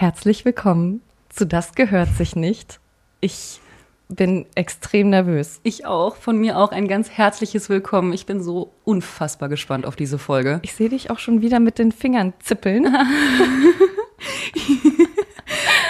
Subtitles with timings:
[0.00, 2.78] Herzlich willkommen zu Das gehört sich nicht.
[3.20, 3.60] Ich
[4.08, 5.58] bin extrem nervös.
[5.64, 6.14] Ich auch.
[6.14, 8.12] Von mir auch ein ganz herzliches Willkommen.
[8.12, 10.60] Ich bin so unfassbar gespannt auf diese Folge.
[10.62, 12.84] Ich sehe dich auch schon wieder mit den Fingern zippeln.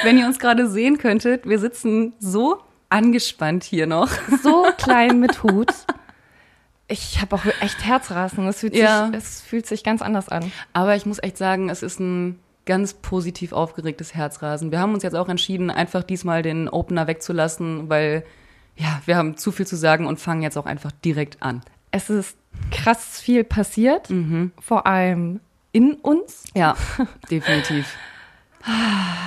[0.04, 4.08] Wenn ihr uns gerade sehen könntet, wir sitzen so angespannt hier noch.
[4.42, 5.74] So klein mit Hut.
[6.86, 8.46] Ich habe auch echt Herzrasen.
[8.46, 9.08] Es fühlt, Ja.
[9.08, 10.50] sich, es fühlt sich ganz anders an.
[10.72, 14.70] Aber ich muss echt sagen, es ist ein ganz positiv aufgeregtes Herzrasen.
[14.70, 18.24] Wir haben uns jetzt auch entschieden, einfach diesmal den Opener wegzulassen, weil
[18.76, 21.62] ja, wir haben zu viel zu sagen und fangen jetzt auch einfach direkt an.
[21.90, 22.36] Es ist
[22.70, 24.08] krass viel passiert,
[24.60, 25.40] vor allem
[25.72, 26.44] in uns.
[26.54, 26.76] Ja,
[27.30, 27.96] definitiv.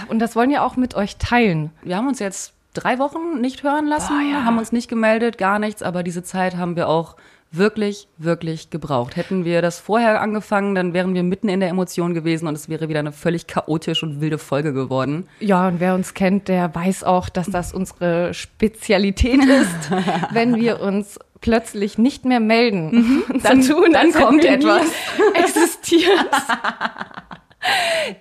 [0.07, 1.71] Und das wollen wir auch mit euch teilen.
[1.81, 4.45] Wir haben uns jetzt drei Wochen nicht hören lassen, Boah, ja.
[4.45, 7.15] haben uns nicht gemeldet, gar nichts, aber diese Zeit haben wir auch
[7.51, 9.15] wirklich, wirklich gebraucht.
[9.17, 12.69] Hätten wir das vorher angefangen, dann wären wir mitten in der Emotion gewesen und es
[12.69, 15.27] wäre wieder eine völlig chaotisch und wilde Folge geworden.
[15.39, 19.91] Ja, und wer uns kennt, der weiß auch, dass das unsere Spezialität ist,
[20.31, 23.23] wenn wir uns plötzlich nicht mehr melden.
[23.43, 24.83] Dann- dann als hätten kommt etwas.
[25.33, 26.29] Existiert.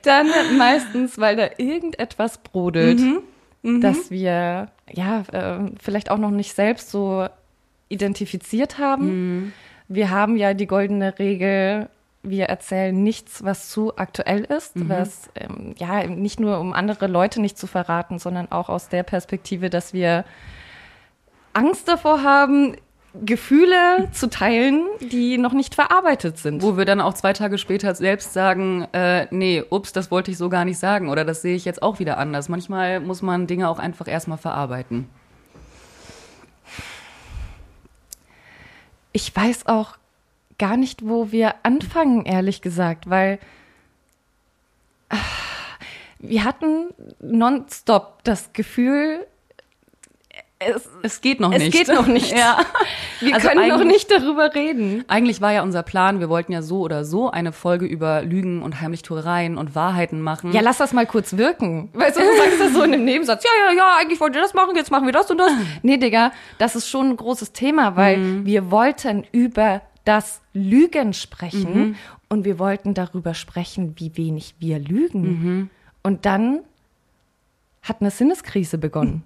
[0.02, 0.26] dann
[0.58, 3.00] meistens, weil da irgendetwas brodelt,
[3.62, 7.26] dass wir ja äh, vielleicht auch noch nicht selbst so
[7.90, 9.52] identifiziert haben.
[9.88, 11.90] Wir haben ja die goldene Regel,
[12.22, 17.40] wir erzählen nichts, was zu aktuell ist, was ähm, ja nicht nur um andere Leute
[17.40, 20.24] nicht zu verraten, sondern auch aus der Perspektive, dass wir
[21.54, 22.76] Angst davor haben,
[23.14, 26.62] Gefühle zu teilen, die noch nicht verarbeitet sind.
[26.62, 30.38] Wo wir dann auch zwei Tage später selbst sagen, äh, nee, ups, das wollte ich
[30.38, 32.48] so gar nicht sagen oder das sehe ich jetzt auch wieder anders.
[32.48, 35.08] Manchmal muss man Dinge auch einfach erstmal verarbeiten.
[39.12, 39.96] Ich weiß auch
[40.58, 43.38] gar nicht, wo wir anfangen, ehrlich gesagt, weil
[45.08, 45.16] ah,
[46.18, 49.26] wir hatten nonstop das Gefühl,
[50.60, 51.72] es, Es geht noch es nicht.
[51.72, 52.32] geht noch nicht.
[52.36, 52.58] ja.
[53.20, 55.04] Wir Also können noch nicht darüber reden.
[55.08, 58.62] Eigentlich war ja unser Plan, wir wollten ja so oder so eine Folge über Lügen
[58.62, 60.52] und Heimlichtuereien und Wahrheiten machen.
[60.52, 61.90] Ja, lass das mal kurz wirken.
[61.92, 63.44] Weißt du, du sagst das so in einem Nebensatz.
[63.44, 65.52] Ja, ja, ja, eigentlich wollt ihr das machen, jetzt machen wir das und das.
[65.82, 71.96] Nee, Digga, das ist schon ein großes Thema, weil wir wollten über das Lügen sprechen
[72.30, 75.68] und wir wollten darüber sprechen, wie wenig wir lügen.
[76.02, 76.60] Und dann
[77.82, 79.24] hat eine Sinneskrise begonnen.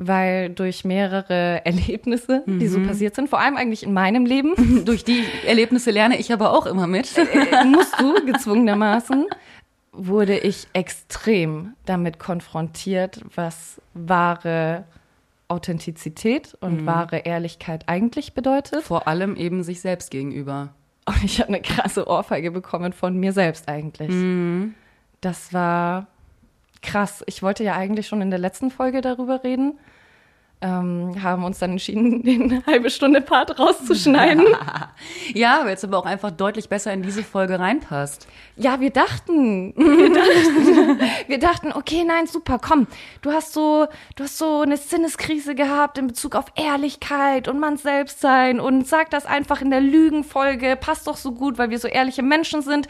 [0.00, 5.04] Weil durch mehrere Erlebnisse, die so passiert sind, vor allem eigentlich in meinem Leben, Durch
[5.04, 7.18] die Erlebnisse lerne ich aber auch immer mit.
[7.18, 9.26] äh, musst du gezwungenermaßen,
[9.92, 14.84] wurde ich extrem damit konfrontiert, was wahre
[15.48, 18.84] Authentizität und wahre Ehrlichkeit eigentlich bedeutet.
[18.84, 20.74] Vor allem eben sich selbst gegenüber.
[21.08, 24.10] Und ich habe eine krasse Ohrfeige bekommen von mir selbst eigentlich.
[25.22, 26.06] Das war
[26.82, 27.24] krass.
[27.26, 29.78] Ich wollte ja eigentlich schon in der letzten Folge darüber reden.
[30.60, 34.44] Ähm, haben uns dann entschieden, den halbe Stunde Part rauszuschneiden.
[35.32, 38.26] Ja, weil es aber auch einfach deutlich besser in diese Folge reinpasst.
[38.56, 42.88] Ja, wir dachten, wir dachten, wir dachten, okay, nein, super, komm,
[43.22, 43.86] du hast so,
[44.16, 48.88] du hast so eine Sinneskrise gehabt in Bezug auf Ehrlichkeit und man selbst sein und
[48.88, 52.62] sag das einfach in der Lügenfolge, passt doch so gut, weil wir so ehrliche Menschen
[52.62, 52.88] sind.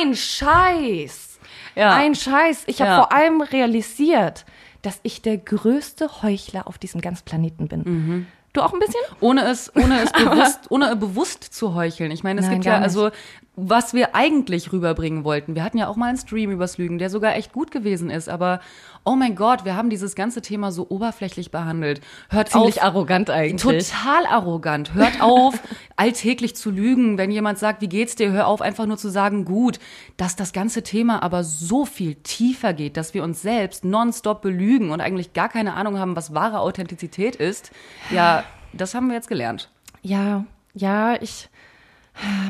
[0.00, 1.38] Ein Scheiß,
[1.76, 1.90] Ja.
[1.94, 2.64] ein Scheiß.
[2.66, 2.96] Ich habe Ja.
[2.96, 4.44] vor allem realisiert,
[4.82, 8.26] dass ich der größte Heuchler auf diesem ganzen Planeten bin.
[8.52, 9.00] Du auch ein bisschen?
[9.20, 12.10] Ohne es, ohne es bewusst, ohne bewusst zu heucheln.
[12.10, 13.10] Ich meine, es Nein, gibt ja, also,
[13.60, 15.56] was wir eigentlich rüberbringen wollten.
[15.56, 18.28] Wir hatten ja auch mal einen Stream übers Lügen, der sogar echt gut gewesen ist.
[18.28, 18.60] Aber,
[19.04, 22.00] oh mein Gott, wir haben dieses ganze Thema so oberflächlich behandelt.
[22.28, 22.84] Hört Ziemlich auf.
[22.84, 23.60] arrogant eigentlich.
[23.60, 24.94] Total arrogant.
[24.94, 25.60] Hört auf,
[25.96, 27.18] alltäglich zu lügen.
[27.18, 29.80] Wenn jemand sagt, wie geht's dir, hör auf, einfach nur zu sagen, gut.
[30.16, 34.90] Dass das ganze Thema aber so viel tiefer geht, dass wir uns selbst nonstop belügen
[34.90, 37.72] und eigentlich gar keine Ahnung haben, was wahre Authentizität ist.
[38.10, 39.68] Ja, das haben wir jetzt gelernt.
[40.02, 41.48] Ja, ja, ich.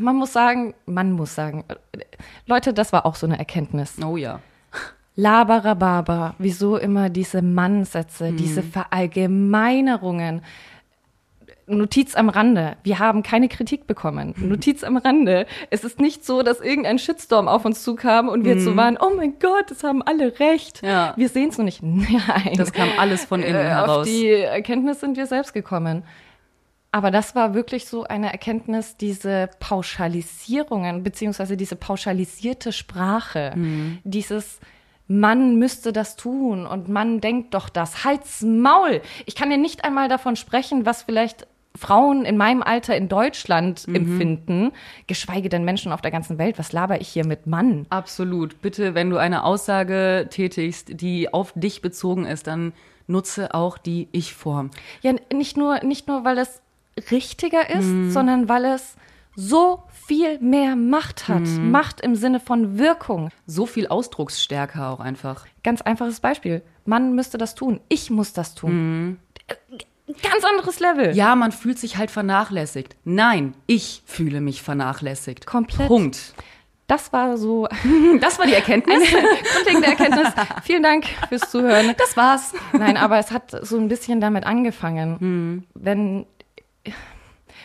[0.01, 1.65] Man muss sagen, man muss sagen,
[2.47, 3.97] Leute, das war auch so eine Erkenntnis.
[4.05, 4.41] Oh ja.
[5.17, 10.43] Labarababa, wieso immer diese Mannsätze, diese Verallgemeinerungen.
[11.67, 12.77] Notiz am Rande.
[12.83, 14.35] Wir haben keine Kritik bekommen.
[14.39, 15.47] Notiz am Rande.
[15.71, 18.97] Es ist nicht so, dass irgendein Shitstorm auf uns zukam und wir jetzt so waren,
[18.99, 20.83] oh mein Gott, das haben alle recht.
[20.83, 21.13] Ja.
[21.17, 21.83] Wir sehen es nur nicht.
[21.83, 22.55] Nein.
[22.57, 23.99] Das kam alles von innen Äh, heraus.
[23.99, 26.05] Auf die Erkenntnis sind wir selbst gekommen.
[26.91, 33.99] Aber das war wirklich so eine Erkenntnis, diese Pauschalisierungen, beziehungsweise diese pauschalisierte Sprache, Mhm.
[34.05, 34.59] dieses
[35.07, 38.05] Mann müsste das tun und Mann denkt doch das.
[38.05, 39.01] Halt's Maul!
[39.27, 43.87] Ich kann dir nicht einmal davon sprechen, was vielleicht Frauen in meinem Alter in Deutschland
[43.87, 44.73] empfinden,
[45.07, 46.59] geschweige denn Menschen auf der ganzen Welt.
[46.59, 47.87] Was laber ich hier mit Mann?
[47.91, 48.61] Absolut.
[48.61, 52.73] Bitte, wenn du eine Aussage tätigst, die auf dich bezogen ist, dann
[53.07, 54.71] nutze auch die Ich-Form.
[55.03, 56.61] Ja, nicht nur, nicht nur, weil es
[57.11, 58.97] richtiger ist, sondern weil es
[59.35, 61.43] so viel mehr Macht hat.
[61.61, 63.31] Macht im Sinne von Wirkung.
[63.47, 65.47] So viel Ausdrucksstärke auch einfach.
[65.63, 66.63] Ganz einfaches Beispiel.
[66.85, 67.81] Mann müsste das tun.
[67.89, 69.19] Ich muss das tun.
[70.07, 71.15] Ganz anderes Level.
[71.15, 72.97] Ja, man fühlt sich halt vernachlässigt.
[73.05, 75.47] Nein, ich fühle mich vernachlässigt.
[75.47, 75.87] Komplett.
[75.87, 76.35] Punkt.
[76.89, 77.69] Das war so
[78.21, 79.03] Das war die Erkenntnis.
[79.11, 80.29] grundlegende Erkenntnis.
[80.65, 81.95] Vielen Dank fürs Zuhören.
[81.99, 82.55] Das war's.
[82.73, 85.67] Nein, aber es hat so ein bisschen damit angefangen.
[85.75, 86.27] Wenn,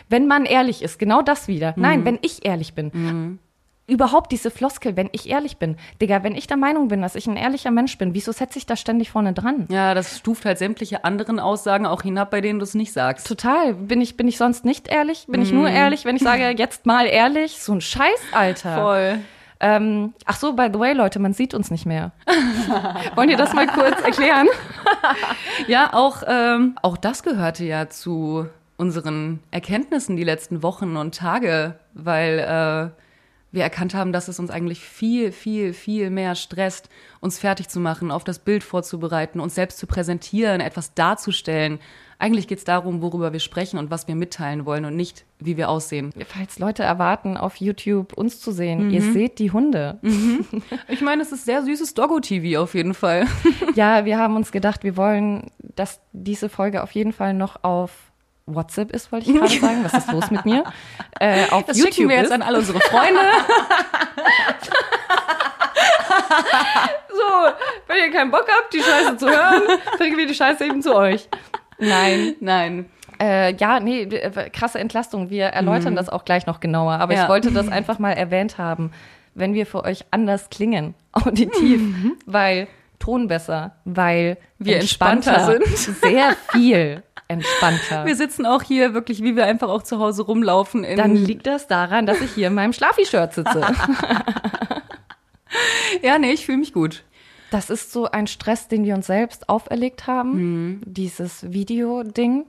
[0.08, 1.74] wenn man ehrlich ist, genau das wieder.
[1.76, 3.38] Nein, wenn ich ehrlich bin.
[3.86, 5.76] Überhaupt diese Floskel, wenn ich ehrlich bin.
[6.00, 8.64] Digga, wenn ich der Meinung bin, dass ich ein ehrlicher Mensch bin, wieso setze ich
[8.64, 9.66] da ständig vorne dran?
[9.68, 13.26] Ja, das stuft halt sämtliche anderen Aussagen auch hinab, bei denen du es nicht sagst.
[13.26, 13.74] Total.
[13.74, 15.26] Bin ich, bin ich sonst nicht ehrlich?
[15.28, 17.60] Bin ich nur ehrlich, wenn ich sage, jetzt mal ehrlich?
[17.60, 18.76] So ein Scheiß, Alter.
[18.76, 19.18] Voll.
[19.60, 22.12] Ähm, ach so, by the way, Leute, man sieht uns nicht mehr.
[23.16, 24.48] Wollt ihr das mal kurz erklären?
[25.68, 31.78] Ja, auch, ähm, auch das gehörte ja zu unseren Erkenntnissen die letzten Wochen und Tage,
[31.94, 33.00] weil äh,
[33.54, 36.88] wir erkannt haben, dass es uns eigentlich viel, viel, viel mehr stresst,
[37.20, 41.78] uns fertig zu machen, auf das Bild vorzubereiten, uns selbst zu präsentieren, etwas darzustellen.
[42.18, 45.56] Eigentlich geht es darum, worüber wir sprechen und was wir mitteilen wollen und nicht, wie
[45.56, 46.10] wir aussehen.
[46.26, 49.98] Falls Leute erwarten, auf YouTube uns zu sehen, ihr seht die Hunde.
[50.88, 53.26] Ich meine, es ist sehr süßes Doggo-TV auf jeden Fall.
[53.74, 58.12] Ja, wir haben uns gedacht, wir wollen, dass diese Folge auf jeden Fall noch auf
[58.46, 59.84] WhatsApp ist, wollte ich gerade sagen.
[59.84, 60.64] Was ist los mit mir?
[61.18, 62.32] Äh, auf Das YouTube schicken wir jetzt ist.
[62.32, 63.20] an alle unsere Freunde.
[67.08, 67.52] So,
[67.86, 69.62] wenn ihr keinen Bock habt, die Scheiße zu hören,
[69.98, 71.28] bringen wir die Scheiße eben zu euch.
[71.78, 72.34] Nein.
[72.40, 72.90] Nein.
[73.20, 75.30] Äh, ja, nee, äh, krasse Entlastung.
[75.30, 76.94] Wir erläutern das auch gleich noch genauer.
[76.94, 77.22] Aber Ja.
[77.24, 78.90] ich wollte das einfach mal erwähnt haben,
[79.34, 81.80] wenn wir für euch anders klingen, auditiv,
[82.26, 82.66] weil
[82.98, 85.66] Ton besser, weil Wir entspannter sind.
[85.76, 88.04] Sehr viel entspannter.
[88.04, 90.84] Wir sitzen auch hier wirklich, wie wir einfach auch zu Hause rumlaufen.
[90.96, 93.60] Dann liegt das daran, dass ich hier in meinem Schlafi-Shirt sitze.
[96.02, 97.04] ja, nee, ich fühle mich gut.
[97.50, 102.46] Das ist so ein Stress, den wir uns selbst auferlegt haben, dieses Video-Ding,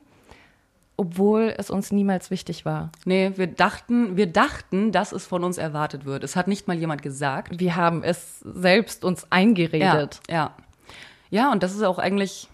[0.97, 2.91] obwohl es uns niemals wichtig war.
[3.05, 6.23] Nee, wir dachten, wir dachten, dass es von uns erwartet wird.
[6.23, 7.59] Es hat nicht mal jemand gesagt.
[7.59, 10.21] Wir haben es selbst uns eingeredet.
[10.27, 10.51] Ja, ja.
[11.29, 12.49] Ja, und das ist auch eigentlich,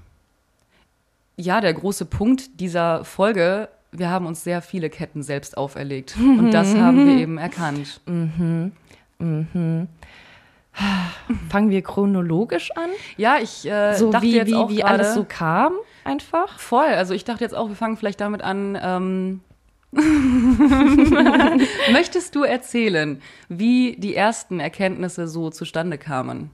[1.42, 3.70] ja, der große Punkt dieser Folge.
[3.92, 6.16] Wir haben uns sehr viele Ketten selbst auferlegt.
[6.20, 8.00] Und das haben wir eben erkannt.
[11.50, 15.14] Fangen wir chronologisch an, Ja, ich äh, so dachte wie, jetzt wie, auch wie alles
[15.14, 15.74] so kam,
[16.06, 16.58] einfach.
[16.58, 16.86] Voll.
[16.86, 18.80] Also ich dachte jetzt auch, wir fangen vielleicht damit an.
[18.82, 19.42] Ähm,
[21.92, 26.50] Möchtest du erzählen, wie die ersten Erkenntnisse so zustande kamen?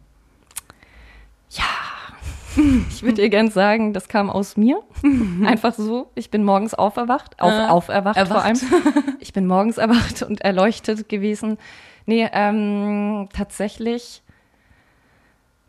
[2.90, 4.82] Ich würde dir gern sagen, das kam aus mir.
[5.46, 6.10] Einfach so.
[6.16, 8.56] Ich bin morgens auferwacht, auf, Äh, auferwacht vor allem.
[8.58, 9.04] erwacht.
[9.20, 11.58] Ich bin morgens erwacht und erleuchtet gewesen.
[12.06, 14.22] Nee, ähm, tatsächlich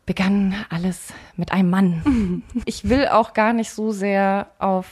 [0.07, 2.43] begann alles mit einem Mann.
[2.65, 4.87] Ich will auch gar nicht so sehr auf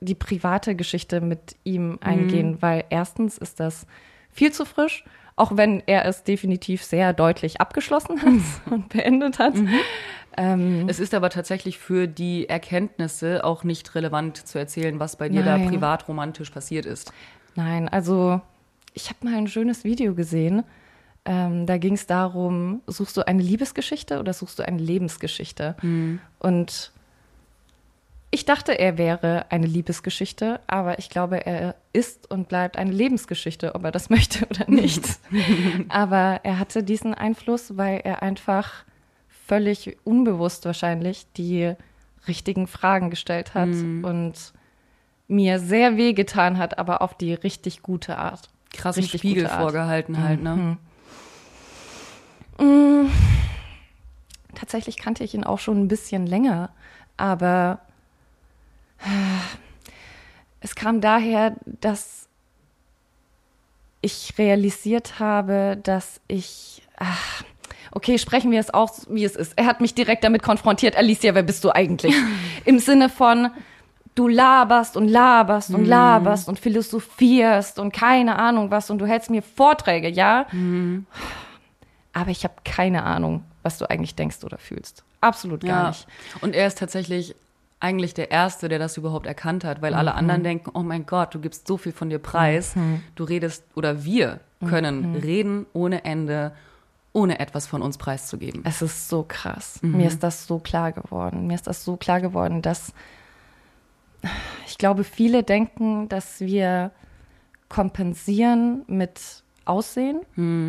[0.00, 3.86] die private Geschichte mit ihm eingehen, weil erstens ist das
[4.30, 5.04] viel zu frisch,
[5.34, 9.54] auch wenn er es definitiv sehr deutlich abgeschlossen hat und beendet hat.
[10.38, 15.28] Ähm, Es ist aber tatsächlich für die Erkenntnisse auch nicht relevant zu erzählen, was bei
[15.28, 15.68] dir da Nein.
[15.68, 17.12] privat romantisch passiert ist.
[17.56, 18.40] Nein, also
[18.94, 20.62] ich habe mal ein schönes Video gesehen.
[21.24, 25.74] Ähm, da ging es darum, suchst du eine Liebesgeschichte oder suchst du eine Lebensgeschichte?
[26.38, 26.92] Und
[28.30, 33.74] ich dachte, er wäre eine Liebesgeschichte, aber ich glaube, er ist und bleibt eine Lebensgeschichte,
[33.74, 35.04] ob er das möchte oder nicht.
[35.88, 38.84] aber er hatte diesen Einfluss, weil er einfach
[39.48, 41.74] völlig unbewusst wahrscheinlich die
[42.28, 44.34] richtigen Fragen gestellt hat und
[45.26, 48.50] mir sehr wehgetan hat, aber auf die richtig gute Art.
[48.72, 49.62] Krassen Richtig Spiegel gute Art.
[49.62, 50.76] vorgehalten halt, ne?
[54.54, 56.70] Tatsächlich kannte ich ihn auch schon ein bisschen länger,
[57.16, 57.80] aber
[60.60, 62.28] es kam daher, dass
[64.00, 66.82] ich realisiert habe, dass ich.
[66.96, 67.44] Ach,
[67.92, 69.52] okay, sprechen wir es auch, wie es ist.
[69.56, 70.96] Er hat mich direkt damit konfrontiert.
[70.96, 72.14] Alicia, wer bist du eigentlich?
[72.64, 73.50] Im Sinne von,
[74.14, 79.30] du laberst und laberst und laberst und philosophierst und keine Ahnung was und du hältst
[79.30, 80.46] mir Vorträge, ja?
[82.12, 85.04] Aber ich habe keine Ahnung, was du eigentlich denkst oder fühlst.
[85.20, 85.88] Absolut gar Ja.
[85.88, 86.06] nicht.
[86.40, 87.34] Und er ist tatsächlich
[87.80, 91.32] eigentlich der Erste, der das überhaupt erkannt hat, weil alle anderen denken, oh mein Gott,
[91.34, 92.74] du gibst so viel von dir preis.
[93.14, 96.50] Du redest, oder wir können reden ohne Ende,
[97.12, 98.62] ohne etwas von uns preiszugeben.
[98.64, 99.80] Es ist so krass.
[99.82, 101.46] Mir ist das so klar geworden.
[101.46, 102.92] Mir ist das so klar geworden, dass
[104.66, 106.90] ich glaube, viele denken, dass wir
[107.68, 110.20] kompensieren mit Aussehen,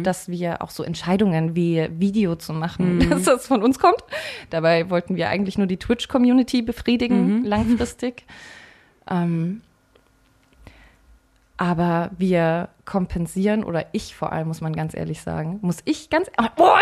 [0.04, 4.04] dass wir auch so Entscheidungen wie Video zu machen, dass das von uns kommt.
[4.50, 8.26] Dabei wollten wir eigentlich nur die Twitch-Community befriedigen, langfristig.
[9.12, 9.62] Ähm,
[11.58, 16.28] aber wir kompensieren, oder ich vor allem, muss man ganz ehrlich sagen, muss ich ganz.
[16.58, 16.76] Oh,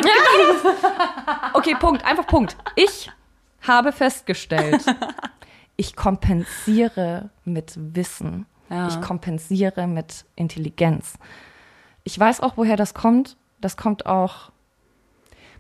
[1.54, 2.56] okay, Punkt, einfach Punkt.
[2.78, 3.12] Ich
[3.62, 4.86] habe festgestellt,
[5.76, 8.46] ich kompensiere mit Wissen.
[8.70, 8.88] Ja.
[8.88, 11.16] Ich kompensiere mit Intelligenz.
[12.06, 13.36] Ich weiß auch, woher das kommt.
[13.60, 14.52] Das kommt auch.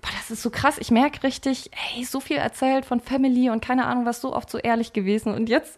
[0.02, 0.78] Boah, das ist so krass.
[0.78, 4.50] Ich merke richtig, ey, so viel erzählt von Family und keine Ahnung, was so oft
[4.50, 5.34] so ehrlich gewesen.
[5.34, 5.78] Und jetzt.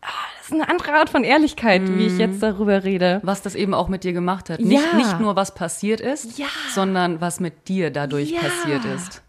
[0.00, 0.06] Ah,
[0.38, 3.20] das ist eine andere Art von Ehrlichkeit, wie ich jetzt darüber rede.
[3.24, 4.60] Was das eben auch mit dir gemacht hat.
[4.60, 4.96] Nicht, Ja.
[4.96, 6.46] nicht nur, was passiert ist, Ja.
[6.72, 8.40] sondern was mit dir dadurch Ja.
[8.40, 9.22] passiert ist.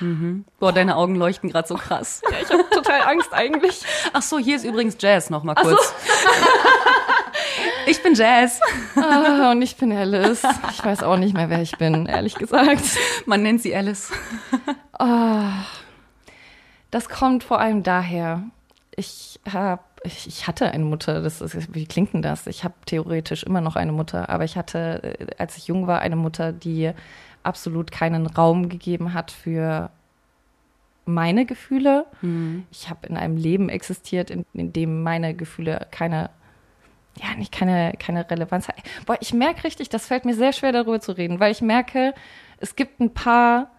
[0.00, 0.06] Ja.
[0.58, 2.22] Boah, deine Augen leuchten gerade so krass.
[2.30, 3.82] ja ich habe total Angst eigentlich.
[4.12, 5.92] Ach so, hier ist übrigens Jazz noch mal kurz.
[7.86, 8.60] ich bin Jazz.
[8.96, 10.42] Ah, und ich bin Alice.
[10.70, 12.84] Ich weiß auch nicht mehr, wer ich bin, ehrlich gesagt.
[13.26, 14.10] Man nennt sie Alice.
[16.90, 18.42] Das kommt vor allem daher.
[18.96, 21.22] Ich habe, ich, ich hatte eine Mutter.
[21.22, 22.46] Das ist, wie klingt denn das?
[22.46, 26.00] Ich habe theoretisch immer noch eine Mutter, aber ich hatte, äh, als ich jung war,
[26.00, 26.92] eine Mutter, die
[27.42, 29.90] absolut keinen Raum gegeben hat für
[31.04, 32.06] meine Gefühle.
[32.70, 36.30] Ich habe in einem Leben existiert, in, in dem meine Gefühle keine,
[37.22, 38.82] ja, nicht keine, keine Relevanz haben.
[39.06, 42.12] Boah, ich merke richtig, das fällt mir sehr schwer, darüber zu reden, weil ich merke,
[42.58, 43.70] es gibt ein paar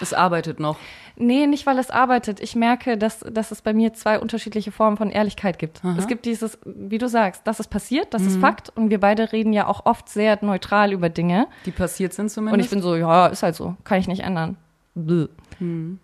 [0.00, 0.78] Es arbeitet noch.
[1.16, 2.40] Nee, nicht weil es arbeitet.
[2.40, 5.82] Ich merke, dass, dass es bei mir zwei unterschiedliche Formen von Ehrlichkeit gibt.
[5.98, 8.70] Es gibt dieses, wie du sagst, das ist passiert, das ist Fakt.
[8.76, 11.46] Und wir beide reden ja auch oft sehr neutral über Dinge.
[11.66, 12.64] Die passiert sind Und zumindest.
[12.66, 14.56] ich bin so, ja, ist halt so, kann ich nicht ändern.
[14.94, 15.26] Bäh.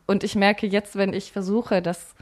[0.06, 2.14] Und ich merke jetzt, wenn ich versuche, das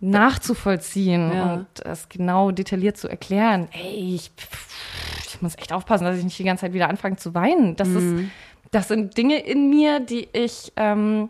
[0.00, 1.54] nachzuvollziehen Ja.
[1.54, 4.30] und das genau detailliert zu erklären, ey, ich,
[5.26, 7.76] ich muss echt aufpassen, dass ich nicht die ganze Zeit wieder anfange zu weinen.
[7.76, 8.24] Das ist,
[8.70, 11.28] das sind Dinge in mir, die ich ähm,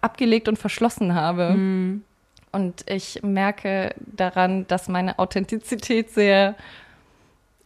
[0.00, 1.54] abgelegt und verschlossen habe.
[2.52, 6.54] Und ich merke daran, dass meine Authentizität sehr,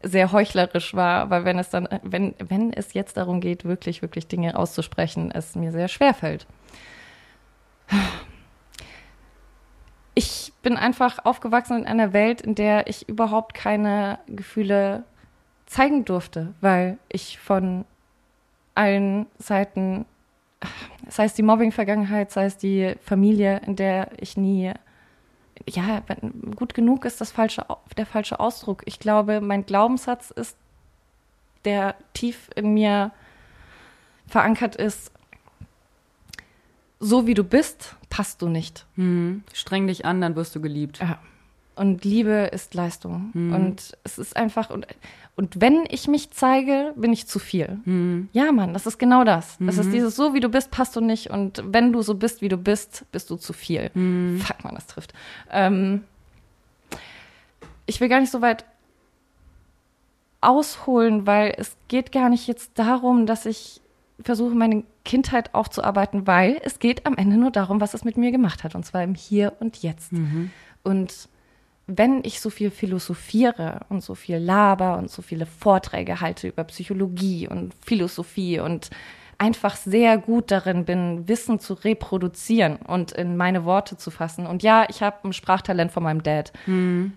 [0.03, 4.29] sehr heuchlerisch war, weil wenn es dann, wenn, wenn es jetzt darum geht, wirklich, wirklich
[4.29, 6.47] Dinge auszusprechen, es mir sehr schwer fällt.
[10.15, 15.05] Ich bin einfach aufgewachsen in einer Welt, in der ich überhaupt keine Gefühle
[15.67, 17.85] zeigen durfte, weil ich von
[18.75, 20.07] allen Seiten,
[21.09, 24.73] sei es die Mobbing-Vergangenheit, sei es die Familie, in der ich nie,
[25.69, 26.03] ja,
[26.55, 28.83] gut genug ist das falsche, der falsche Ausdruck.
[28.87, 30.57] Ich glaube, mein Glaubenssatz ist,
[31.65, 33.13] der tief in mir
[34.27, 35.13] verankert ist,
[36.99, 38.87] so wie du bist, passt du nicht.
[38.97, 39.43] Hm.
[39.53, 40.99] Streng dich an, dann wirst du geliebt.
[41.01, 41.19] Ja.
[41.77, 43.31] Und Liebe ist Leistung.
[43.55, 44.87] Und es ist einfach, und,
[45.37, 47.79] und wenn ich mich zeige, bin ich zu viel.
[48.33, 49.57] Ja, Mann, das ist genau das.
[49.61, 51.31] Das ist dieses, so wie du bist, passt du nicht.
[51.31, 53.91] Und wenn du so bist, wie du bist, bist du zu viel.
[54.41, 55.13] Fuck, man, das trifft.
[55.51, 56.05] Ähm,
[57.85, 58.65] ich will gar nicht so weit
[60.41, 63.81] ausholen, weil es geht gar nicht jetzt darum, dass ich
[64.23, 68.31] versuche, meine Kindheit aufzuarbeiten, weil es geht am Ende nur darum, was es mit mir
[68.31, 70.11] gemacht hat, und zwar im Hier und Jetzt.
[70.83, 71.29] Und
[71.87, 76.65] wenn ich so viel philosophiere und so viel laber und so viele Vorträge halte über
[76.65, 78.91] Psychologie und Philosophie und
[79.39, 84.47] einfach sehr gut darin bin, Wissen zu reproduzieren und in meine Worte zu fassen.
[84.47, 86.53] Und ja, ich habe ein Sprachtalent von meinem Dad.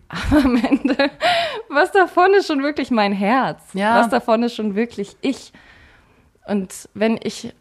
[0.09, 0.97] Aber am Ende,
[1.69, 3.61] was davon ist schon wirklich mein Herz?
[3.73, 3.99] Ja.
[3.99, 5.53] Was davon ist schon wirklich ich?
[6.45, 7.53] Und wenn ich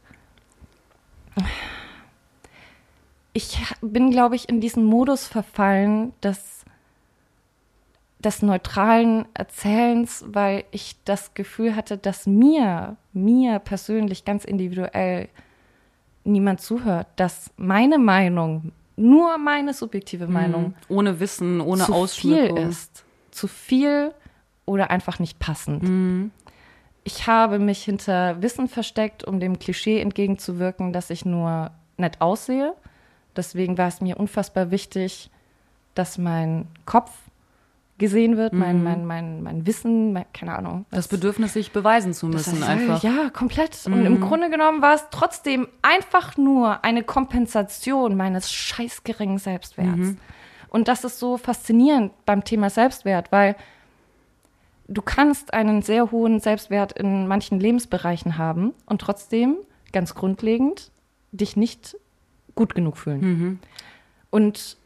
[3.38, 6.58] ich bin, glaube ich, in diesen Modus verfallen, des,
[8.19, 15.29] des neutralen Erzählens, weil ich das Gefühl hatte, dass mir, mir persönlich ganz individuell
[16.25, 22.57] niemand zuhört, dass meine Meinung, nur meine subjektive Meinung, Ohne Wissen, ohne zu Ausschmückung.
[22.57, 23.05] viel ist.
[23.31, 24.13] Zu viel
[24.67, 26.31] oder einfach nicht passend.
[27.05, 32.75] Ich habe mich hinter Wissen versteckt, um dem Klischee entgegenzuwirken, dass ich nur nett aussehe.
[33.37, 35.31] Deswegen war es mir unfassbar wichtig,
[35.95, 37.13] dass mein Kopf
[37.99, 40.87] gesehen wird, mein, mein, mein, mein Wissen, mein, keine Ahnung.
[40.90, 43.02] Das Bedürfnis, sich beweisen zu müssen, Das- einfach.
[43.02, 43.76] Ja, komplett.
[43.87, 50.14] Und im Grunde genommen war es trotzdem einfach nur eine Kompensation meines scheiß geringen Selbstwerts.
[50.69, 53.57] Und das ist so faszinierend beim Thema Selbstwert, weil
[54.87, 59.57] du kannst einen sehr hohen Selbstwert in manchen Lebensbereichen haben und trotzdem
[59.93, 60.90] ganz grundlegend
[61.33, 61.97] dich nicht
[62.55, 63.61] gut genug fühlen.
[64.31, 64.76] Und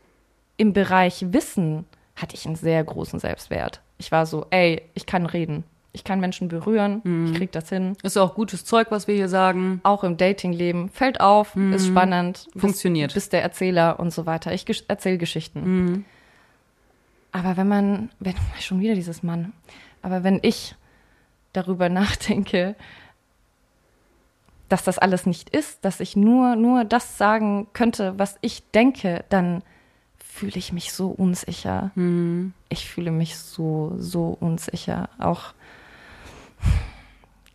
[0.56, 1.84] im Bereich Wissen
[2.22, 3.80] hatte ich einen sehr großen Selbstwert.
[3.98, 5.64] Ich war so, ey, ich kann reden.
[5.94, 7.02] Ich kann Menschen berühren.
[7.26, 7.96] Ich krieg das hin.
[8.02, 9.80] Ist auch gutes Zeug, was wir hier sagen.
[9.82, 10.88] Auch im Datingleben.
[10.88, 12.46] Fällt auf, ist spannend.
[12.52, 13.12] bist- Funktioniert.
[13.12, 14.54] Bist der Erzähler und so weiter.
[14.54, 16.06] Ich erzähle Geschichten.
[17.30, 19.52] Aber wenn man, wenn, schon wieder dieses Mann.
[20.00, 20.74] Aber wenn ich
[21.52, 22.74] darüber nachdenke,
[24.70, 29.24] dass das alles nicht ist, dass ich nur, nur das sagen könnte, was ich denke,
[29.28, 29.62] dann
[30.32, 31.90] fühle ich mich so unsicher.
[32.68, 35.08] Ich fühle mich so, so unsicher.
[35.18, 35.52] Auch.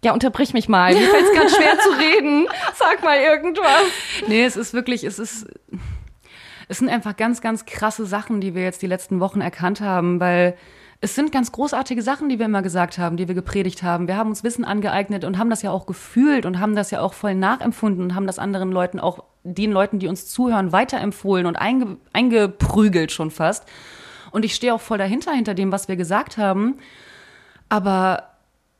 [0.04, 0.94] Ja, unterbrich mich mal.
[0.94, 2.48] Mir fällt es gerade schwer zu reden.
[2.76, 3.84] Sag mal irgendwas.
[4.28, 5.48] Nee, es ist wirklich, es ist,
[6.68, 10.20] es sind einfach ganz, ganz krasse Sachen, die wir jetzt die letzten Wochen erkannt haben,
[10.20, 10.56] weil
[11.00, 14.08] es sind ganz großartige Sachen, die wir immer gesagt haben, die wir gepredigt haben.
[14.08, 17.02] Wir haben uns Wissen angeeignet und haben das ja auch gefühlt und haben das ja
[17.02, 21.46] auch voll nachempfunden und haben das anderen Leuten auch, den Leuten, die uns zuhören, weiterempfohlen
[21.46, 23.66] und einge, eingeprügelt schon fast.
[24.32, 26.80] Und ich stehe auch voll dahinter, hinter dem, was wir gesagt haben.
[27.70, 28.32] Aber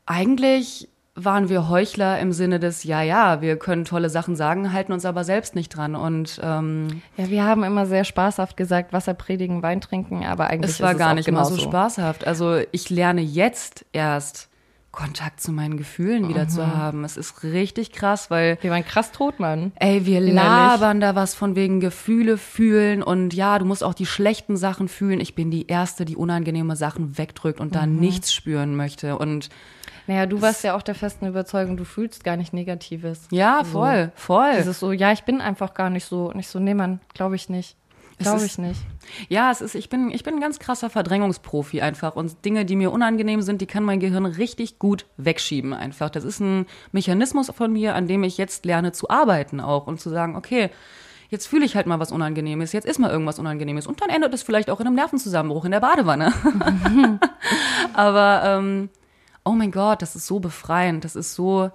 [0.04, 0.88] eigentlich
[1.24, 5.04] waren wir Heuchler im Sinne des, ja, ja, wir können tolle Sachen sagen, halten uns
[5.04, 5.94] aber selbst nicht dran.
[5.96, 10.72] Und ähm, Ja, wir haben immer sehr spaßhaft gesagt, Wasser predigen, Wein trinken, aber eigentlich
[10.72, 11.68] es war ist es gar auch nicht mal so genauso.
[11.68, 12.26] spaßhaft.
[12.26, 14.48] Also ich lerne jetzt erst
[14.90, 17.04] Kontakt zu meinen Gefühlen wieder zu haben.
[17.04, 19.70] Es ist richtig krass, weil Wir waren krass tot, Mann.
[19.76, 20.34] Ey, wir Innerlich.
[20.34, 24.88] labern da was von wegen Gefühle fühlen und ja, du musst auch die schlechten Sachen
[24.88, 25.20] fühlen.
[25.20, 27.96] Ich bin die Erste, die unangenehme Sachen wegdrückt und da Mhm.
[28.00, 29.18] nichts spüren möchte.
[29.18, 29.50] Und
[30.08, 33.28] Naja, du warst ja auch der festen Überzeugung, du fühlst gar nicht Negatives.
[33.30, 33.70] ja, So.
[33.78, 34.54] voll, voll.
[34.56, 37.48] Dieses so, ja, ich bin einfach gar nicht so, nicht so, nee, Mann, glaube ich
[37.48, 37.76] nicht.
[38.18, 38.80] Glaube ist- ich nicht.
[39.28, 42.16] Ja, es ist, ich bin, ich bin ein ganz krasser Verdrängungsprofi einfach.
[42.16, 46.10] Und Dinge, die mir unangenehm sind, die kann mein Gehirn richtig gut wegschieben einfach.
[46.10, 50.00] Das ist ein Mechanismus von mir, an dem ich jetzt lerne zu arbeiten auch und
[50.00, 50.70] zu sagen, okay,
[51.28, 53.86] jetzt fühle ich halt mal was Unangenehmes, jetzt ist mal irgendwas Unangenehmes.
[53.86, 56.32] Und dann endet es vielleicht auch in einem Nervenzusammenbruch in der Badewanne.
[57.92, 58.88] Aber, ähm,
[59.48, 61.04] oh mein Gott, das ist so befreiend.
[61.04, 61.70] Das ist so,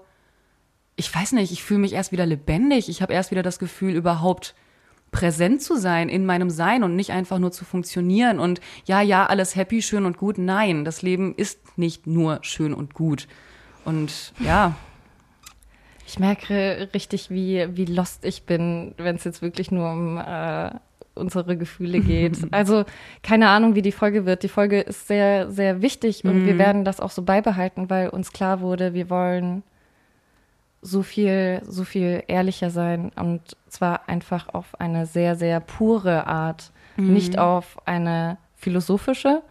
[0.95, 2.87] ich weiß nicht, ich fühle mich erst wieder lebendig.
[2.87, 4.53] Ich habe erst wieder das Gefühl, überhaupt
[5.11, 9.25] präsent zu sein in meinem Sein und nicht einfach nur zu funktionieren und ja, ja,
[9.25, 10.37] alles happy, schön und gut.
[10.37, 13.27] Nein, das Leben ist nicht nur schön und gut.
[13.85, 14.75] Und ja,
[16.05, 20.71] Ich merke richtig, wie, wie lost ich bin, wenn es jetzt wirklich nur um äh,
[21.15, 22.39] unsere Gefühle geht.
[22.51, 22.83] also
[23.21, 24.43] keine Ahnung, wie die Folge wird.
[24.43, 28.31] Die Folge ist sehr, sehr wichtig und wir werden das auch so beibehalten, weil uns
[28.31, 29.63] klar wurde, wir wollen
[30.81, 36.71] so viel, so viel ehrlicher sein und zwar einfach auf eine sehr, sehr pure Art,
[36.97, 39.41] nicht auf eine philosophische.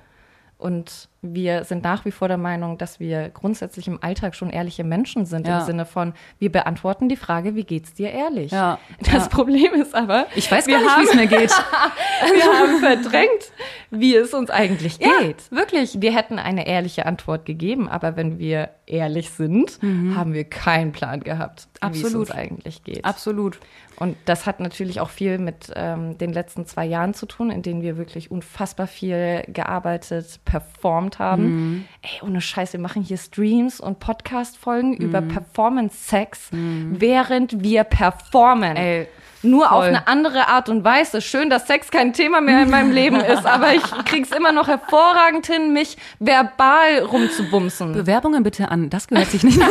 [0.58, 4.82] Und wir sind nach wie vor der Meinung, dass wir grundsätzlich im Alltag schon ehrliche
[4.82, 5.60] Menschen sind, Ja.
[5.60, 8.50] im Sinne von, wir beantworten die Frage, wie geht's dir ehrlich?
[8.50, 9.28] Ja, Das ja.
[9.28, 11.50] Problem ist aber, ich weiß gar nicht, wie es mir geht.
[12.34, 13.52] wir haben verdrängt,
[13.90, 15.50] wie es uns eigentlich geht.
[15.52, 16.00] wirklich.
[16.00, 19.78] Wir hätten eine ehrliche Antwort gegeben, aber wenn wir ehrlich sind,
[20.14, 22.20] haben wir keinen Plan gehabt, wie es Mhm.
[22.20, 23.04] Uns eigentlich geht.
[23.04, 23.58] Absolut.
[23.98, 27.62] Und das hat natürlich auch viel mit ähm, den letzten zwei Jahren zu tun, in
[27.62, 31.44] denen wir wirklich unfassbar viel gearbeitet, performt haben.
[31.44, 31.84] Mhm.
[32.02, 35.28] Ey, ohne Scheiß, wir machen hier Streams und Podcast-Folgen über Mhm.
[35.28, 38.76] Performance-Sex, während wir performen.
[38.76, 39.06] Ey,
[39.42, 39.88] Nur auf voll.
[39.88, 41.20] eine andere Art und Weise.
[41.20, 44.68] Schön, dass Sex kein Thema mehr in meinem Leben ist, aber ich krieg's immer noch
[44.68, 47.92] hervorragend hin, mich verbal rumzubumsen.
[47.92, 49.58] Bewerbungen bitte an, das gehört sich nicht.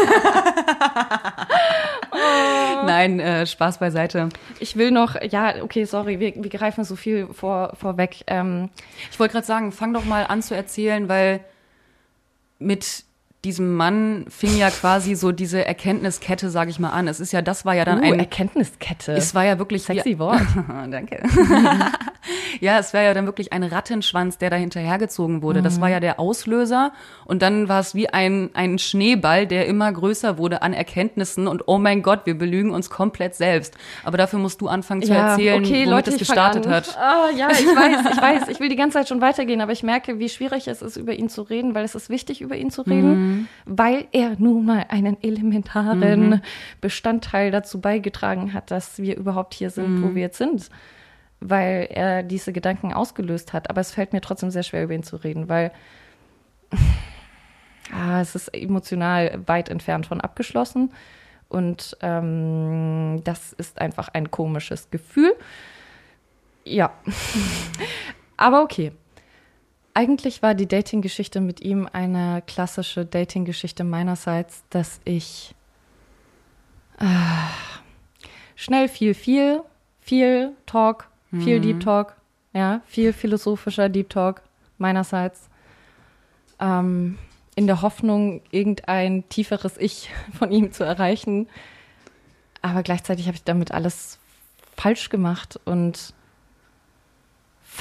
[2.86, 4.30] Nein, äh, Spaß beiseite.
[4.60, 8.24] Ich will noch, ja, okay, sorry, wir, wir greifen so viel vor, vorweg.
[8.28, 8.70] Ähm,
[9.12, 11.42] Ich wollte gerade sagen, fang doch mal an zu erzählen, weil
[12.60, 13.04] mit
[13.44, 17.08] diesem Mann fing ja quasi so diese Erkenntniskette, sage ich mal, an.
[17.08, 19.14] Es ist ja, das war ja dann uh, ein, Erkenntniskette.
[19.14, 20.42] es war ja wirklich Sexy wie, Wort.
[20.92, 21.24] Danke.
[22.60, 25.64] ja, es war ja dann wirklich ein Rattenschwanz, der da hinterhergezogen wurde.
[25.64, 26.92] Das war ja der Auslöser.
[27.26, 31.48] Und dann war es wie ein, ein Schneeball, der immer größer wurde an Erkenntnissen.
[31.48, 33.76] Und oh mein Gott, wir belügen uns komplett selbst.
[34.04, 36.96] Aber dafür musst du anfangen zu erzählen, okay, womit Leute, es gestartet hat.
[36.96, 38.48] Ah, ja, ich weiß, ich weiß.
[38.50, 41.14] Ich will die ganze Zeit schon weitergehen, aber ich merke, wie schwierig es ist, über
[41.14, 43.31] ihn zu reden, weil es ist wichtig, über ihn zu reden, Mhm.
[43.66, 46.42] Weil er nun mal einen elementaren Mhm.
[46.82, 50.04] Bestandteil dazu beigetragen hat, dass wir überhaupt hier sind, Mhm.
[50.04, 50.70] wo wir jetzt sind.
[51.44, 53.72] weil er diese Gedanken ausgelöst hat.
[53.72, 55.72] Aber es fällt mir trotzdem sehr schwer, über ihn zu reden, weil
[57.92, 60.92] ah, es ist emotional weit entfernt von abgeschlossen.
[61.50, 65.34] Und ähm, das ist einfach ein komisches Gefühl.
[66.64, 66.92] Ja.
[68.38, 68.92] Aber okay.
[69.94, 75.54] Eigentlich war die Dating-Geschichte mit ihm eine klassische Dating-Geschichte meinerseits, dass ich
[77.00, 77.06] äh,
[78.56, 79.64] schnell viel, viel,
[80.00, 81.64] viel Talk, viel mhm.
[81.64, 82.16] Deep Talk,
[82.54, 84.42] ja, viel philosophischer Deep Talk
[84.78, 85.50] meinerseits.
[86.60, 87.18] Ähm,
[87.56, 91.50] in der Hoffnung, irgendein tieferes Ich von ihm zu erreichen.
[92.62, 94.20] Aber gleichzeitig habe ich damit alles
[94.78, 96.14] falsch gemacht und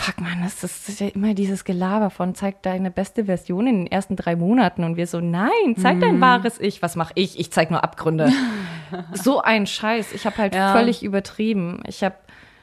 [0.01, 3.87] fuck man, das ist ja immer dieses Gelaber von zeig deine beste Version in den
[3.87, 6.21] ersten drei Monaten und wir so, nein, zeig dein mhm.
[6.21, 6.83] wahres Ich.
[6.83, 7.39] Was mache ich?
[7.39, 8.31] Ich zeig nur Abgründe.
[9.13, 10.13] so ein Scheiß.
[10.13, 10.73] Ich habe halt ja.
[10.73, 11.83] völlig übertrieben.
[11.87, 12.17] Ich habe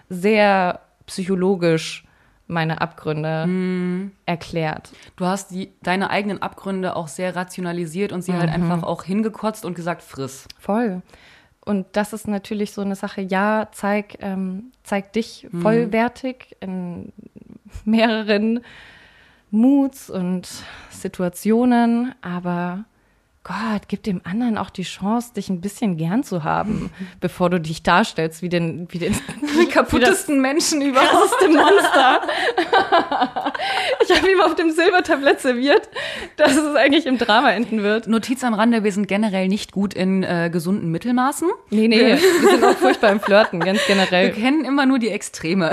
[0.10, 2.04] sehr psychologisch
[2.48, 4.12] meine Abgründe mm.
[4.26, 4.92] erklärt.
[5.18, 8.52] Du hast die, deine eigenen Abgründe auch sehr rationalisiert und sie halt mhm.
[8.52, 10.48] halt einfach auch hingekotzt und gesagt, friss.
[10.58, 11.02] Voll.
[11.68, 15.62] Und das ist natürlich so eine Sache, ja, zeig, ähm, zeig dich mhm.
[15.62, 17.12] vollwertig in
[17.84, 18.62] mehreren
[19.52, 20.48] Moods und
[20.90, 22.86] Situationen, aber
[23.48, 27.62] Gott, gib dem anderen auch die Chance, dich ein bisschen gern zu haben, bevor du
[27.62, 29.16] dich darstellst wie den, wie den
[29.72, 31.48] kaputtesten Menschen überhaupt.
[31.48, 32.22] Monster.
[34.04, 35.88] ich habe ihm auf dem Silbertablett serviert,
[36.36, 38.08] dass es eigentlich im Drama enden wird.
[38.08, 41.48] Notiz am Rande, wir sind generell nicht gut in äh, gesunden Mittelmaßen.
[41.70, 44.36] Nee, nee, wir sind auch furchtbar im Flirten, ganz generell.
[44.36, 45.72] Wir kennen immer nur die Extreme.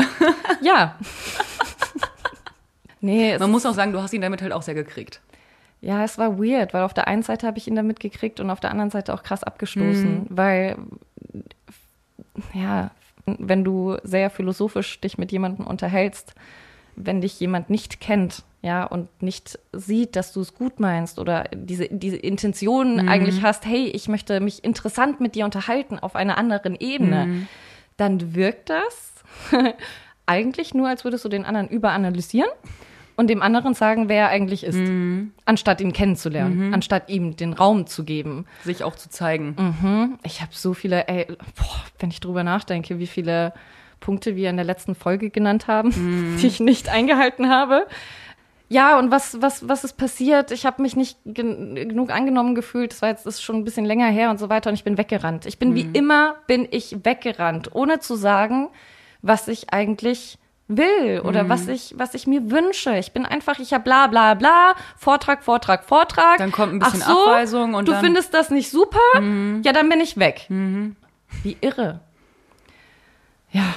[0.61, 0.97] ja.
[3.01, 5.21] Nee, Man muss auch sagen, du hast ihn damit halt auch sehr gekriegt.
[5.85, 8.49] Ja, es war weird, weil auf der einen Seite habe ich ihn damit gekriegt und
[8.49, 10.27] auf der anderen Seite auch krass abgestoßen, mhm.
[10.31, 10.79] weil
[12.55, 12.91] ja,
[13.27, 16.35] wenn du sehr philosophisch dich mit jemandem unterhältst,
[16.97, 21.45] wenn dich jemand nicht kennt, ja, und nicht sieht, dass du es gut meinst oder
[21.55, 23.09] diese, diese Intention mhm.
[23.11, 27.49] eigentlich hast, hey, ich möchte mich interessant mit dir unterhalten auf einer anderen Ebene, mhm.
[27.99, 29.13] dann wirkt das
[30.25, 32.49] eigentlich nur, als würdest du den anderen überanalysieren
[33.17, 35.33] und dem anderen sagen, wer er eigentlich ist, mhm.
[35.45, 36.75] anstatt ihn kennenzulernen, mhm.
[36.75, 38.47] anstatt ihm den Raum zu geben.
[38.65, 39.57] Sich auch zu zeigen.
[39.59, 40.19] Mhm.
[40.25, 43.53] Ich habe so viele, ey, boah, wenn ich drüber nachdenke, wie viele
[44.01, 46.37] Punkte wir in der letzten Folge genannt haben, mhm.
[46.41, 47.87] die ich nicht eingehalten habe.
[48.69, 50.51] Ja, und was, was, was ist passiert?
[50.51, 52.93] Ich habe mich nicht gen genug angenommen gefühlt.
[52.93, 54.71] Das war jetzt das ist schon ein bisschen länger her und so weiter.
[54.71, 55.47] Und ich bin weggerannt.
[55.47, 55.95] Ich bin wie mhm.
[55.95, 58.69] immer, bin ich weggerannt, ohne zu sagen,
[59.23, 61.49] was ich eigentlich will oder mhm.
[61.49, 62.97] was ich was ich mir wünsche.
[62.97, 66.39] Ich bin einfach, ich habe bla bla bla, Vortrag, Vortrag, Vortrag.
[66.39, 69.21] Dann kommt ein bisschen Ach so, Abweisung und du dann findest das nicht super?
[69.21, 69.63] Mhm.
[69.65, 70.47] Ja, dann bin ich weg.
[70.49, 70.97] Mhm.
[71.43, 72.01] Wie irre.
[73.51, 73.75] Ja.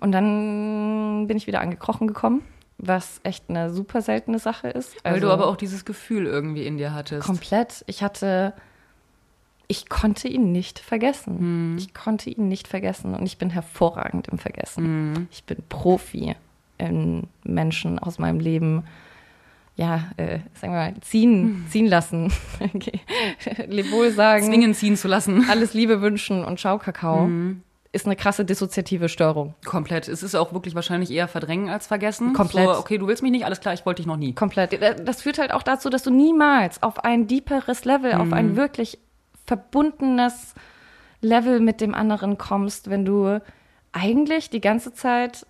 [0.00, 2.42] Und dann bin ich wieder angekrochen gekommen,
[2.78, 4.96] was echt eine super seltene Sache ist.
[5.04, 7.26] Weil also, du aber auch dieses Gefühl irgendwie in dir hattest.
[7.26, 7.84] Komplett.
[7.86, 8.54] Ich hatte
[9.68, 11.38] ich konnte ihn nicht vergessen.
[11.38, 11.76] Hm.
[11.78, 14.84] Ich konnte ihn nicht vergessen und ich bin hervorragend im Vergessen.
[14.84, 15.28] Hm.
[15.30, 16.34] Ich bin Profi
[16.78, 18.84] in Menschen aus meinem Leben,
[19.76, 21.66] ja, äh, sagen wir mal, ziehen, hm.
[21.70, 22.32] ziehen lassen.
[22.74, 23.00] okay.
[23.66, 24.46] Lebwohl sagen.
[24.46, 25.46] Zwingen ziehen zu lassen.
[25.48, 27.24] Alles Liebe wünschen und Schau Kakao.
[27.24, 27.62] Hm.
[27.94, 29.54] Ist eine krasse dissoziative Störung.
[29.66, 30.08] Komplett.
[30.08, 32.32] Es ist auch wirklich wahrscheinlich eher verdrängen als vergessen.
[32.32, 32.64] Komplett.
[32.64, 34.32] So, okay, du willst mich nicht, alles klar, ich wollte dich noch nie.
[34.32, 34.78] Komplett.
[35.06, 38.56] Das führt halt auch dazu, dass du niemals auf ein deeperes Level, auf ein hm.
[38.56, 38.98] wirklich
[39.46, 40.54] verbundenes
[41.20, 43.40] Level mit dem anderen kommst, wenn du
[43.92, 45.46] eigentlich die ganze Zeit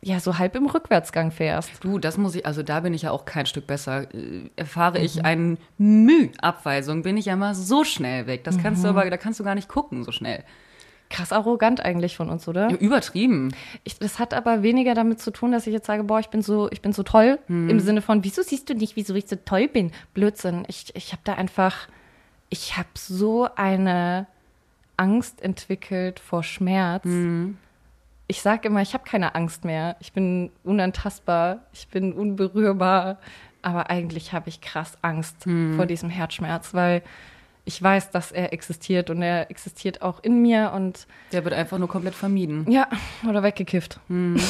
[0.00, 1.70] ja so halb im Rückwärtsgang fährst.
[1.82, 4.14] Du, das muss ich, also da bin ich ja auch kein Stück besser.
[4.14, 5.04] Äh, erfahre mhm.
[5.04, 8.44] ich eine Müh-Abweisung, bin ich ja mal so schnell weg.
[8.44, 8.84] Das kannst mhm.
[8.84, 10.44] du aber, da kannst du gar nicht gucken so schnell.
[11.10, 12.70] Krass arrogant eigentlich von uns, oder?
[12.70, 13.54] Ja, übertrieben.
[13.82, 16.42] Ich, das hat aber weniger damit zu tun, dass ich jetzt sage, boah, ich bin
[16.42, 17.38] so, ich bin so toll.
[17.48, 17.70] Mhm.
[17.70, 19.90] Im Sinne von, wieso siehst du nicht, wieso ich so toll bin?
[20.12, 20.64] Blödsinn.
[20.68, 21.88] Ich, ich habe da einfach
[22.50, 24.26] ich habe so eine
[24.96, 27.04] Angst entwickelt vor Schmerz.
[27.04, 27.56] Mhm.
[28.26, 29.96] Ich sage immer, ich habe keine Angst mehr.
[30.00, 33.18] Ich bin unantastbar, ich bin unberührbar.
[33.62, 35.76] Aber eigentlich habe ich krass Angst mhm.
[35.76, 37.02] vor diesem Herzschmerz, weil
[37.64, 41.76] ich weiß, dass er existiert und er existiert auch in mir und der wird einfach
[41.78, 42.70] nur komplett vermieden.
[42.70, 42.88] Ja,
[43.28, 44.00] oder weggekifft.
[44.08, 44.40] Mhm.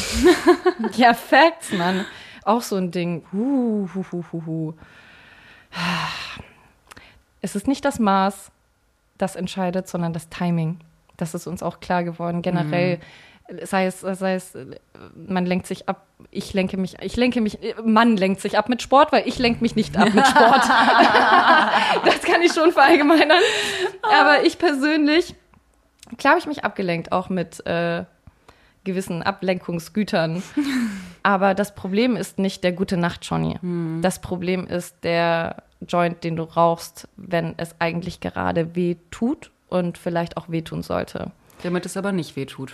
[0.96, 2.04] ja, Facts, Mann.
[2.44, 3.24] Auch so ein Ding.
[3.32, 4.74] Huh, huh, huh, huh, huh.
[7.40, 8.50] Es ist nicht das Maß,
[9.16, 10.78] das entscheidet, sondern das Timing.
[11.16, 12.42] Das ist uns auch klar geworden.
[12.42, 12.98] Generell,
[13.50, 13.66] mhm.
[13.66, 14.56] sei es, sei es,
[15.14, 18.82] man lenkt sich ab, ich lenke mich, ich lenke mich, Mann lenkt sich ab mit
[18.82, 20.62] Sport, weil ich lenke mich nicht ab mit Sport.
[22.04, 23.42] das kann ich schon verallgemeinern.
[24.02, 25.34] Aber ich persönlich,
[26.16, 28.04] klar habe ich mich abgelenkt, auch mit äh,
[28.84, 30.42] gewissen Ablenkungsgütern.
[31.22, 33.56] Aber das Problem ist nicht der gute Nacht Johnny.
[33.60, 34.00] Hm.
[34.02, 39.98] Das Problem ist der Joint, den du rauchst, wenn es eigentlich gerade weh tut und
[39.98, 41.30] vielleicht auch wehtun sollte.
[41.62, 42.72] Damit es aber nicht wehtut.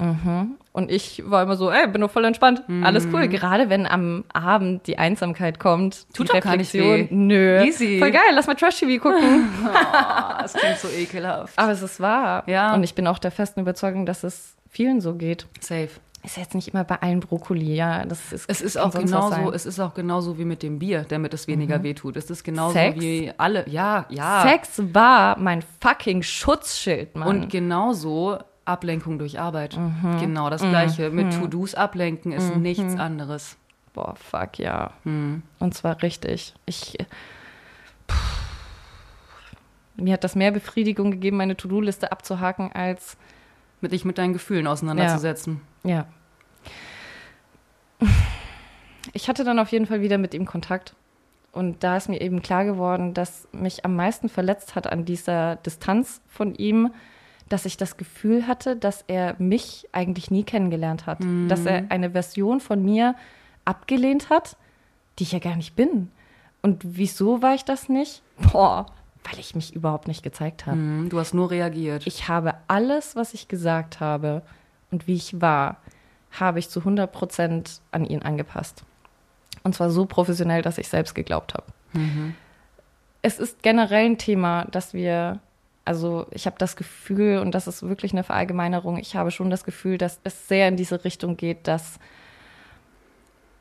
[0.73, 2.63] Und ich war immer so, ey, bin doch voll entspannt.
[2.83, 3.29] Alles cool.
[3.29, 6.07] Gerade wenn am Abend die Einsamkeit kommt.
[6.13, 7.27] Tut die doch gar nicht Reflexion.
[7.27, 7.65] Nö.
[7.65, 7.99] Easy.
[7.99, 9.49] Voll geil, lass mal Trash-TV gucken.
[9.65, 11.59] Oh, das klingt so ekelhaft.
[11.59, 12.43] Aber es ist wahr.
[12.47, 12.75] Ja.
[12.75, 15.47] Und ich bin auch der festen Überzeugung, dass es vielen so geht.
[15.61, 15.89] Safe.
[16.25, 18.07] Ist jetzt nicht immer bei allen Brokkoli, ja.
[18.07, 21.35] Das ist, Es ist auch genauso, es ist auch genauso wie mit dem Bier, damit
[21.35, 22.17] es weniger wehtut.
[22.17, 22.99] Es ist genauso Sex?
[22.99, 24.43] wie alle, ja, ja.
[24.43, 27.29] Sex war mein fucking Schutzschild, Mann.
[27.29, 29.77] Und genauso Ablenkung durch Arbeit.
[29.77, 30.19] Mhm.
[30.19, 31.11] Genau das Gleiche.
[31.11, 33.59] Mit To-Dos ablenken ist nichts anderes.
[33.93, 34.93] Boah, fuck, ja.
[35.05, 36.55] Und zwar richtig.
[36.65, 36.97] Ich.
[38.07, 38.17] Puh.
[39.97, 43.17] Mir hat das mehr Befriedigung gegeben, meine To-Do-Liste abzuhaken, als.
[43.81, 45.55] Mit dich mit deinen Gefühlen auseinanderzusetzen.
[45.55, 45.74] Ja.
[49.13, 50.95] Ich hatte dann auf jeden Fall wieder mit ihm Kontakt.
[51.53, 55.57] Und da ist mir eben klar geworden, dass mich am meisten verletzt hat an dieser
[55.57, 56.93] Distanz von ihm,
[57.49, 61.19] dass ich das Gefühl hatte, dass er mich eigentlich nie kennengelernt hat.
[61.49, 63.15] Dass er eine Version von mir
[63.65, 64.57] abgelehnt hat,
[65.19, 66.11] die ich ja gar nicht bin.
[66.63, 68.23] Und wieso war ich das nicht?
[68.51, 68.87] Boah,
[69.23, 70.79] weil ich mich überhaupt nicht gezeigt habe.
[70.79, 72.07] Mhm, Du hast nur reagiert.
[72.07, 74.43] Ich habe alles, was ich gesagt habe
[74.95, 75.77] und wie ich war,
[76.31, 78.85] habe ich zu 100 Prozent an ihn angepasst.
[79.65, 81.67] Und zwar so professionell, dass ich selbst geglaubt habe.
[83.23, 85.39] Es ist generell ein Thema, dass wir,
[85.85, 89.65] also ich habe das Gefühl, und das ist wirklich eine Verallgemeinerung, ich habe schon das
[89.65, 91.99] Gefühl, dass es sehr in diese Richtung geht, dass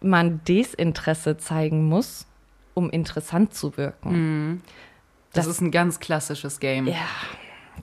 [0.02, 2.26] man Desinteresse zeigen muss,
[2.74, 4.62] um interessant zu wirken.
[5.32, 6.88] das, das- ist ein ganz klassisches Game.
[6.88, 6.96] Ja,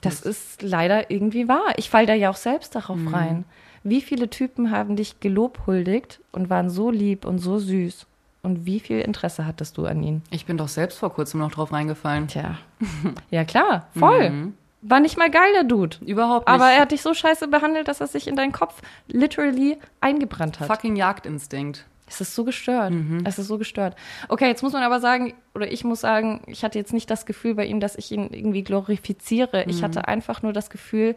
[0.00, 1.72] das ist leider irgendwie wahr.
[1.76, 3.44] Ich fall da ja auch selbst darauf rein.
[3.82, 8.06] Wie viele Typen haben dich gelobhuldigt und waren so lieb und so süß?
[8.42, 10.22] Und wie viel Interesse hattest du an ihnen?
[10.30, 12.28] Ich bin doch selbst vor kurzem noch drauf reingefallen.
[12.28, 12.58] Tja.
[13.30, 14.52] Ja, klar, voll.
[14.82, 15.98] War nicht mal geil, der Dude.
[16.04, 16.54] Überhaupt nicht.
[16.54, 20.58] Aber er hat dich so scheiße behandelt, dass er sich in deinen Kopf literally eingebrannt
[20.58, 20.68] hat.
[20.68, 21.84] Fucking Jagdinstinkt.
[22.10, 22.92] Es ist so gestört.
[23.24, 23.94] Es ist so gestört.
[24.28, 27.24] Okay, jetzt muss man aber sagen, oder ich muss sagen, ich hatte jetzt nicht das
[27.24, 29.64] Gefühl bei ihm, dass ich ihn irgendwie glorifiziere.
[29.68, 31.14] Ich hatte einfach nur das Gefühl,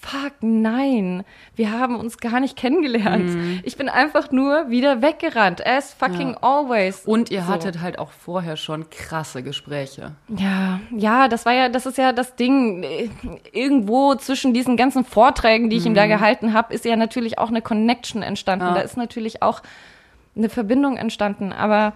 [0.00, 1.22] fuck, nein,
[1.54, 3.60] wir haben uns gar nicht kennengelernt.
[3.62, 5.66] Ich bin einfach nur wieder weggerannt.
[5.66, 6.38] As fucking Ja.
[6.40, 7.02] always.
[7.04, 7.48] Und ihr So.
[7.48, 10.12] hattet halt auch vorher schon krasse Gespräche.
[10.28, 12.86] Ja, ja, das war ja, das ist ja das Ding.
[13.52, 17.48] Irgendwo zwischen diesen ganzen Vorträgen, die ich ihm da gehalten habe, ist ja natürlich auch
[17.50, 18.64] eine Connection entstanden.
[18.66, 18.74] Ja.
[18.74, 19.60] Da ist natürlich auch
[20.36, 21.52] eine Verbindung entstanden.
[21.52, 21.94] Aber,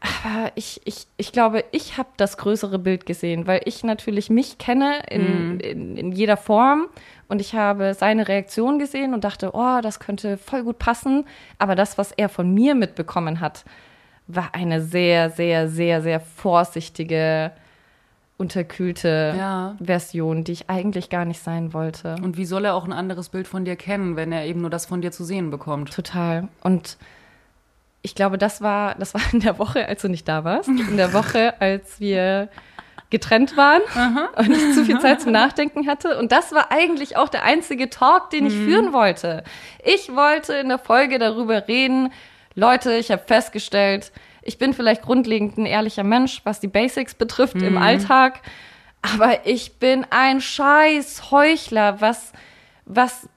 [0.00, 4.58] aber ich, ich, ich glaube, ich habe das größere Bild gesehen, weil ich natürlich mich
[4.58, 6.88] kenne in, in, in jeder Form.
[7.28, 11.24] Und ich habe seine Reaktion gesehen und dachte, oh, das könnte voll gut passen.
[11.58, 13.64] Aber das, was er von mir mitbekommen hat,
[14.26, 17.52] war eine sehr, sehr, sehr, sehr vorsichtige,
[18.38, 19.76] unterkühlte Ja.
[19.80, 22.16] Version, die ich eigentlich gar nicht sein wollte.
[22.22, 24.70] Und wie soll er auch ein anderes Bild von dir kennen, wenn er eben nur
[24.70, 25.92] das von dir zu sehen bekommt?
[25.92, 26.48] Total.
[26.62, 26.96] Und
[28.02, 30.68] ich glaube, das war, das war in der Woche, als du nicht da warst.
[30.68, 32.48] In der Woche, als wir
[33.10, 33.82] getrennt waren
[34.38, 36.18] und ich zu viel Zeit zum Nachdenken hatte.
[36.18, 39.44] Und das war eigentlich auch der einzige Talk, den ich führen wollte.
[39.84, 42.10] Ich wollte in der Folge darüber reden,
[42.54, 44.12] Leute, ich habe festgestellt,
[44.42, 48.40] ich bin vielleicht grundlegend ein ehrlicher Mensch, was die Basics betrifft im Alltag,
[49.02, 52.32] aber ich bin ein scheiß Heuchler, was,
[52.84, 53.28] was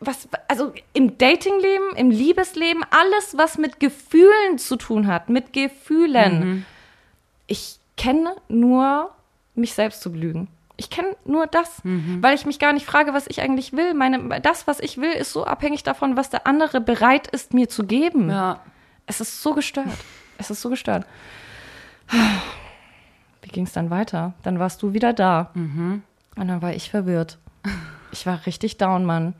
[0.00, 6.64] was, also im Datingleben, im Liebesleben, alles, was mit Gefühlen zu tun hat, mit Gefühlen.
[7.46, 9.10] Ich kenne nur
[9.54, 10.48] mich selbst zu belügen.
[10.76, 13.94] Ich kenne nur das, weil ich mich gar nicht frage, was ich eigentlich will.
[13.94, 17.68] Meine, das, was ich will, ist so abhängig davon, was der andere bereit ist, mir
[17.68, 18.30] zu geben.
[18.30, 18.60] Ja.
[19.06, 19.88] Es ist so gestört.
[20.38, 21.04] Es ist so gestört.
[23.42, 24.32] Wie ging es dann weiter?
[24.42, 25.50] Dann warst du wieder da.
[26.36, 27.38] Und dann war ich verwirrt.
[28.12, 29.34] Ich war richtig down, Mann.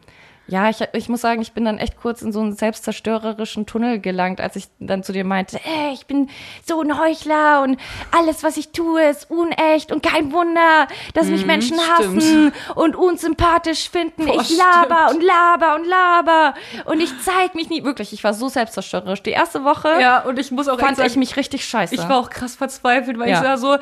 [0.51, 4.01] Ja, ich, ich muss sagen, ich bin dann echt kurz in so einen selbstzerstörerischen Tunnel
[4.01, 6.31] gelangt, als ich dann zu dir meinte, ey, ich bin
[6.67, 7.79] so ein Heuchler und
[8.17, 12.17] alles, was ich tue, ist unecht und kein Wunder, dass mich Menschen stimmt.
[12.23, 14.25] hassen und unsympathisch finden.
[14.25, 15.21] Boah, ich laber stimmt.
[15.23, 16.55] und laber und laber
[16.87, 17.85] und ich zeig mich nie.
[17.85, 19.23] Wirklich, ich war so selbstzerstörerisch.
[19.23, 21.95] Die erste Woche Ja, und ich muss auch fand sagen, ich mich richtig scheiße.
[21.95, 23.39] ich war auch krass verzweifelt, weil Ja.
[23.39, 23.77] ich war so,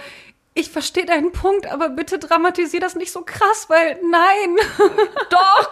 [0.56, 4.56] ich verstehe deinen Punkt, aber bitte dramatisier das nicht so krass, weil nein.
[5.30, 5.70] doch,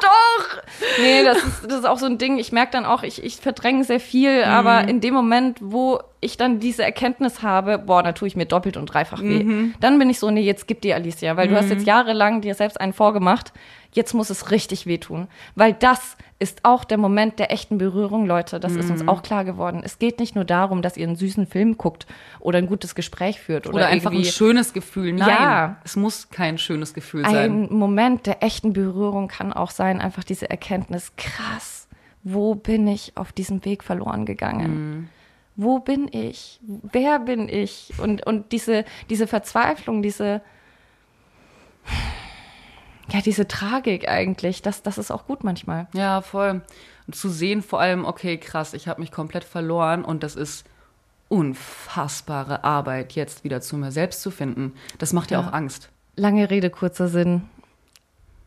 [0.00, 0.62] doch!
[1.00, 2.38] Nee, das ist, das ist auch so ein Ding.
[2.38, 4.50] Ich merke dann auch, ich, ich verdränge sehr viel, mhm.
[4.50, 8.46] aber in dem Moment, wo ich dann diese Erkenntnis habe, boah, da tue ich mir
[8.46, 9.44] doppelt und dreifach weh.
[9.44, 9.74] Mhm.
[9.78, 11.52] Dann bin ich so, nee, jetzt gib dir Alicia, weil mhm.
[11.52, 11.86] du hast jetzt mhm.
[11.86, 13.52] jahrelang dir selbst einen vorgemacht.
[13.94, 15.28] Jetzt muss es richtig wehtun.
[15.54, 18.60] Weil das ist auch der Moment der echten Berührung, Leute.
[18.60, 18.80] Das mhm.
[18.80, 19.08] ist uns mhm.
[19.08, 19.82] auch klar geworden.
[19.84, 22.06] Es geht nicht nur darum, dass ihr einen süßen Film guckt
[22.40, 23.66] oder ein gutes Gespräch führt.
[23.66, 25.12] Oder, oder einfach ein schönes Gefühl.
[25.12, 27.68] Nein, ja, es muss kein schönes Gefühl sein.
[27.70, 31.88] Ein Moment der echten Berührung kann auch sein, einfach diese Erkenntnis, krass,
[32.22, 34.72] wo bin ich auf diesem Weg verloren gegangen?
[34.72, 35.08] Mhm
[35.56, 36.60] wo bin ich?
[36.62, 37.92] Wer bin ich?
[37.98, 40.42] Und, und diese, diese Verzweiflung, diese,
[43.10, 45.88] ja, diese Tragik eigentlich, das, das ist auch gut manchmal.
[45.92, 46.62] Ja, voll.
[47.06, 50.64] Und zu sehen vor allem, okay, krass, ich habe mich komplett verloren und das ist
[51.28, 54.74] unfassbare Arbeit, jetzt wieder zu mir selbst zu finden.
[54.98, 55.90] Das macht ja, ja auch Angst.
[56.16, 57.42] Lange Rede, kurzer Sinn.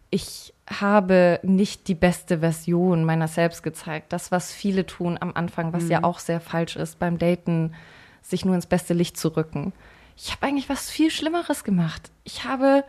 [0.09, 4.13] Ich habe nicht die beste Version meiner selbst gezeigt.
[4.13, 5.91] Das, was viele tun am Anfang, was mhm.
[5.91, 7.73] ja auch sehr falsch ist, beim Daten,
[8.21, 9.73] sich nur ins beste Licht zu rücken.
[10.17, 12.11] Ich habe eigentlich was viel Schlimmeres gemacht.
[12.23, 12.83] Ich habe,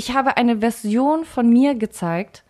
[0.00, 2.42] ich habe eine Version von mir gezeigt,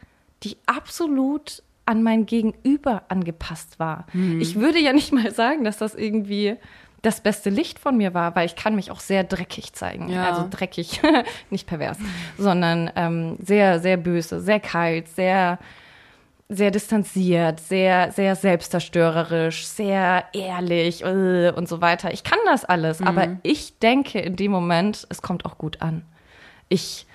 [0.45, 4.07] die absolut an mein Gegenüber angepasst war.
[4.13, 4.41] Mhm.
[4.41, 6.55] Ich würde ja nicht mal sagen, dass das irgendwie
[7.03, 10.09] das beste Licht von mir war, weil ich kann mich auch sehr dreckig zeigen.
[10.09, 10.31] Ja.
[10.31, 11.01] Also dreckig,
[11.51, 11.99] nicht pervers,
[12.39, 15.59] sondern ähm, sehr, sehr böse, sehr kalt, sehr,
[16.49, 22.13] sehr distanziert, sehr, sehr selbstzerstörerisch, sehr ehrlich äh, und so weiter.
[22.13, 23.09] Ich kann das alles, mhm.
[23.09, 26.05] aber ich denke in dem Moment, es kommt auch gut an.
[26.69, 27.09] Ich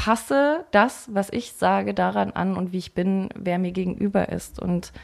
[0.00, 4.58] passe das, was ich sage, daran an und wie ich bin, wer mir gegenüber ist.
[4.58, 4.94] Und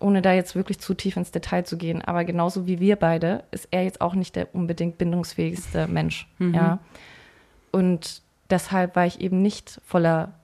[0.00, 3.44] ohne da jetzt wirklich zu tief ins Detail zu gehen, aber genauso wie wir beide,
[3.52, 6.28] ist er jetzt auch nicht der unbedingt bindungsfähigste Mensch.
[6.38, 6.54] Mhm.
[6.54, 6.78] Ja.
[7.70, 8.20] Und
[8.50, 10.34] deshalb war ich eben nicht voller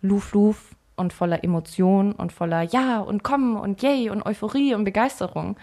[0.00, 5.56] Luf-Luf und voller Emotion und voller Ja und Komm und Yay und Euphorie und Begeisterung,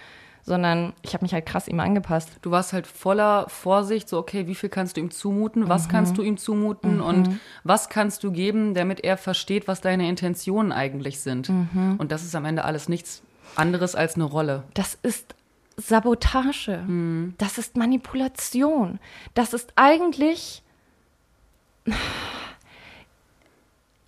[0.44, 2.30] sondern ich habe mich halt krass ihm angepasst.
[2.42, 5.92] Du warst halt voller Vorsicht, so okay, wie viel kannst du ihm zumuten, was mhm.
[5.92, 7.04] kannst du ihm zumuten mhm.
[7.04, 11.50] und was kannst du geben, damit er versteht, was deine Intentionen eigentlich sind.
[11.50, 11.96] Mhm.
[11.98, 13.22] Und das ist am Ende alles nichts
[13.56, 14.64] anderes als eine Rolle.
[14.74, 15.36] Das ist
[15.80, 16.80] Sabotage.
[16.86, 17.34] Hm.
[17.38, 19.00] Das ist Manipulation.
[19.34, 20.64] Das ist eigentlich.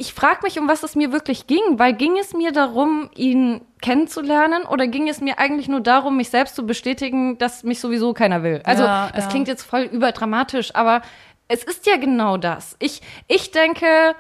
[0.02, 3.62] Ich frage mich, um was es mir wirklich ging, weil ging es mir darum, ihn
[3.84, 8.12] kennenzulernen oder ging es mir eigentlich nur darum, mich selbst zu bestätigen, dass mich sowieso
[8.12, 8.62] keiner will?
[8.64, 9.30] Also, ja, das ja.
[9.30, 11.04] klingt jetzt voll überdramatisch, aber
[11.48, 12.76] es ist ja genau das.
[12.80, 14.16] Ich, ich denke,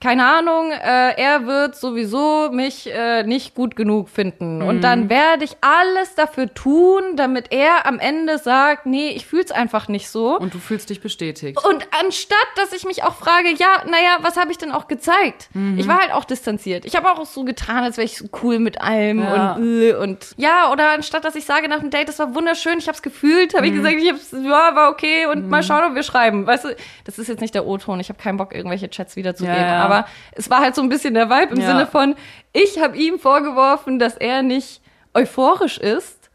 [0.00, 4.58] keine Ahnung, äh, er wird sowieso mich äh, nicht gut genug finden.
[4.58, 4.66] Mhm.
[4.66, 9.50] Und dann werde ich alles dafür tun, damit er am Ende sagt, nee, ich fühl's
[9.50, 10.38] einfach nicht so.
[10.38, 11.58] Und du fühlst dich bestätigt.
[11.64, 15.48] Und anstatt, dass ich mich auch frage, ja, naja, was habe ich denn auch gezeigt?
[15.54, 15.78] Mhm.
[15.78, 16.84] Ich war halt auch distanziert.
[16.84, 19.54] Ich habe auch so getan, als wäre ich so cool mit allem ja.
[19.54, 22.78] und, äh, und ja, oder anstatt, dass ich sage nach dem Date, das war wunderschön,
[22.78, 23.72] ich habe es gefühlt, habe mhm.
[23.72, 25.66] ich gesagt, ich hab's, ja, war okay und mal mhm.
[25.66, 26.46] schauen, ob wir schreiben.
[26.46, 29.56] Weißt du, das ist jetzt nicht der O-Ton, ich habe keinen Bock, irgendwelche Chats wiederzugeben,
[29.56, 29.84] ja, ja.
[29.84, 31.68] aber aber es war halt so ein bisschen der Vibe im ja.
[31.68, 32.14] Sinne von,
[32.52, 34.80] ich habe ihm vorgeworfen, dass er nicht
[35.14, 36.30] euphorisch ist.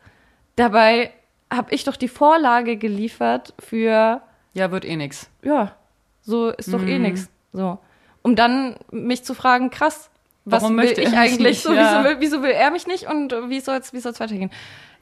[0.55, 1.11] Dabei
[1.51, 4.21] habe ich doch die Vorlage geliefert für.
[4.53, 5.29] Ja, wird eh nix.
[5.41, 5.75] Ja,
[6.21, 7.05] so ist doch eh mhm.
[7.05, 7.29] eh nix.
[7.53, 7.79] So.
[8.21, 10.09] Um dann mich zu fragen, krass,
[10.45, 11.61] was Warum will ich eigentlich?
[11.61, 11.81] So, ja.
[11.81, 14.51] wieso, will, wieso will er mich nicht und wie soll es wie soll's weitergehen?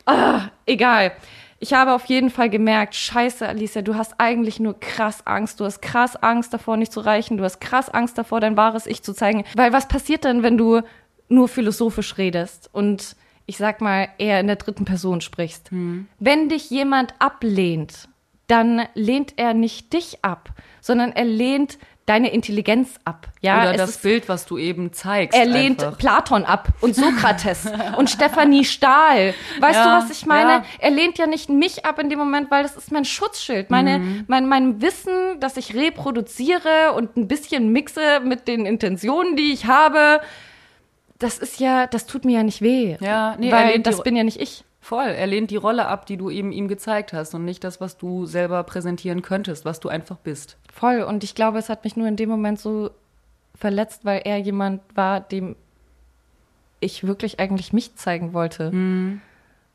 [0.06, 1.14] Ah, egal
[1.60, 5.60] ich habe auf jeden Fall gemerkt, scheiße, Alicia, du hast eigentlich nur krass Angst.
[5.60, 7.38] Du hast krass Angst davor, nicht zu reichen.
[7.38, 9.44] Du hast krass Angst davor, dein wahres Ich zu zeigen.
[9.56, 10.82] Weil was passiert denn, wenn du
[11.30, 13.16] nur philosophisch redest und
[13.48, 15.72] ich sag mal eher in der dritten Person sprichst?
[15.72, 16.08] Hm.
[16.20, 18.08] Wenn dich jemand ablehnt,
[18.46, 20.50] dann lehnt er nicht dich ab,
[20.82, 23.28] sondern er lehnt deine Intelligenz ab.
[23.42, 25.38] Ja, Oder das Bild, was du eben zeigst.
[25.38, 25.98] Er lehnt einfach.
[25.98, 27.68] Platon ab und Sokrates
[27.98, 29.34] und Stephanie Stahl.
[29.60, 30.52] Weißt ja, du, was ich meine?
[30.52, 30.66] Ja.
[30.80, 33.70] Er lehnt ja nicht mich ab in dem Moment, weil das ist mein Schutzschild.
[33.70, 34.24] Meine, mhm.
[34.28, 39.66] mein, mein Wissen, das ich reproduziere und ein bisschen mixe mit den Intentionen, die ich
[39.66, 40.22] habe,
[41.20, 42.96] das ist ja, das tut mir ja nicht weh.
[43.02, 44.64] Ja, nee, weil das bin ja nicht ich.
[44.88, 45.08] Voll.
[45.08, 47.98] Er lehnt die Rolle ab, die du eben ihm gezeigt hast und nicht das, was
[47.98, 50.56] du selber präsentieren könntest, was du einfach bist.
[50.74, 51.02] Voll.
[51.02, 52.92] Und ich glaube, es hat mich nur in dem Moment so
[53.54, 55.58] verletzt, weil er jemand war, dem
[56.80, 58.72] ich wirklich eigentlich mich zeigen wollte.
[58.72, 59.20] Mhm.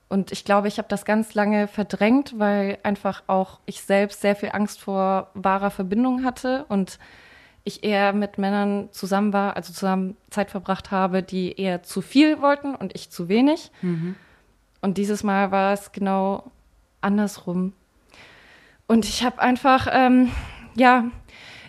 [0.09, 4.35] Und ich glaube, ich habe das ganz lange verdrängt, weil einfach auch ich selbst sehr
[4.35, 6.98] viel Angst vor wahrer Verbindung hatte und
[7.64, 12.40] ich eher mit Männern zusammen war, also zusammen Zeit verbracht habe, die eher zu viel
[12.40, 13.70] wollten und ich zu wenig.
[13.83, 14.16] Mhm.
[14.83, 16.50] Und dieses Mal war es genau
[17.00, 17.73] andersrum.
[18.87, 20.31] Und ich habe einfach, ähm,
[20.75, 21.04] ja,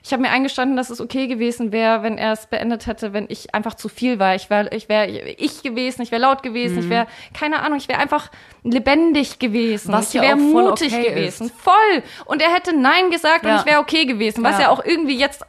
[0.05, 3.25] Ich habe mir eingestanden, dass es okay gewesen wäre, wenn er es beendet hätte, wenn
[3.29, 4.35] ich einfach zu viel war.
[4.35, 5.07] Ich wäre ich wär
[5.39, 8.29] ich gewesen, ich wäre laut gewesen, ich wäre, keine Ahnung, ich wäre einfach
[8.65, 9.93] lebendig gewesen.
[9.93, 11.49] Was ich wäre mutig okay gewesen.
[11.57, 12.03] Voll.
[12.25, 13.59] Und er hätte Nein gesagt und Ja.
[13.61, 14.63] ich wäre okay gewesen, was Ja.
[14.63, 15.45] ja auch irgendwie jetzt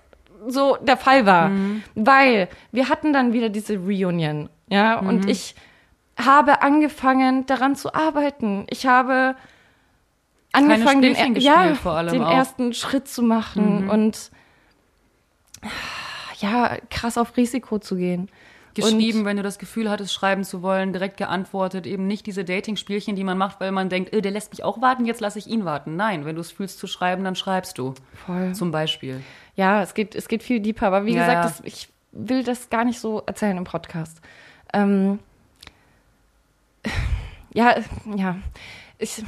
[0.46, 1.50] so der Fall war.
[1.96, 4.48] Weil wir hatten dann wieder diese Reunion.
[4.68, 5.56] Ja, und ich
[6.18, 8.66] habe angefangen, daran zu arbeiten.
[8.70, 9.36] Ich habe
[10.52, 14.30] angefangen, den, ja, den ersten Schritt zu machen und
[16.38, 18.28] ja, krass auf Risiko zu gehen.
[18.74, 23.14] geschrieben, wenn du das Gefühl hattest, schreiben zu wollen, direkt geantwortet, eben nicht diese Dating-Spielchen,
[23.14, 25.46] die man macht, weil man denkt, äh, der lässt mich auch warten, jetzt lasse ich
[25.46, 25.94] ihn warten.
[25.96, 27.94] Nein, wenn du es fühlst zu schreiben, dann schreibst du.
[28.26, 28.52] Voll.
[28.52, 29.22] Zum Beispiel.
[29.54, 31.44] Ja, es geht, es geht viel deeper, aber wie Ja, gesagt.
[31.44, 34.20] Das, ich will das gar nicht so erzählen im Podcast.
[34.72, 35.20] Ähm,
[37.52, 37.76] ja,
[38.16, 38.36] ja.
[38.98, 39.22] Ich,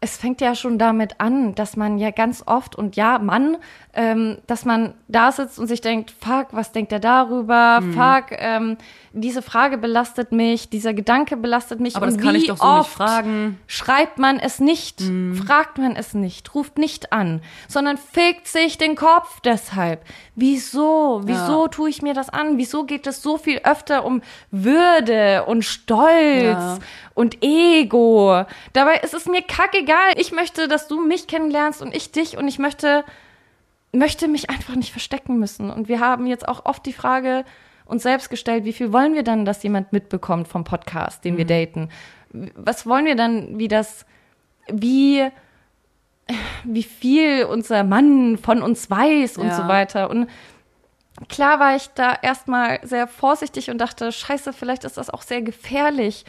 [0.00, 3.56] es fängt ja schon damit an, dass man ja ganz oft und ja, Mann,
[3.94, 7.80] ähm, dass man da sitzt und sich denkt, fuck, was denkt er darüber?
[7.80, 7.94] Mhm.
[7.94, 8.76] Fuck, ähm,
[9.12, 11.96] diese Frage belastet mich, dieser Gedanke belastet mich.
[11.96, 13.58] Aber und das kann wie ich doch so nicht oft fragen.
[13.66, 15.02] Schreibt man es nicht,
[15.34, 20.04] fragt man es nicht, ruft nicht an, sondern fegt sich den Kopf deshalb.
[20.36, 21.22] Wieso?
[21.24, 21.68] Wieso Ja.
[21.68, 22.56] tue ich mir das an?
[22.58, 24.22] Wieso geht es so viel öfter um
[24.52, 26.78] Würde und Stolz Ja.
[27.14, 28.44] und Ego?
[28.74, 29.42] Dabei ist es mir
[29.88, 30.12] kackegal.
[30.20, 33.04] Ich möchte, dass du mich kennenlernst und ich dich und ich möchte,
[33.92, 35.70] möchte mich einfach nicht verstecken müssen.
[35.70, 37.44] Und wir haben jetzt auch oft die Frage
[37.84, 41.46] uns selbst gestellt, wie viel wollen wir dann, dass jemand mitbekommt vom Podcast, den wir
[41.46, 41.88] daten?
[42.54, 44.04] Was wollen wir dann, wie das,
[44.70, 45.26] wie,
[46.64, 49.54] wie viel unser Mann von uns weiß und Ja.
[49.54, 50.10] so weiter.
[50.10, 50.28] Und
[51.30, 55.40] klar war ich da erstmal sehr vorsichtig und dachte, scheiße, vielleicht ist das auch sehr
[55.40, 56.26] gefährlich.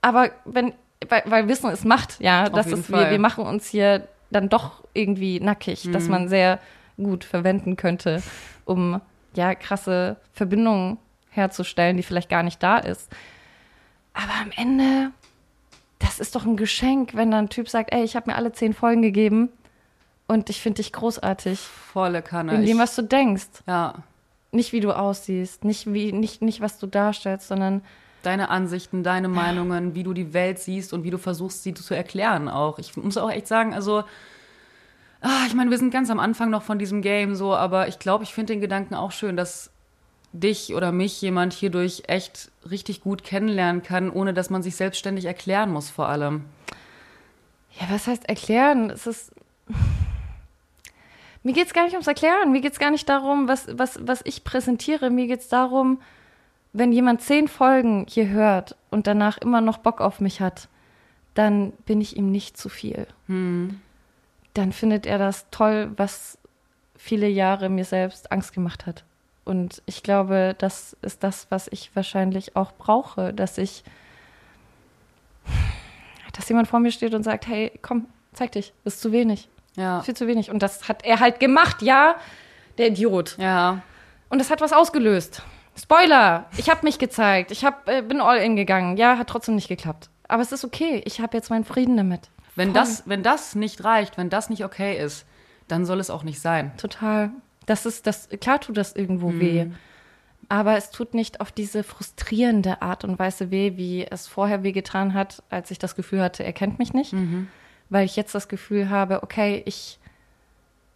[0.00, 0.74] Aber wenn,
[1.08, 3.10] weil, weil Wissen ist Macht, ja, das jeden ist, wir, Fall.
[3.10, 5.92] wir machen uns hier dann doch irgendwie nackig, Mhm.
[5.92, 6.58] dass man sehr
[6.96, 8.22] gut verwenden könnte,
[8.64, 9.00] um
[9.34, 10.98] ja krasse Verbindungen
[11.30, 13.10] herzustellen, die vielleicht gar nicht da ist.
[14.12, 15.10] Aber am Ende,
[15.98, 18.52] das ist doch ein Geschenk, wenn dann ein Typ sagt, ey, ich habe mir alle
[18.52, 19.48] zehn Folgen gegeben
[20.28, 21.58] und ich finde dich großartig.
[21.58, 22.54] Volle Kanne.
[22.54, 23.46] In dem, was du denkst.
[23.66, 23.94] ja,
[24.52, 27.82] Nicht wie du aussiehst, nicht wie, nicht, nicht was du darstellst, sondern
[28.26, 31.94] deine Ansichten, deine Meinungen, wie du die Welt siehst und wie du versuchst, sie zu
[31.94, 32.78] erklären auch.
[32.78, 34.04] Ich muss auch echt sagen, also,
[35.20, 37.98] ah, ich meine, wir sind ganz am Anfang noch von diesem Game so, aber ich
[37.98, 39.70] glaube, ich finde den Gedanken auch schön, dass
[40.32, 45.24] dich oder mich jemand hierdurch echt richtig gut kennenlernen kann, ohne dass man sich selbstständig
[45.24, 46.44] erklären muss vor allem.
[47.80, 48.90] Ja, was heißt erklären?
[48.90, 49.32] Es ist.
[51.42, 52.52] Mir geht es gar nicht ums Erklären.
[52.52, 55.10] Mir geht es gar nicht darum, was, was, was ich präsentiere.
[55.10, 56.00] Mir geht es darum,
[56.74, 60.68] wenn jemand zehn Folgen hier hört und danach immer noch Bock auf mich hat,
[61.34, 63.06] dann bin ich ihm nicht zu viel.
[63.26, 66.36] Dann findet er das toll, was
[66.96, 69.04] viele Jahre mir selbst Angst gemacht hat.
[69.44, 73.82] Und ich glaube, das ist das, was ich wahrscheinlich auch brauche, dass ich
[76.32, 80.02] dass jemand vor mir steht und sagt, hey, komm, zeig dich, ist zu wenig, Ja.
[80.02, 80.50] viel zu wenig.
[80.50, 82.16] Und das hat er halt gemacht, ja,
[82.78, 83.36] der Idiot.
[83.38, 83.82] Ja.
[84.30, 85.42] Und das hat was ausgelöst.
[85.76, 89.56] Spoiler, ich habe mich gezeigt, ich hab, äh, bin all in gegangen, ja, hat trotzdem
[89.56, 90.08] nicht geklappt.
[90.28, 92.30] Aber es ist okay, ich habe jetzt meinen Frieden damit.
[92.54, 92.74] Wenn Voll.
[92.74, 95.26] das, wenn das nicht reicht, wenn das nicht okay ist,
[95.68, 96.72] dann soll es auch nicht sein.
[96.76, 97.30] Total.
[97.66, 99.66] Das ist, das, klar tut das irgendwo weh.
[100.48, 105.14] Aber es tut nicht auf diese frustrierende Art und Weise weh, wie es vorher wehgetan
[105.14, 107.14] hat, als ich das Gefühl hatte, er kennt mich nicht.
[107.88, 109.98] Weil ich jetzt das Gefühl habe, okay, ich,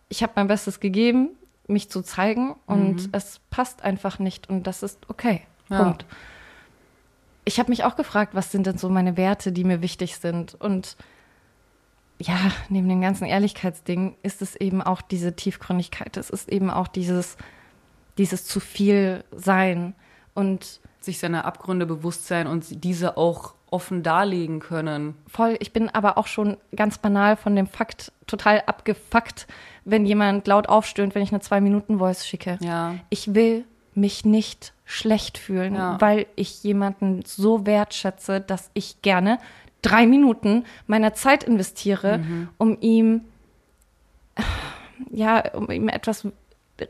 [0.09, 1.31] ich habe mein Bestes gegeben,
[1.69, 5.43] mich zu zeigen und es passt einfach nicht und das ist okay.
[5.69, 5.83] Ja.
[5.83, 6.07] Punkt.
[7.45, 10.55] Ich habe mich auch gefragt, was sind denn so meine Werte, die mir wichtig sind
[10.55, 10.97] und
[12.21, 12.37] ja,
[12.69, 16.17] neben dem ganzen Ehrlichkeitsding ist es eben auch diese Tiefgründigkeit.
[16.17, 17.37] Es ist eben auch dieses,
[18.19, 19.95] dieses zu viel sein.
[20.35, 25.15] Und Sich seiner Abgründe bewusst sein und diese auch offen darlegen können.
[25.27, 29.47] voll, ich bin aber auch schon ganz banal von dem Fakt total abgefuckt,
[29.91, 32.59] wenn jemand laut aufstöhnt, wenn ich eine Zwei-Minuten-Voice schicke.
[32.61, 32.95] Ja.
[33.11, 33.65] Ich will
[33.95, 35.97] mich nicht schlecht fühlen, Ja.
[36.01, 39.39] weil ich jemanden so wertschätze, dass ich gerne
[39.83, 42.49] drei Minuten meiner Zeit investiere, Mhm.
[42.59, 43.23] um ihm,
[45.11, 46.27] ja, um ihm etwas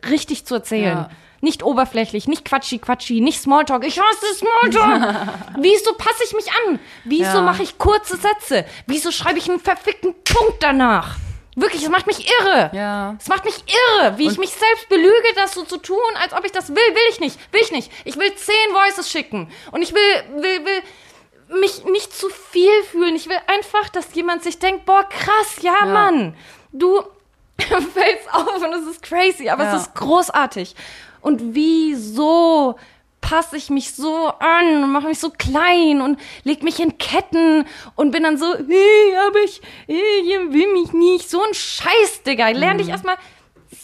[0.08, 0.96] richtig zu erzählen.
[0.98, 1.10] Ja.
[1.40, 3.86] Nicht oberflächlich, nicht quatschi quatschi, nicht Smalltalk.
[3.86, 5.28] Ich hasse Smalltalk.
[5.60, 6.78] Wieso passe ich mich an?
[7.04, 7.42] Wieso Ja.
[7.42, 8.64] mache ich kurze Sätze?
[8.86, 11.16] Wieso schreibe ich einen verfickten Punkt danach?
[11.60, 12.70] Wirklich, es macht mich irre.
[12.72, 13.16] Ja.
[13.18, 16.32] Es macht mich irre, wie ich Und- mich selbst belüge, das so zu tun, als
[16.32, 16.76] ob ich das will.
[16.76, 17.38] Will ich nicht.
[17.52, 17.90] Will ich nicht.
[18.04, 19.50] Ich will zehn Voices schicken.
[19.72, 23.16] Und ich will, will, will mich nicht zu viel fühlen.
[23.16, 25.86] Ich will einfach, dass jemand sich denkt, boah, krass, ja, Ja.
[25.86, 26.36] Mann.
[26.72, 27.02] Du,
[27.58, 29.74] fällt's auf und es ist crazy, aber Ja.
[29.76, 30.76] es ist großartig.
[31.20, 32.78] Und wieso
[33.20, 37.66] passe ich mich so an und mache mich so klein und leg mich in Ketten
[37.94, 41.28] und bin dann so, hey, aber ich, hey, ihr will mich nicht.
[41.28, 42.48] So ein Scheiß, Digga.
[42.50, 42.78] Lern Mhm.
[42.78, 43.16] dich erstmal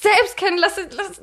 [0.05, 0.59] selbst kennen.
[0.59, 1.20] Lass, lass,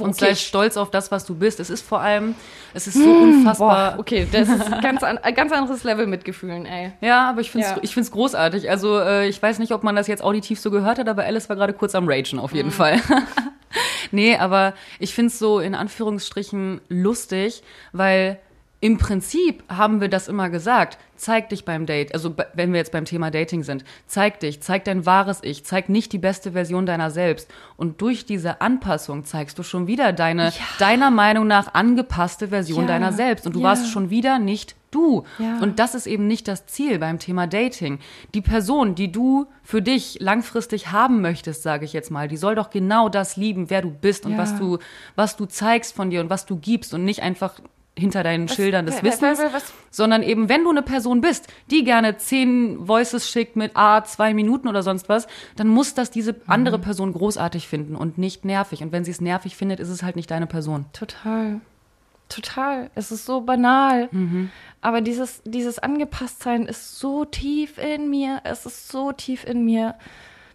[0.00, 1.58] Und sei stolz auf das, was du bist.
[1.60, 2.34] Es ist vor allem,
[2.74, 3.92] es ist so unfassbar.
[3.92, 6.92] Boah, okay, das ist ein ganz, an, ein ganz anderes Level mit Gefühlen, ey.
[7.00, 7.78] Ja, aber ich finde es Ja.
[7.82, 8.68] ich find's großartig.
[8.70, 11.48] Also äh, ich weiß nicht, ob man das jetzt auditiv so gehört hat, aber Alice
[11.48, 12.56] war gerade kurz am Ragen auf Mhm.
[12.56, 13.00] jeden Fall.
[14.10, 17.62] nee, aber ich finde es so in Anführungsstrichen lustig,
[17.92, 18.38] weil
[18.80, 20.98] im Prinzip haben wir das immer gesagt.
[21.16, 22.14] Zeig dich beim Date.
[22.14, 23.84] Also wenn wir jetzt beim Thema Dating sind.
[24.06, 27.50] Zeig dich, zeig dein wahres Ich, zeig nicht die beste Version deiner selbst.
[27.76, 32.86] Und durch diese Anpassung zeigst du schon wieder deine, deiner Meinung nach angepasste Version Ja.
[32.86, 33.46] deiner selbst.
[33.46, 33.64] Und du Ja.
[33.64, 35.24] warst schon wieder nicht du.
[35.40, 35.58] Ja.
[35.60, 37.98] Und das ist eben nicht das Ziel beim Thema Dating.
[38.32, 42.54] Die Person, die du für dich langfristig haben möchtest, sage ich jetzt mal, die soll
[42.54, 44.38] doch genau das lieben, wer du bist und Ja.
[44.38, 44.78] was du,
[45.16, 47.54] was du zeigst von dir und was du gibst und nicht einfach
[47.98, 51.84] hinter deinen Schildern des Wissens, wa- was- sondern eben, wenn du eine Person bist, die
[51.84, 55.26] gerne zehn Voices schickt mit A, zwei Minuten oder sonst was,
[55.56, 56.38] dann muss das diese Mhm.
[56.46, 58.82] andere Person großartig finden und nicht nervig.
[58.82, 60.86] Und wenn sie es nervig findet, ist es halt nicht deine Person.
[60.92, 61.60] Total.
[62.28, 62.90] Total.
[62.94, 64.08] Es ist so banal.
[64.12, 64.50] Mhm.
[64.82, 68.40] Aber dieses, dieses Angepasstsein ist so tief in mir.
[68.44, 69.94] Es ist so tief in mir.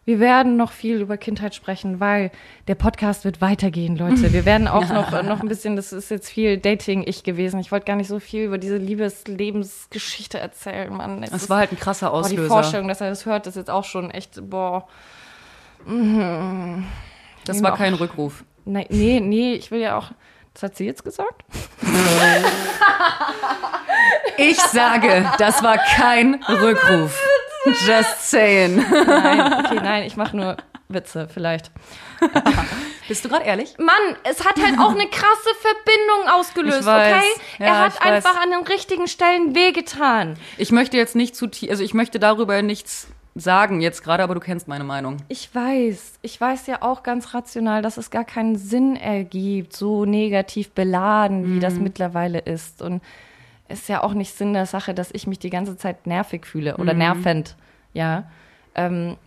[0.06, 2.30] Wir werden noch viel über Kindheit sprechen, weil
[2.68, 4.34] der Podcast wird weitergehen, Leute.
[4.34, 7.60] Wir werden auch noch, noch ein bisschen, das ist jetzt viel Dating-Ich gewesen.
[7.62, 11.24] Ich wollte gar nicht so viel über diese Liebes-Lebensgeschichte erzählen, Mann.
[11.24, 12.48] Es ist- war halt ein krasser boah, die Auslöser.
[12.50, 14.88] Vorstellung, dass er das hört, ist jetzt auch schon echt, boah.
[17.46, 18.44] das war auch- kein Rückruf.
[18.66, 20.12] Nein, nee, nee, ich will ja auch.
[20.54, 21.44] Das hat sie jetzt gesagt?
[24.38, 27.20] Ich sage, das war kein Rückruf.
[27.66, 28.76] Just saying.
[28.78, 30.58] Nein, okay, nein, ich mache nur
[30.90, 31.72] Witze, vielleicht.
[33.08, 33.76] Bist du gerade ehrlich?
[33.80, 37.14] Mann, es hat halt auch eine krasse Verbindung ausgelöst, Ich weiß.
[37.16, 37.26] okay?
[37.60, 38.26] Ja, er hat ich weiß.
[38.26, 40.38] einfach an den richtigen Stellen wehgetan.
[40.58, 44.36] Ich möchte jetzt nicht zu tief, also ich möchte darüber nichts sagen jetzt gerade, aber
[44.36, 45.18] du kennst meine Meinung.
[45.28, 50.06] Ich weiß, ich weiß ja auch ganz rational, dass es gar keinen Sinn ergibt, so
[50.06, 52.82] negativ beladen, wie das mittlerweile ist.
[52.84, 53.02] Und
[53.70, 56.78] ist ja auch nicht Sinn der Sache, dass ich mich die ganze Zeit nervig fühle
[56.78, 57.56] oder nervend,
[57.94, 58.24] ja.
[58.76, 59.18] Ähm,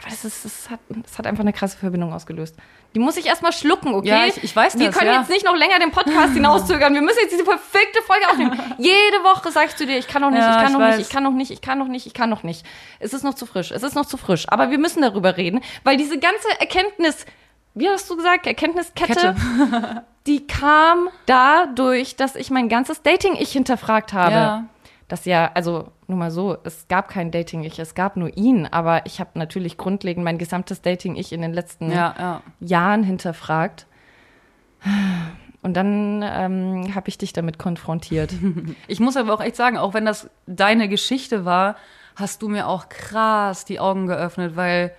[0.00, 2.56] aber das, ist, das, hat, das hat einfach eine krasse Verbindung ausgelöst.
[2.94, 4.08] Die muss ich erstmal schlucken, okay?
[4.08, 5.20] Ja, ich- ich weiß Wir das, können ja.
[5.20, 6.94] jetzt nicht noch länger den Podcast hinauszögern.
[6.94, 8.58] Wir müssen jetzt diese verfickte Folge aufnehmen.
[8.78, 10.96] Jede Woche sagst du dir, ich kann noch nicht, Ja, ich kann ich noch weiß.
[10.96, 12.64] nicht, ich kann noch nicht, ich kann noch nicht, ich kann noch nicht.
[12.98, 14.46] Es ist noch zu frisch, es ist noch zu frisch.
[14.48, 17.26] Aber wir müssen darüber reden, weil diese ganze Erkenntnis,
[17.74, 20.04] wie hast du gesagt, Erkenntniskette, Kette.
[20.26, 24.34] die kam dadurch, dass ich mein ganzes Dating-Ich hinterfragt habe.
[24.34, 24.64] Ja.
[25.08, 29.06] Das ja, also nur mal so, es gab kein Dating-Ich, es gab nur ihn, aber
[29.06, 32.42] ich habe natürlich grundlegend mein gesamtes Dating-Ich in den letzten Ja, ja.
[32.60, 33.86] Jahren hinterfragt.
[35.62, 38.32] Und dann ähm, habe ich dich damit konfrontiert.
[38.88, 41.76] Ich muss aber auch echt sagen, auch wenn das deine Geschichte war,
[42.16, 44.92] hast du mir auch krass die Augen geöffnet, weil,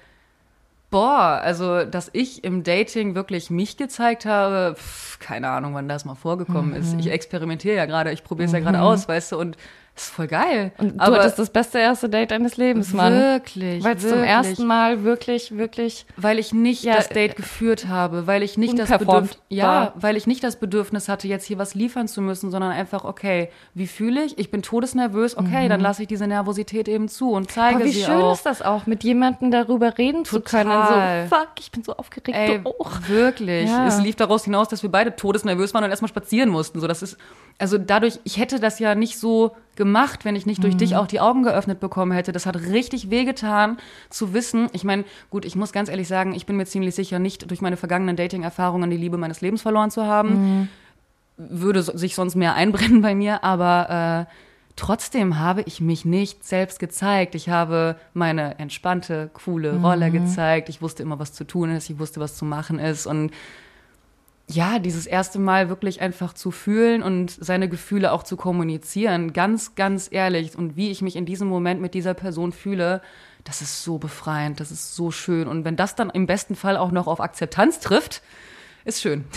[0.91, 6.05] boah, also, dass ich im Dating wirklich mich gezeigt habe, pff, keine Ahnung, wann das
[6.05, 6.95] mal vorgekommen ist.
[6.99, 9.57] Ich experimentiere ja gerade, ich probiere es ja gerade aus, weißt du, und
[9.93, 10.71] es ist voll geil.
[10.77, 13.13] Und du aber hattest das beste erste Date deines Lebens, Mann.
[13.13, 16.05] wirklich, Weil es zum ersten Mal wirklich, wirklich.
[16.15, 20.15] Weil ich nicht Ja, das Date geführt habe, weil ich nicht das Bedürfnis, ja, weil
[20.15, 23.85] ich nicht das Bedürfnis hatte, jetzt hier was liefern zu müssen, sondern einfach, okay, wie
[23.85, 24.37] fühle ich?
[24.39, 27.91] Ich bin todesnervös, okay, dann lasse ich diese Nervosität eben zu und zeige Aber wie
[27.91, 28.33] sie schön auch.
[28.33, 30.71] ist das auch, mit jemandem darüber reden zu können.
[30.71, 31.27] Total.
[31.29, 32.37] So, fuck, ich bin so aufgeregt.
[32.37, 32.91] Ey, du auch.
[33.07, 33.69] wirklich.
[33.69, 33.87] Ja.
[33.87, 36.79] Es lief daraus hinaus, dass wir beide todesnervös waren und erstmal spazieren mussten.
[36.79, 37.17] So, das ist,
[37.59, 39.55] also dadurch, ich hätte das ja nicht so
[39.85, 40.77] gemacht, wenn ich nicht durch Mhm.
[40.77, 42.31] dich auch die Augen geöffnet bekommen hätte.
[42.31, 43.77] Das hat richtig wehgetan
[44.11, 44.67] zu wissen.
[44.73, 47.61] Ich meine, gut, ich muss ganz ehrlich sagen, ich bin mir ziemlich sicher, nicht durch
[47.61, 50.29] meine vergangenen Dating-Erfahrungen die Liebe meines Lebens verloren zu haben.
[50.33, 50.67] Mhm.
[51.37, 54.33] Würde sich sonst mehr einbrennen bei mir, aber äh,
[54.75, 57.33] trotzdem habe ich mich nicht selbst gezeigt.
[57.33, 60.13] Ich habe meine entspannte, coole Rolle Mhm.
[60.13, 60.69] gezeigt.
[60.69, 61.89] Ich wusste immer, was zu tun ist.
[61.89, 63.07] Ich wusste, was zu machen ist.
[63.07, 63.31] Und
[64.53, 69.75] ja, dieses erste Mal wirklich einfach zu fühlen und seine Gefühle auch zu kommunizieren, ganz,
[69.75, 70.55] ganz ehrlich.
[70.57, 73.01] Und wie ich mich in diesem Moment mit dieser Person fühle,
[73.43, 75.47] das ist so befreiend, das ist so schön.
[75.47, 78.21] Und wenn das dann im besten Fall auch noch auf Akzeptanz trifft,
[78.85, 79.25] ist schön.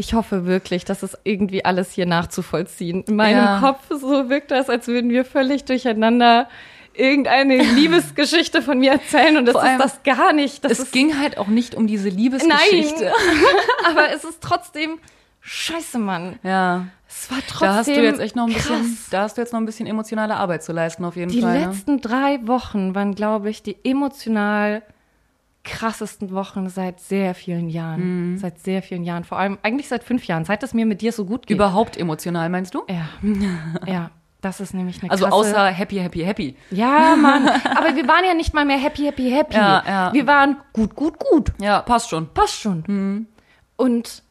[0.00, 3.02] Ich hoffe wirklich, dass es irgendwie alles hier nachzuvollziehen.
[3.08, 3.58] In meinem Ja.
[3.58, 6.48] Kopf so wirkt das, als würden wir völlig durcheinander
[6.98, 10.64] irgendeine Liebesgeschichte von mir erzählen und das Vor ist allem, das gar nicht.
[10.64, 13.12] Das es ist, ging halt auch nicht um diese Liebesgeschichte.
[13.88, 14.98] aber es ist trotzdem
[15.40, 16.38] scheiße, Mann.
[16.42, 16.86] Ja.
[17.08, 19.08] Es war trotzdem Da hast du jetzt echt noch ein bisschen, krass.
[19.10, 21.58] da hast du jetzt noch ein bisschen emotionale Arbeit zu leisten, auf jeden Die Fall.
[21.58, 21.66] ne?
[21.66, 24.82] letzten drei Wochen waren, glaube ich, die emotional
[25.64, 28.32] krassesten Wochen seit sehr vielen Jahren.
[28.32, 28.38] Mhm.
[28.38, 29.24] Seit sehr vielen Jahren.
[29.24, 31.56] Vor allem eigentlich seit fünf Jahren, seit es mir mit dir so gut geht.
[31.56, 32.82] Überhaupt emotional, meinst du?
[32.88, 33.08] ja.
[33.86, 34.10] ja.
[34.40, 35.36] Das ist nämlich eine Also krasse...
[35.36, 36.56] außer happy, happy, happy.
[36.70, 37.48] Ja, Mann.
[37.48, 39.56] Aber wir waren ja nicht mal mehr happy, happy, happy.
[39.56, 40.12] Ja, ja.
[40.12, 41.52] Wir waren gut, gut, gut.
[41.60, 42.32] Ja, passt schon.
[42.32, 42.84] Passt schon.
[42.86, 43.26] Mhm.
[43.76, 44.22] Und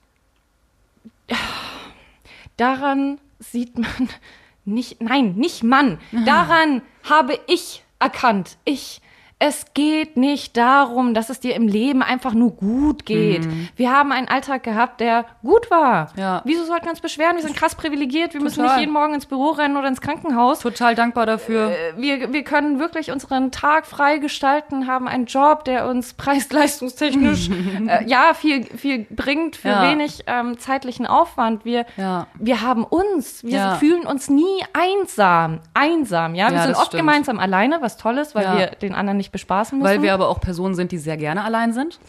[2.55, 4.09] daran sieht man
[4.65, 5.99] nicht, nein, nicht Mann.
[6.25, 8.57] Daran habe ich erkannt.
[8.65, 9.01] Ich.
[9.39, 13.47] Es geht nicht darum, dass es dir im Leben einfach nur gut geht.
[13.75, 16.09] Wir haben einen Alltag gehabt, der gut war.
[16.15, 16.19] Mhm.
[16.19, 16.41] Ja.
[16.43, 17.35] Wieso sollten wir uns beschweren?
[17.35, 18.33] Wir sind krass privilegiert.
[18.33, 18.71] Wir müssen Total.
[18.77, 20.61] nicht jeden Morgen ins Büro rennen oder ins Krankenhaus.
[20.61, 21.71] Total dankbar dafür.
[21.97, 27.49] Wir, wir können wirklich unseren Tag frei gestalten, haben einen Job, der uns preis-leistungstechnisch
[27.87, 29.83] äh, ja viel, viel bringt für Ja.
[29.91, 31.63] wenig ähm, zeitlichen Aufwand.
[31.63, 32.25] Wir, Ja.
[32.39, 35.59] wir haben uns, wir fühlen uns nie einsam.
[35.75, 36.51] Einsam, ja.
[36.51, 37.01] Wir sind oft stimmt.
[37.01, 39.87] gemeinsam alleine, was toll ist, weil wir den anderen nicht bespaßen müssen.
[39.89, 41.99] Weil wir aber auch Personen sind, die sehr gerne allein sind.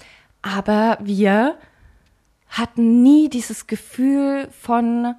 [0.43, 1.57] aber wir
[2.51, 5.15] hatten nie dieses Gefühl von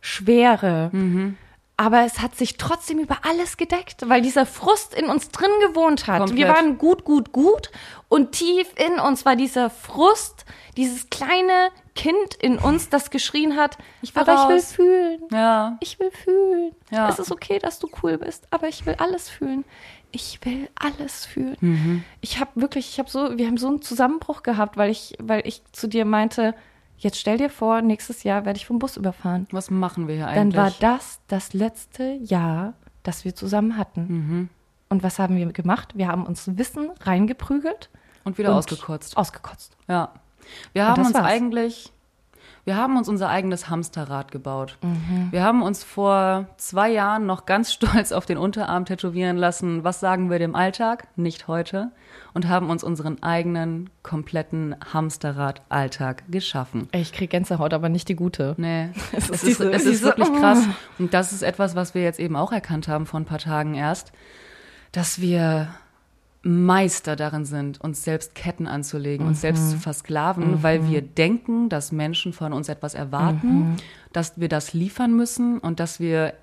[0.00, 0.90] Schwere.
[0.92, 1.36] Mhm.
[1.76, 6.06] Aber es hat sich trotzdem über alles gedeckt, weil dieser Frust in uns drin gewohnt
[6.06, 6.18] hat.
[6.18, 6.38] Komplett.
[6.38, 7.72] Wir waren gut, gut, gut
[8.08, 10.44] und tief in uns war dieser Frust,
[10.76, 15.22] dieses kleine Kind in uns, das geschrien hat, Ich will aber ich will raus." fühlen.
[15.32, 15.76] Ja.
[15.80, 16.76] Ich will fühlen.
[16.92, 17.08] Ja.
[17.08, 19.64] Es ist okay, dass du cool bist, aber ich will alles fühlen.
[20.14, 21.56] Ich will alles fühlen.
[21.60, 22.04] Mhm.
[22.20, 25.46] Ich habe wirklich, ich habe so, wir haben so einen Zusammenbruch gehabt, weil ich, weil
[25.46, 26.54] ich zu dir meinte,
[26.98, 29.48] jetzt stell dir vor, nächstes Jahr werde ich vom Bus überfahren.
[29.50, 30.56] Was machen wir hier Dann eigentlich?
[30.56, 34.06] war das das letzte Jahr, das wir zusammen hatten.
[34.08, 34.48] Mhm.
[34.88, 35.96] Und was haben wir gemacht?
[35.96, 37.90] Wir haben uns Wissen reingeprügelt
[38.22, 39.16] Und wieder und ausgekotzt.
[39.16, 39.76] Ausgekotzt.
[39.88, 40.12] Ja.
[40.72, 41.24] Wir haben uns war's.
[41.24, 41.92] eigentlich,
[42.64, 44.78] wir haben uns unser eigenes Hamsterrad gebaut.
[44.82, 45.28] Mhm.
[45.30, 49.84] Wir haben uns vor zwei Jahren noch ganz stolz auf den Unterarm tätowieren lassen.
[49.84, 51.08] Was sagen wir dem Alltag?
[51.16, 51.90] Nicht heute.
[52.32, 56.88] Und haben uns unseren eigenen kompletten Hamsterrad-Alltag geschaffen.
[56.92, 58.54] Ich krieg Gänsehaut, aber nicht die gute.
[58.56, 60.40] Nee, es, ist diese- es ist wirklich oh.
[60.40, 60.64] krass.
[60.98, 63.74] Und das ist etwas, was wir jetzt eben auch erkannt haben vor ein paar Tagen
[63.74, 64.12] erst,
[64.92, 65.68] dass wir
[66.44, 69.40] Meister darin sind, uns selbst Ketten anzulegen, uns Mhm.
[69.40, 73.76] selbst zu versklaven, weil wir denken, dass Menschen von uns etwas erwarten, Mhm.
[74.12, 76.34] dass wir das liefern müssen und dass wir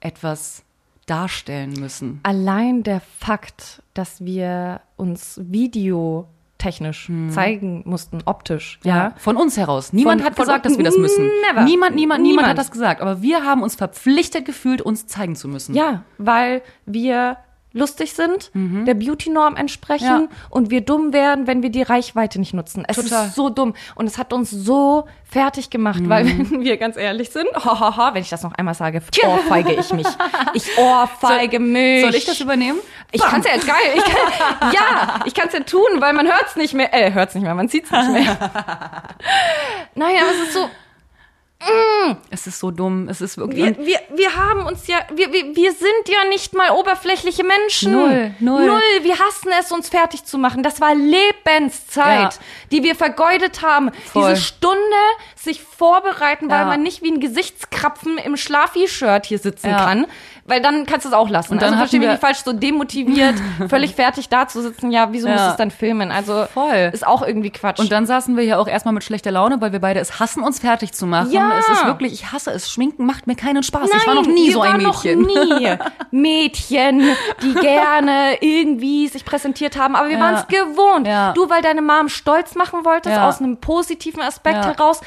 [0.00, 0.62] etwas
[1.06, 2.20] darstellen müssen.
[2.22, 9.12] Allein der Fakt, dass wir uns videotechnisch zeigen mussten, optisch, ja.
[9.16, 9.92] Von uns heraus.
[9.92, 11.30] Niemand Von- hat gesagt, uns- dass wir das müssen.
[11.48, 11.62] Never.
[11.64, 12.48] Niemand, niemand, niemand Niemand.
[12.48, 13.00] hat das gesagt.
[13.00, 15.74] Aber wir haben uns verpflichtet gefühlt, uns zeigen zu müssen.
[15.74, 17.36] Ja, weil wir
[17.76, 20.28] lustig sind, der Beauty-Norm entsprechen Mhm.
[20.30, 20.36] Ja.
[20.50, 22.84] und wir dumm werden, wenn wir die Reichweite nicht nutzen.
[22.88, 23.26] Es Total.
[23.26, 23.74] ist so dumm.
[23.94, 26.50] Und es hat uns so fertig gemacht, weil Mhm.
[26.50, 30.06] wenn wir ganz ehrlich sind, hahaha, wenn ich das noch einmal sage, ohrfeige ich mich.
[30.54, 32.02] Ich ohrfeige mich.
[32.02, 32.78] Soll ich das übernehmen?
[33.12, 33.76] Ich kann's ja jetzt geil.
[33.94, 36.92] Ich kann, ja, ich kann's ja tun, weil man hört's nicht mehr.
[36.94, 38.36] Äh, hört's nicht mehr, man sieht's nicht mehr.
[39.94, 40.68] Nein, aber es ist so,
[42.30, 43.08] Es ist so dumm.
[43.08, 43.76] Es ist wirklich.
[43.78, 47.92] wir, wir, wir haben uns ja, wir, wir, wir sind ja nicht mal oberflächliche Menschen.
[47.92, 48.66] Null, null.
[48.66, 48.80] Null.
[49.02, 50.62] Wir hassen es, uns fertig zu machen.
[50.62, 52.38] Das war Lebenszeit, Ja.
[52.70, 53.90] die wir vergeudet haben.
[54.12, 54.30] Voll.
[54.34, 54.76] Diese Stunde
[55.34, 56.66] sich vorbereiten, weil Ja.
[56.66, 59.78] man nicht wie ein Gesichtskrapfen im Schlafi-Shirt hier sitzen Ja.
[59.84, 60.06] kann.
[60.48, 61.54] Weil dann kannst du es auch lassen.
[61.54, 63.34] Und dann also versteh hatten mich nicht falsch, so demotiviert,
[63.68, 64.92] völlig fertig da zu sitzen.
[64.92, 65.32] Ja, wieso Ja.
[65.34, 66.12] musst du es dann filmen?
[66.12, 66.90] Also Voll.
[66.92, 67.80] ist auch irgendwie Quatsch.
[67.80, 70.44] Und dann saßen wir hier auch erstmal mit schlechter Laune, weil wir beide es hassen,
[70.44, 71.32] uns fertig zu machen.
[71.32, 71.50] Ja.
[71.58, 72.70] Es ist wirklich, ich hasse es.
[72.70, 73.90] Schminken macht mir keinen Spaß.
[73.92, 75.22] ich war noch nie so ein Mädchen.
[75.22, 75.68] Noch nie
[76.12, 77.02] Mädchen,
[77.42, 80.22] die gerne irgendwie sich präsentiert haben, aber wir Ja.
[80.24, 81.06] waren es gewohnt.
[81.06, 81.32] Ja.
[81.32, 83.28] Du, weil deine Mom stolz machen wolltest, Ja.
[83.28, 84.66] aus einem positiven Aspekt Ja.
[84.76, 85.00] heraus.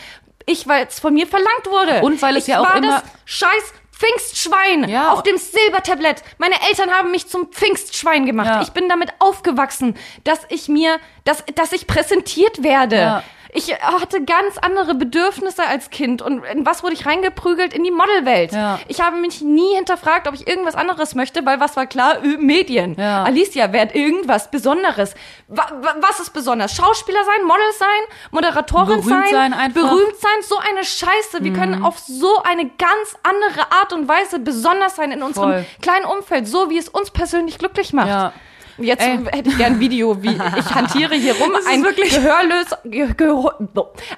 [0.45, 2.01] Ich, weil es von mir verlangt wurde.
[2.01, 5.11] Und weil es ich ja auch war immer- das scheiß Pfingstschwein Ja.
[5.11, 6.23] auf dem Silbertablett.
[6.37, 8.47] Meine Eltern haben mich zum Pfingstschwein gemacht.
[8.47, 8.61] Ja.
[8.61, 12.95] Ich bin damit aufgewachsen, dass ich mir, dass, dass ich präsentiert werde.
[12.95, 13.23] Ja.
[13.51, 16.21] Ich hatte ganz andere Bedürfnisse als Kind.
[16.21, 17.73] Und in was wurde ich reingeprügelt?
[17.73, 18.51] In die Modelwelt.
[18.51, 18.79] Ja.
[18.87, 22.17] Ich habe mich nie hinterfragt, ob ich irgendwas anderes möchte, weil was war klar?
[22.23, 22.95] Ö, Medien.
[22.97, 23.23] Ja.
[23.23, 25.15] Alicia, werd irgendwas Besonderes.
[25.47, 26.75] Wa wa was ist besonders?
[26.75, 27.87] Schauspieler sein, Model sein,
[28.31, 29.81] Moderatorin Berühmt sein, sein einfach.
[29.81, 29.87] Mhm.
[29.87, 31.43] berühmt sein, so eine Scheiße.
[31.43, 35.65] Wir können auf so eine ganz andere Art und Weise besonders sein in unserem Voll.
[35.81, 38.07] kleinen Umfeld, so wie es uns persönlich glücklich macht.
[38.09, 38.33] Ja.
[38.81, 39.19] Jetzt Ey.
[39.31, 41.51] hätte ich gern ein Video, wie ich hantiere hier rum.
[41.67, 43.55] Ein wirklich- gehörlos, ge, gehör,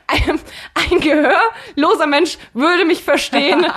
[0.07, 0.39] ein,
[0.75, 3.65] ein gehörloser Mensch würde mich verstehen.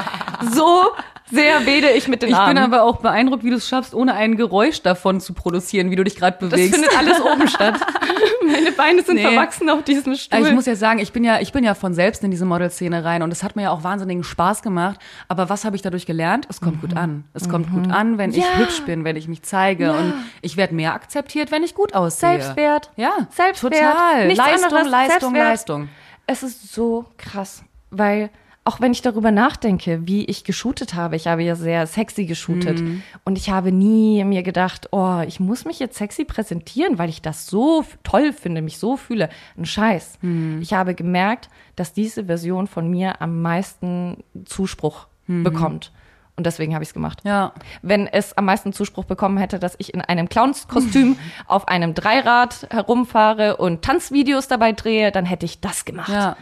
[0.52, 0.90] So
[1.30, 2.54] sehr wede ich mit den Ich Armen.
[2.56, 5.96] bin aber auch beeindruckt, wie du es schaffst, ohne ein Geräusch davon zu produzieren, wie
[5.96, 6.74] du dich gerade das bewegst.
[6.74, 7.74] findet alles oben statt.
[8.46, 9.22] Meine Beine sind Nee.
[9.22, 10.36] verwachsen auf diesem Stuhl.
[10.36, 12.44] Also ich muss ja sagen, ich bin ja, ich bin ja von selbst in diese
[12.44, 15.00] Modelszene rein und es hat mir ja auch wahnsinnigen Spaß gemacht.
[15.28, 16.46] Aber was habe ich dadurch gelernt?
[16.50, 17.24] Es kommt gut an.
[17.32, 18.56] Es kommt gut an, wenn ich Ja.
[18.58, 20.12] hübsch bin, wenn ich mich zeige und
[20.42, 22.38] ich werde mehr akzeptiert, wenn ich gut aussehe.
[22.38, 22.90] Selbstwert.
[22.96, 23.72] Ja, Selbstwert.
[23.74, 24.26] total.
[24.26, 24.90] Nichts Leistung, anderes.
[24.90, 25.48] Leistung, Selbstwert.
[25.48, 25.88] Leistung.
[26.26, 28.28] Es ist so krass, weil
[28.64, 32.82] auch wenn ich darüber nachdenke, wie ich geshootet habe, ich habe ja sehr sexy geshootet
[33.24, 37.20] und ich habe nie mir gedacht, oh, ich muss mich jetzt sexy präsentieren, weil ich
[37.20, 39.28] das so toll finde, mich so fühle.
[39.58, 40.18] Ein Scheiß.
[40.60, 45.92] Ich habe gemerkt, dass diese Version von mir am meisten Zuspruch bekommt.
[46.36, 47.20] Und deswegen habe ich es gemacht.
[47.24, 47.52] Ja.
[47.82, 52.66] Wenn es am meisten Zuspruch bekommen hätte, dass ich in einem Clownskostüm auf einem Dreirad
[52.70, 56.08] herumfahre und Tanzvideos dabei drehe, dann hätte ich das gemacht.
[56.08, 56.36] Ja.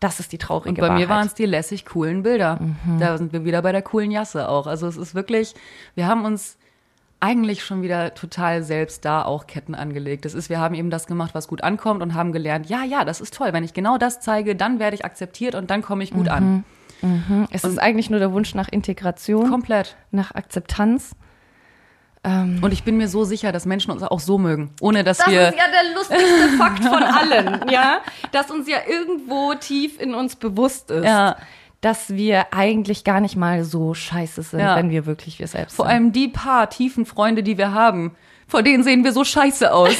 [0.00, 1.00] Das ist die traurige Und bei Wahrheit.
[1.00, 2.60] mir waren es die lässig coolen Bilder.
[3.00, 4.66] Da sind wir wieder bei der coolen Jasse auch.
[4.66, 5.54] Also es ist wirklich,
[5.94, 6.56] wir haben uns
[7.20, 10.24] eigentlich schon wieder total selbst da auch Ketten angelegt.
[10.24, 13.04] Das ist, wir haben eben das gemacht, was gut ankommt und haben gelernt, ja, ja,
[13.04, 13.52] das ist toll.
[13.52, 16.64] Wenn ich genau das zeige, dann werde ich akzeptiert und dann komme ich gut an.
[17.50, 19.96] es ist eigentlich nur der Wunsch nach Integration, Komplett.
[20.10, 21.16] nach Akzeptanz.
[22.24, 25.28] Und ich bin mir so sicher, dass Menschen uns auch so mögen, ohne dass Das
[25.28, 28.00] wir ist ja der lustigste Fakt von allen, ja,
[28.32, 31.36] dass uns ja irgendwo tief in uns bewusst ist, Ja.
[31.80, 34.76] dass wir eigentlich gar nicht mal so scheiße sind, Ja.
[34.76, 35.94] wenn wir wirklich wir selbst vor sind.
[35.94, 38.16] allem die paar tiefen Freunde, die wir haben,
[38.48, 39.94] vor denen sehen wir so scheiße aus.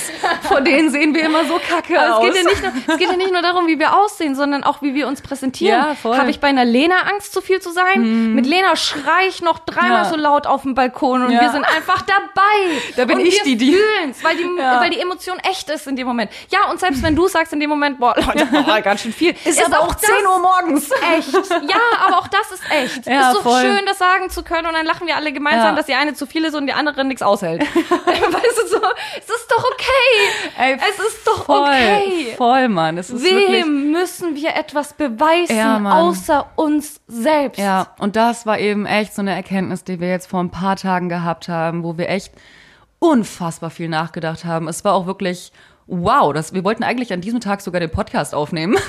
[0.48, 2.24] vor denen sehen wir immer so kacke aus.
[2.26, 4.64] es geht, ja nicht nur, es geht ja nicht nur darum, wie wir aussehen, sondern
[4.64, 5.78] auch, wie wir uns präsentieren.
[5.78, 6.16] Ja, voll.
[6.16, 8.34] Habe ich bei einer Lena Angst, zu viel zu sein?
[8.34, 10.10] Mit Lena schrei ich noch dreimal Ja.
[10.10, 11.42] so laut auf dem Balkon und Ja.
[11.42, 12.80] wir sind einfach dabei.
[12.96, 14.80] Da bin und ich die, die- fühlen's, weil die, Ja.
[14.80, 16.30] weil die Emotion echt ist in dem Moment.
[16.50, 19.34] Ja, und selbst wenn du sagst in dem Moment, boah, Leute, boah, ganz schön viel.
[19.44, 20.90] Ist aber auch 10 Uhr morgens.
[20.90, 21.32] Echt.
[21.68, 21.76] Ja,
[22.06, 23.06] aber auch das ist echt.
[23.06, 23.60] Ja, ist doch voll.
[23.60, 26.26] schön, das sagen zu können und dann lachen wir alle gemeinsam, dass die eine zu
[26.26, 27.62] viel ist und die andere nichts aushält.
[28.42, 28.82] weißt du so,
[29.18, 30.52] es ist doch okay.
[30.58, 32.34] Ey, es ist doch voll, okay.
[32.36, 32.98] Voll, Mann.
[32.98, 33.64] Es ist wirklich.
[33.64, 37.58] Wem müssen wir etwas beweisen, Ja, außer uns selbst?
[37.58, 40.76] Ja, und das war eben echt so eine Erkenntnis, die wir jetzt vor ein paar
[40.76, 42.32] Tagen gehabt haben, wo wir echt
[42.98, 44.68] unfassbar viel nachgedacht haben.
[44.68, 45.52] Es war auch wirklich
[45.88, 48.76] wow, das, wir wollten eigentlich an diesem Tag sogar den Podcast aufnehmen.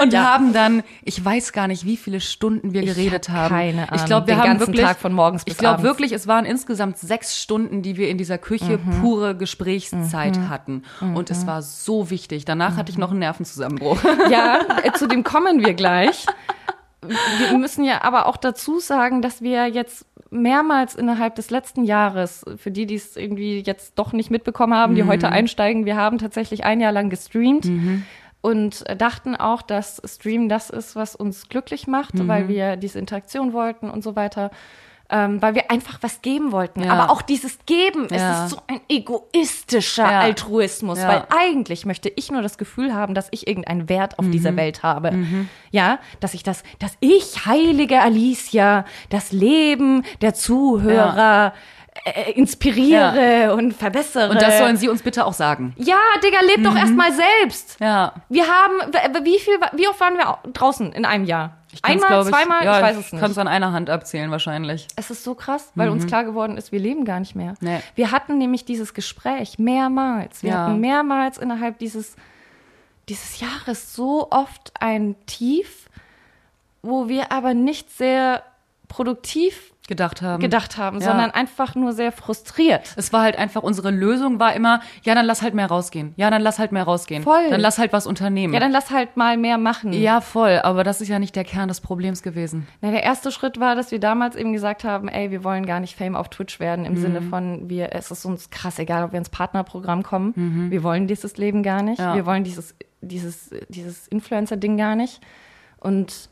[0.00, 0.24] und Ja.
[0.34, 3.48] haben dann, ich weiß gar nicht, wie viele Stunden wir Ich geredet hab haben.
[3.54, 4.06] keine Ich Ahnung.
[4.06, 6.98] glaube, wir Den haben wirklich Tag von morgens bis Ich glaube wirklich, es waren insgesamt
[6.98, 9.00] sechs Stunden, die wir in dieser Küche Mhm.
[9.00, 10.82] pure Gesprächszeit hatten.
[11.14, 12.44] Und es war so wichtig.
[12.44, 13.98] Danach hatte ich noch einen Nervenzusammenbruch.
[14.30, 16.26] Ja, äh, zu dem kommen wir gleich.
[17.02, 22.44] Wir müssen ja aber auch dazu sagen, dass wir jetzt mehrmals innerhalb des letzten Jahres,
[22.56, 26.18] für die, die es irgendwie jetzt doch nicht mitbekommen haben, die heute einsteigen, wir haben
[26.18, 27.64] tatsächlich ein Jahr lang gestreamt
[28.42, 33.52] und dachten auch, dass Stream das ist, was uns glücklich macht, weil wir diese Interaktion
[33.52, 34.50] wollten und so weiter.
[35.12, 36.84] Ähm, weil wir einfach was geben wollten.
[36.84, 36.92] Ja.
[36.92, 38.44] Aber auch dieses Geben, Ja.
[38.44, 40.20] es ist so ein egoistischer Ja.
[40.20, 44.54] Altruismus, weil eigentlich möchte ich nur das Gefühl haben, dass ich irgendeinen Wert auf dieser
[44.54, 45.12] Welt habe.
[45.72, 51.54] Ja, dass ich das, dass ich, heilige Alicia, das Leben der Zuhörer
[52.04, 54.30] äh, inspiriere und verbessere.
[54.30, 55.74] Und das sollen Sie uns bitte auch sagen.
[55.76, 57.76] ja, Digga, leb doch erst mal selbst.
[57.80, 58.14] Ja.
[58.28, 58.92] Wir haben,
[59.24, 61.56] wie viel, wie oft waren wir au- draußen in einem Jahr?
[61.82, 63.38] Kann's, Einmal, ich, zweimal, ja, ich weiß es nicht.
[63.38, 64.88] an einer Hand abzählen wahrscheinlich.
[64.96, 67.54] Es ist so krass, weil uns klar geworden ist, wir leben gar nicht mehr.
[67.60, 67.78] Nee.
[67.94, 70.42] Wir hatten nämlich dieses Gespräch mehrmals.
[70.42, 70.64] Wir Ja.
[70.64, 72.16] hatten mehrmals innerhalb dieses,
[73.08, 75.88] dieses Jahres so oft ein Tief,
[76.82, 78.42] wo wir aber nicht sehr
[78.88, 80.40] produktiv Gedacht haben.
[80.40, 81.08] gedacht haben, Ja.
[81.08, 82.94] sondern einfach nur sehr frustriert.
[82.96, 86.14] Es war halt einfach, unsere Lösung war immer, ja, dann lass halt mehr rausgehen.
[86.16, 87.22] Ja, dann lass halt mehr rausgehen.
[87.22, 87.50] Voll.
[87.50, 88.54] Dann lass halt was unternehmen.
[88.54, 89.92] Ja, dann lass halt mal mehr machen.
[89.92, 90.60] ja, voll.
[90.62, 92.66] Aber das ist ja nicht der Kern des Problems gewesen.
[92.80, 95.80] Na, der erste Schritt war, dass wir damals eben gesagt haben, ey, wir wollen gar
[95.80, 97.28] nicht Fame auf Twitch werden, im Sinne Mhm.
[97.28, 100.70] von, wir, es ist uns krass egal, ob wir ins Partnerprogramm kommen.
[100.70, 101.98] Wir wollen dieses Leben gar nicht.
[101.98, 102.04] Mhm.
[102.04, 102.14] Ja.
[102.14, 105.20] Wir wollen dieses, dieses, dieses Influencer-Ding gar nicht.
[105.80, 106.29] Und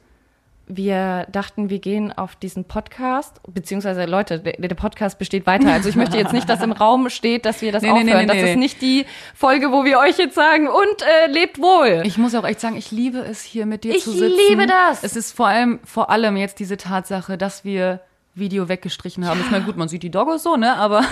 [0.69, 5.73] wir dachten, wir gehen auf diesen Podcast, beziehungsweise Leute, der, der Podcast besteht weiter.
[5.73, 8.07] Also ich möchte jetzt nicht, dass im Raum steht, dass wir das Nee, aufhören.
[8.07, 11.59] nee, nee, das ist nicht die Folge, wo wir euch jetzt sagen, und äh, lebt
[11.61, 12.03] wohl.
[12.05, 14.37] Ich muss auch echt sagen, ich liebe es, hier mit dir Ich zu sitzen.
[14.51, 15.03] liebe das.
[15.03, 18.01] Es ist vor allem, vor allem jetzt diese Tatsache, dass wir
[18.39, 19.41] Video weggestrichen haben.
[19.41, 19.47] Ja.
[19.47, 20.75] Ich meine, gut, man sieht die Dogge so, ne?
[20.75, 21.05] Aber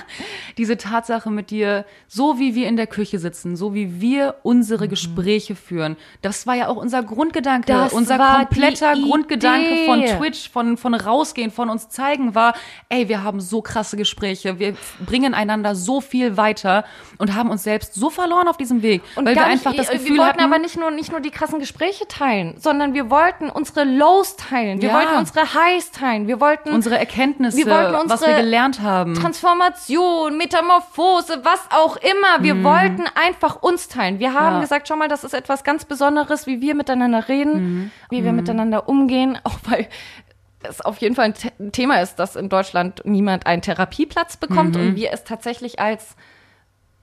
[0.58, 4.84] diese Tatsache mit dir, so wie wir in der Küche sitzen, so wie wir unsere
[4.84, 4.90] mhm.
[4.90, 10.76] Gespräche führen, das war ja auch unser Grundgedanke, das unser kompletter Grundgedanke von Twitch, von,
[10.76, 12.54] von rausgehen, von uns zeigen war,
[12.88, 14.74] ey, wir haben so krasse Gespräche, wir
[15.04, 16.84] bringen einander so viel weiter
[17.18, 20.10] und haben uns selbst so verloren auf diesem Weg, und weil wir einfach das Gefühl
[20.10, 23.50] Wir wollten hatten, aber nicht nur, nicht nur die krassen Gespräche teilen, sondern wir wollten
[23.50, 24.94] unsere Lows teilen, wir ja.
[24.94, 29.14] wollten unsere Highs teilen, wir wollten unsere Erkenntnisse, wir wollten unsere was wir gelernt haben.
[29.14, 32.42] Transformation, Metamorphose, was auch immer.
[32.42, 32.64] Wir mhm.
[32.64, 34.18] wollten einfach uns teilen.
[34.18, 34.60] Wir haben ja.
[34.60, 37.90] gesagt, schau mal, das ist etwas ganz Besonderes, wie wir miteinander reden, mhm.
[38.10, 38.36] wie wir mhm.
[38.36, 39.88] miteinander umgehen, auch weil
[40.62, 44.82] es auf jeden Fall ein Thema ist, dass in Deutschland niemand einen Therapieplatz bekommt mhm.
[44.82, 46.16] und wir es tatsächlich als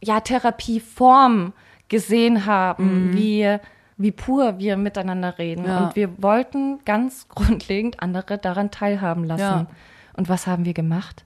[0.03, 1.53] ja Therapieform
[1.87, 3.17] gesehen haben, mhm.
[3.17, 3.59] wie
[3.97, 5.65] wie pur wir miteinander reden.
[5.65, 5.85] Ja.
[5.85, 9.41] Und wir wollten ganz grundlegend andere daran teilhaben lassen.
[9.41, 9.67] Ja.
[10.13, 11.25] Und was haben wir gemacht?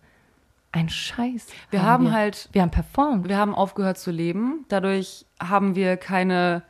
[0.71, 1.47] Ein Scheiß.
[1.71, 2.11] Wir haben, haben wir.
[2.11, 2.49] halt.
[2.51, 3.27] Wir haben performt.
[3.27, 4.65] Wir haben aufgehört zu leben.
[4.67, 6.63] Dadurch haben wir keine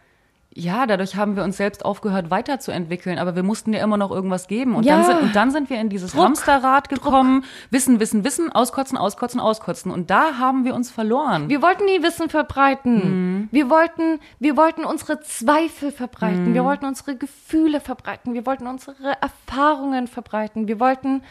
[0.59, 4.47] ja, dadurch haben wir uns selbst aufgehört weiterzuentwickeln, aber wir mussten ja immer noch irgendwas
[4.47, 4.75] geben.
[4.75, 4.97] Und, ja.
[4.97, 7.41] dann, sind, und dann sind wir in dieses Druck, Hamsterrad gekommen.
[7.41, 7.49] Druck.
[7.71, 9.91] Wissen, Wissen, Wissen, auskotzen, auskotzen, auskotzen.
[9.91, 11.49] Und da haben wir uns verloren.
[11.49, 12.95] Wir wollten nie Wissen verbreiten.
[12.95, 13.49] Mhm.
[13.51, 16.49] Wir, wollten, wir wollten unsere Zweifel verbreiten.
[16.49, 16.53] Mhm.
[16.53, 18.33] Wir wollten unsere Gefühle verbreiten.
[18.33, 20.67] Wir wollten unsere Erfahrungen verbreiten.
[20.67, 21.23] Wir wollten,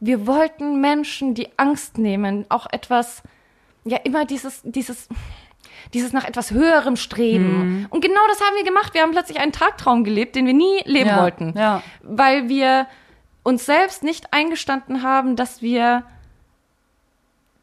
[0.00, 3.22] wir wollten Menschen die Angst nehmen, auch etwas,
[3.84, 5.08] ja, immer dieses, dieses,
[5.94, 7.78] dieses nach etwas Höherem Streben.
[7.80, 7.86] Mhm.
[7.90, 8.94] Und genau das haben wir gemacht.
[8.94, 11.54] Wir haben plötzlich einen Tagtraum gelebt, den wir nie leben ja, wollten.
[11.56, 11.82] Ja.
[12.02, 12.86] Weil wir
[13.42, 16.04] uns selbst nicht eingestanden haben, dass wir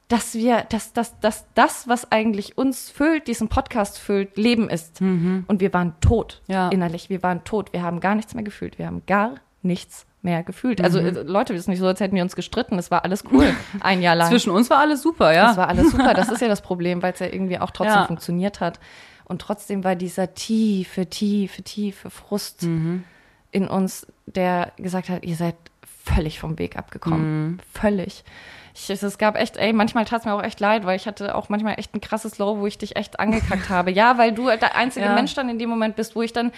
[0.07, 5.01] dass wir, dass, dass, dass das, was eigentlich uns füllt, diesen Podcast füllt, Leben ist.
[5.01, 5.43] Mhm.
[5.47, 6.69] Und wir waren tot ja.
[6.69, 7.09] innerlich.
[7.09, 7.73] Wir waren tot.
[7.73, 8.79] Wir haben gar nichts mehr gefühlt.
[8.79, 10.81] Wir haben gar nichts mehr gefühlt.
[10.83, 11.07] Also mhm.
[11.07, 12.77] äh, Leute, das ist nicht so, als hätten wir uns gestritten.
[12.77, 14.27] Es war alles cool, ein Jahr lang.
[14.27, 15.51] Zwischen uns war alles super, ja.
[15.51, 16.13] Es war alles super.
[16.13, 18.05] Das ist ja das Problem, weil es ja irgendwie auch trotzdem ja.
[18.05, 18.81] funktioniert hat.
[19.23, 23.05] Und trotzdem war dieser tiefe, tiefe, tiefe Frust mhm.
[23.51, 25.55] in uns, der gesagt hat, ihr seid
[26.03, 27.47] völlig vom Weg abgekommen.
[27.47, 27.59] Mhm.
[27.73, 28.25] Völlig.
[28.73, 31.35] Ich, es gab echt, ey, manchmal tat es mir auch echt leid, weil ich hatte
[31.35, 33.91] auch manchmal echt ein krasses Low, wo ich dich echt angekackt habe.
[33.91, 35.13] Ja, weil du der einzige ja.
[35.13, 36.51] Mensch dann in dem Moment bist, wo ich dann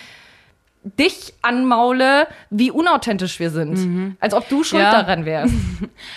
[0.83, 3.77] dich anmaule, wie unauthentisch wir sind.
[3.77, 4.17] Mhm.
[4.19, 4.91] Als ob du schuld ja.
[4.91, 5.53] daran wärst.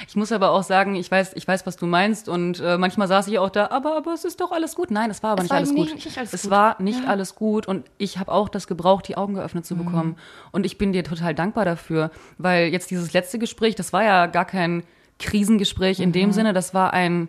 [0.06, 2.28] Ich muss aber auch sagen, ich weiß, ich weiß, was du meinst.
[2.28, 4.90] Und äh, manchmal saß ich auch da, aber, aber es ist doch alles gut.
[4.90, 6.50] Nein, es war aber es nicht, war alles nicht, nicht alles es gut.
[6.50, 7.08] war nicht ja.
[7.08, 7.66] alles gut.
[7.66, 9.84] Und ich habe auch das gebraucht, die Augen geöffnet zu mhm.
[9.84, 10.16] bekommen.
[10.52, 12.10] Und ich bin dir total dankbar dafür.
[12.38, 14.84] Weil jetzt dieses letzte Gespräch, das war ja gar kein
[15.18, 16.14] Krisengespräch in mhm.
[16.14, 17.28] dem Sinne, das war ein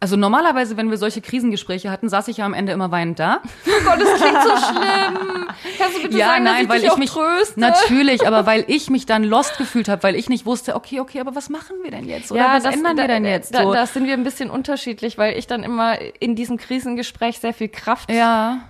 [0.00, 3.40] also normalerweise, wenn wir solche Krisengespräche hatten, saß ich ja am Ende immer weinend da.
[3.66, 5.48] Oh Gott, das klingt so schlimm.
[5.76, 7.58] Kannst du bitte ja, sagen, nein, dass ich weil dich ich mich tröste?
[7.58, 11.18] Natürlich, aber weil ich mich dann lost gefühlt habe, weil ich nicht wusste, okay, okay,
[11.18, 12.30] aber was machen wir denn jetzt?
[12.30, 13.56] Oder ja, was das, ändern da, wir denn jetzt?
[13.56, 13.58] So?
[13.58, 17.52] Da, da sind wir ein bisschen unterschiedlich, weil ich dann immer in diesem Krisengespräch sehr
[17.52, 18.60] viel Kraft ja,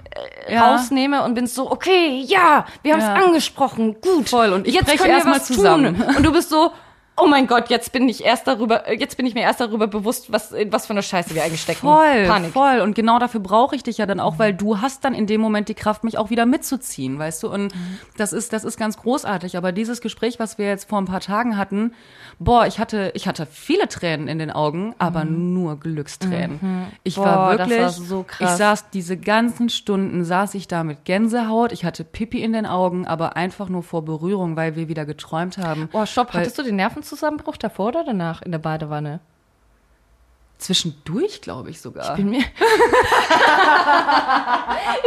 [0.46, 0.72] äh, ja.
[0.72, 3.14] rausnehme und bin so, okay, ja, wir haben es ja.
[3.14, 4.30] angesprochen, gut.
[4.30, 5.98] Voll und ich jetzt breche erstmal zusammen.
[5.98, 6.16] Tun.
[6.16, 6.72] Und du bist so,
[7.20, 10.32] oh mein Gott, jetzt bin ich erst darüber, jetzt bin ich mir erst darüber bewusst,
[10.32, 11.80] was, was für eine Scheiße wir eigentlich stecken.
[11.80, 12.52] Voll, Panik.
[12.52, 12.80] voll.
[12.80, 15.40] Und genau dafür brauche ich dich ja dann auch, weil du hast dann in dem
[15.40, 17.48] Moment die Kraft, mich auch wieder mitzuziehen, weißt du?
[17.48, 17.98] Und mhm.
[18.16, 19.56] das ist, das ist ganz großartig.
[19.56, 21.92] Aber dieses Gespräch, was wir jetzt vor ein paar Tagen hatten,
[22.38, 25.54] boah, ich hatte, ich hatte viele Tränen in den Augen, aber mhm.
[25.54, 26.58] nur Glückstränen.
[26.60, 26.86] Mhm.
[27.02, 31.04] Ich boah, war wirklich, war so ich saß diese ganzen Stunden, saß ich da mit
[31.04, 35.04] Gänsehaut, ich hatte Pipi in den Augen, aber einfach nur vor Berührung, weil wir wieder
[35.04, 35.88] geträumt haben.
[35.90, 36.76] Boah, stopp, weil, hattest du den
[37.08, 39.20] Nervenzusammenbruch davor oder danach in der Badewanne?
[40.58, 42.10] Zwischendurch, glaube ich sogar.
[42.10, 42.40] Ich bin mir.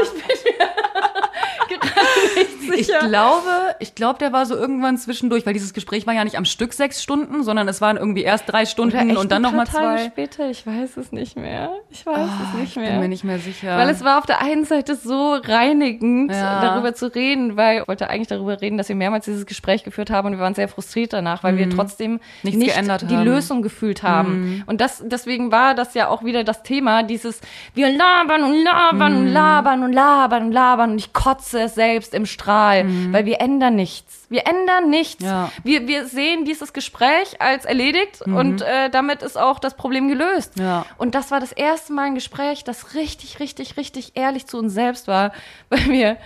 [0.02, 6.08] ich bin mir ich glaube, ich glaube, der war so irgendwann zwischendurch, weil dieses Gespräch
[6.08, 9.32] war ja nicht am Stück sechs Stunden, sondern es waren irgendwie erst drei Stunden und
[9.32, 9.82] dann nochmal zwei.
[9.82, 11.72] Tage später, ich weiß es nicht mehr.
[11.90, 12.86] Ich weiß oh, es nicht mehr.
[12.86, 13.78] Ich bin mir nicht mehr sicher.
[13.78, 16.62] Weil es war auf der einen Seite so reinigend, ja.
[16.62, 20.10] darüber zu reden, weil ich wollte eigentlich darüber reden, dass wir mehrmals dieses Gespräch geführt
[20.10, 21.58] haben und wir waren sehr frustriert danach, weil mhm.
[21.58, 23.24] wir trotzdem Nichts nicht die haben.
[23.24, 24.42] Lösung gefühlt haben.
[24.42, 24.64] Mhm.
[24.66, 27.42] Und das, deswegen war das ja auch wieder das Thema, dieses,
[27.74, 29.20] wir labern und labern mhm.
[29.20, 33.14] und labern und labern und labern und ich kotze selbst im Strahl, mhm.
[33.14, 34.26] weil wir ändern nichts.
[34.30, 35.24] Wir ändern nichts.
[35.24, 35.52] Ja.
[35.64, 38.36] Wir, wir sehen dieses Gespräch als erledigt mhm.
[38.36, 40.58] und äh, damit ist auch das Problem gelöst.
[40.58, 40.86] Ja.
[40.98, 44.74] Und das war das erste Mal ein Gespräch, das richtig, richtig, richtig ehrlich zu uns
[44.74, 45.32] selbst war,
[45.70, 46.18] weil wir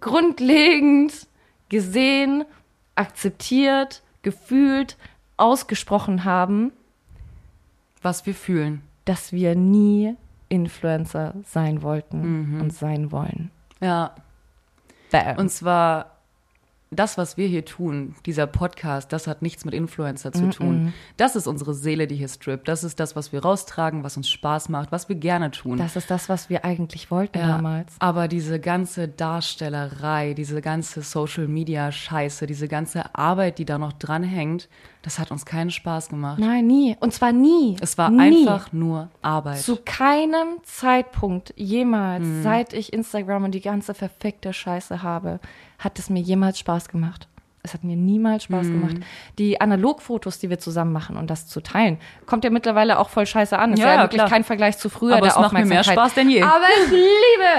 [0.00, 1.12] grundlegend
[1.68, 2.44] gesehen,
[2.94, 4.96] akzeptiert, gefühlt,
[5.36, 6.72] ausgesprochen haben,
[8.02, 8.82] was wir fühlen.
[9.04, 10.16] Dass wir nie
[10.48, 12.60] Influencer sein wollten mhm.
[12.60, 13.50] und sein wollen.
[13.80, 14.14] Ja,
[15.10, 15.38] Bam.
[15.38, 16.18] Und zwar
[16.90, 20.94] das, was wir hier tun, dieser Podcast, das hat nichts mit Influencer zu tun.
[21.18, 22.66] Das ist unsere Seele, die hier strippt.
[22.66, 25.76] Das ist das, was wir raustragen, was uns Spaß macht, was wir gerne tun.
[25.76, 27.94] Das ist das, was wir eigentlich wollten Ja, damals.
[27.98, 33.92] Aber diese ganze Darstellerei, diese ganze Social Media Scheiße, diese ganze Arbeit, die da noch
[33.92, 34.68] dranhängt,
[35.02, 36.38] das hat uns keinen Spaß gemacht.
[36.38, 36.96] Nein, nie.
[37.00, 37.76] Und zwar nie.
[37.80, 38.20] Es war nie.
[38.46, 39.58] einfach nur Arbeit.
[39.60, 42.42] Zu keinem Zeitpunkt jemals, Mhm.
[42.42, 45.40] seit ich Instagram und die ganze verfickte Scheiße habe,
[45.78, 47.28] hat es mir jemals Spaß gemacht.
[47.64, 48.80] Es hat mir niemals Spaß Mhm.
[48.80, 48.96] gemacht.
[49.38, 53.26] Die Analogfotos, die wir zusammen machen und das zu teilen, kommt ja mittlerweile auch voll
[53.26, 53.72] scheiße an.
[53.74, 54.28] Ist Ja, ja, ja, wirklich klar.
[54.30, 55.84] kein Vergleich zu früher Aber der es macht mir mehr.
[55.84, 56.42] Spaß denn je.
[56.42, 57.04] Aber ich liebe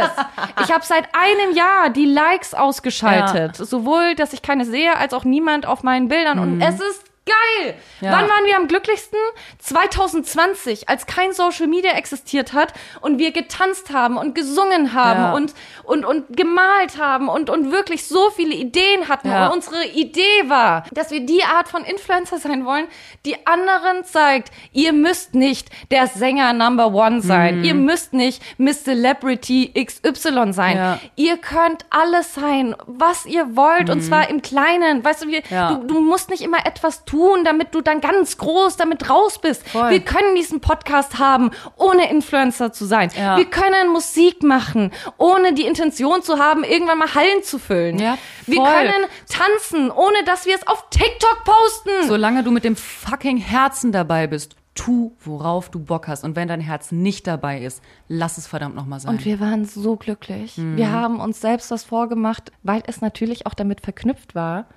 [0.02, 0.66] es.
[0.66, 3.56] Ich habe seit einem Jahr die Likes ausgeschaltet.
[3.58, 6.40] Sowohl, dass ich keine sehe, als auch niemand auf meinen Bildern.
[6.40, 7.76] Und es ist geil.
[8.02, 8.06] Mhm.
[8.06, 8.12] Ja.
[8.14, 9.18] Wann waren wir am glücklichsten?
[9.60, 15.34] 2020, als kein Social Media existiert hat und wir getanzt haben und gesungen haben Ja.
[15.34, 15.54] und,
[15.84, 19.30] und, und gemalt haben und, und wirklich so viele Ideen hatten.
[19.30, 19.48] Ja.
[19.48, 22.88] Und unsere Idee war, dass wir die Art von Influencer sein wollen,
[23.26, 27.60] die anderen zeigt, ihr müsst nicht der Sänger Number One sein.
[27.60, 27.64] Mhm.
[27.66, 31.00] Ihr müsst nicht Miss Celebrity XY sein.
[31.16, 33.90] Ihr könnt alles sein, was ihr wollt.
[33.90, 35.04] Und zwar im Kleinen.
[35.04, 35.88] Weißt du, wir, Mhm.
[35.88, 39.68] Du, du musst nicht immer etwas tun, damit du dann ganz groß damit raus bist.
[39.68, 39.92] Voll.
[39.92, 43.12] Wir können diesen Podcast haben, ohne Influencer zu sein.
[43.18, 43.38] Ja.
[43.38, 48.00] Wir können Musik machen, ohne die Intention zu haben, irgendwann mal Hallen zu füllen.
[48.00, 52.08] Ja, wir können tanzen, ohne dass wir es auf TikTok posten.
[52.08, 56.24] Solange du mit dem fucking Herzen dabei bist, tu, worauf du Bock hast.
[56.24, 59.16] Und wenn dein Herz nicht dabei ist, lass es verdammt nochmal sein.
[59.16, 60.58] Und wir waren so glücklich.
[60.58, 60.78] Mhm.
[60.78, 64.68] Wir haben uns selbst was vorgemacht, weil es natürlich auch damit verknüpft war,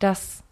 [0.00, 0.42] dass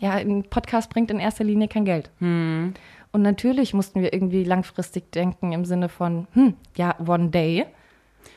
[0.00, 2.10] ja, ein Podcast bringt in erster Linie kein Geld.
[2.20, 2.74] Mhm.
[3.12, 7.64] Und natürlich mussten wir irgendwie langfristig denken im Sinne von, hm, ja, one day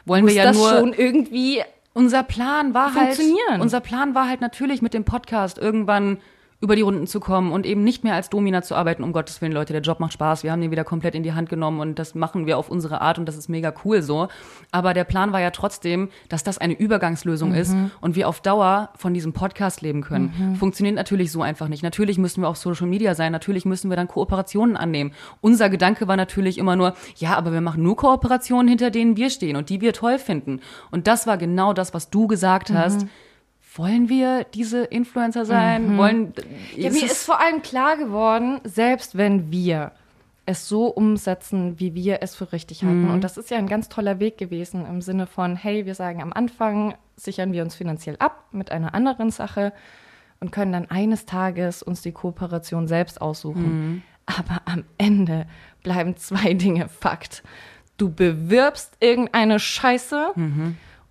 [0.05, 1.61] Wollen wir ja das nur schon irgendwie
[1.93, 3.61] Unser Plan war halt, Funktionieren.
[3.61, 6.19] unser Plan war halt natürlich mit dem Podcast irgendwann
[6.61, 9.03] über die Runden zu kommen und eben nicht mehr als Domina zu arbeiten.
[9.03, 10.43] Um Gottes Willen, Leute, der Job macht Spaß.
[10.43, 12.99] Wir haben den wieder komplett in die Hand genommen und das machen wir auf unsere
[12.99, 14.27] Art und das ist mega cool so.
[14.71, 18.89] Aber der Plan war ja trotzdem, dass das eine Übergangslösung ist und wir auf Dauer
[18.95, 20.55] von diesem Podcast leben können.
[20.59, 21.81] Funktioniert natürlich so einfach nicht.
[21.81, 23.31] Natürlich müssen wir auf Social Media sein.
[23.31, 25.11] Natürlich müssen wir dann Kooperationen annehmen.
[25.39, 29.29] Unser Gedanke war natürlich immer nur, ja, aber wir machen nur Kooperationen, hinter denen wir
[29.29, 30.59] stehen und die wir toll finden.
[30.91, 33.07] Und das war genau das, was du gesagt hast.
[33.79, 35.97] Wollen wir diese Influencer sein?
[35.97, 36.33] Wollen
[36.75, 39.93] Ja, mir ist vor allem klar geworden, selbst wenn wir
[40.45, 43.09] es so umsetzen, wie wir es für richtig halten.
[43.09, 46.21] Und das ist ja ein ganz toller Weg gewesen im Sinne von, hey, wir sagen
[46.21, 49.71] am Anfang, sichern wir uns finanziell ab mit einer anderen Sache
[50.41, 54.03] und können dann eines Tages uns die Kooperation selbst aussuchen.
[54.25, 55.45] Aber am Ende
[55.83, 57.43] bleiben zwei Dinge Fakt.
[57.95, 60.33] Du bewirbst irgendeine Scheiße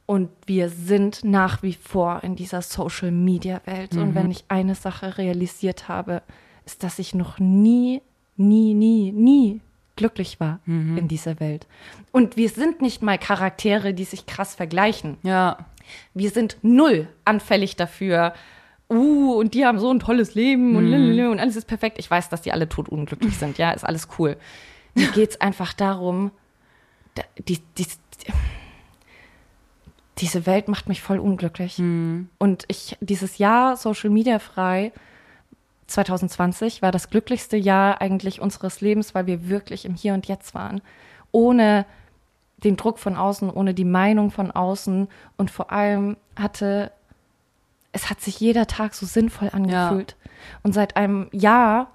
[0.09, 3.95] und wir sind nach wie vor in dieser Social-Media-Welt.
[3.95, 6.23] Und wenn ich eine Sache realisiert habe,
[6.65, 8.01] ist, dass ich noch nie,
[8.39, 9.61] nie, nie, nie
[9.97, 11.67] glücklich war in dieser Welt.
[12.11, 15.19] Und wir sind nicht mal Charaktere, die sich krass vergleichen.
[15.25, 15.59] ja,
[16.15, 18.33] Wir sind null anfällig dafür.
[18.89, 21.99] Uh, und die haben so ein tolles Leben und, lalala und alles ist perfekt.
[21.99, 24.39] Ich weiß, dass die alle totunglücklich sind, ja, ist alles cool.
[24.95, 26.31] Mir geht's einfach darum,
[27.15, 27.87] da, die, die,
[30.19, 31.79] diese Welt macht mich voll unglücklich.
[32.39, 34.93] Und ich, dieses Jahr Social Media frei,
[35.87, 40.55] 2020, war das glücklichste Jahr eigentlich unseres Lebens, weil wir wirklich im Hier und Jetzt
[40.55, 40.81] waren.
[41.33, 41.87] Ohne
[42.65, 46.91] den Druck von außen, ohne die Meinung von außen und vor allem hatte,
[47.93, 50.17] es hat sich jeder Tag so sinnvoll angefühlt.
[50.63, 51.93] Und seit einem Jahr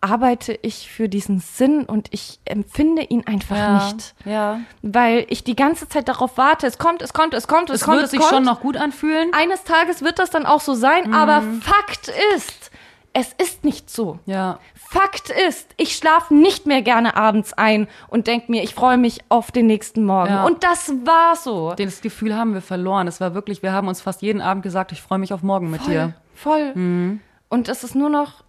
[0.00, 4.14] arbeite ich für diesen Sinn und ich empfinde ihn einfach ja, nicht.
[4.24, 4.60] Ja.
[4.82, 7.84] Weil ich die ganze Zeit darauf warte, es kommt, es kommt, es kommt, es, Es
[7.84, 8.30] kommt, wird es sich kommt.
[8.32, 9.30] schon noch gut anfühlen.
[9.32, 11.62] Eines Tages wird das dann auch so sein, aber Mhm.
[11.62, 12.70] Fakt ist,
[13.12, 14.18] es ist nicht so.
[14.26, 14.58] Ja.
[14.90, 19.20] Fakt ist, ich schlafe nicht mehr gerne abends ein und denke mir, ich freue mich
[19.30, 20.30] auf den nächsten Morgen.
[20.30, 20.44] Ja.
[20.44, 21.74] Und das war so.
[21.76, 23.08] Das Gefühl haben wir verloren.
[23.08, 25.70] Es war wirklich, wir haben uns fast jeden Abend gesagt, ich freue mich auf morgen
[25.70, 26.14] mit dir.
[26.34, 26.72] Voll.
[26.74, 27.20] Mhm.
[27.48, 28.44] Und es ist nur noch,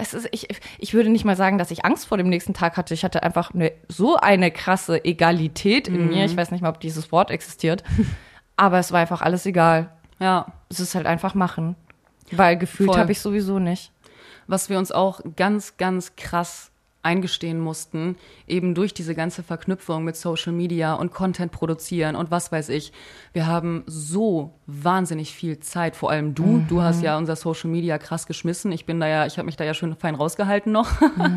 [0.00, 0.48] es ist, ich,
[0.78, 2.94] ich würde nicht mal sagen, dass ich Angst vor dem nächsten Tag hatte.
[2.94, 6.08] Ich hatte einfach eine, so eine krasse Egalität in Mhm.
[6.08, 6.24] mir.
[6.24, 7.84] Ich weiß nicht mal, ob dieses Wort existiert.
[8.56, 9.90] Aber es war einfach alles egal.
[10.18, 10.46] Ja.
[10.68, 11.76] Es ist halt einfach machen.
[12.32, 13.92] Weil gefühlt habe ich sowieso nicht.
[14.46, 16.69] Was wir uns auch ganz, ganz krass
[17.02, 22.52] eingestehen mussten, eben durch diese ganze Verknüpfung mit Social Media und Content produzieren und was
[22.52, 22.92] weiß ich.
[23.32, 26.64] Wir haben so wahnsinnig viel Zeit, vor allem du.
[26.68, 28.70] Du hast ja unser Social Media krass geschmissen.
[28.72, 30.90] Ich bin da ja, ich habe mich da ja schön fein rausgehalten noch.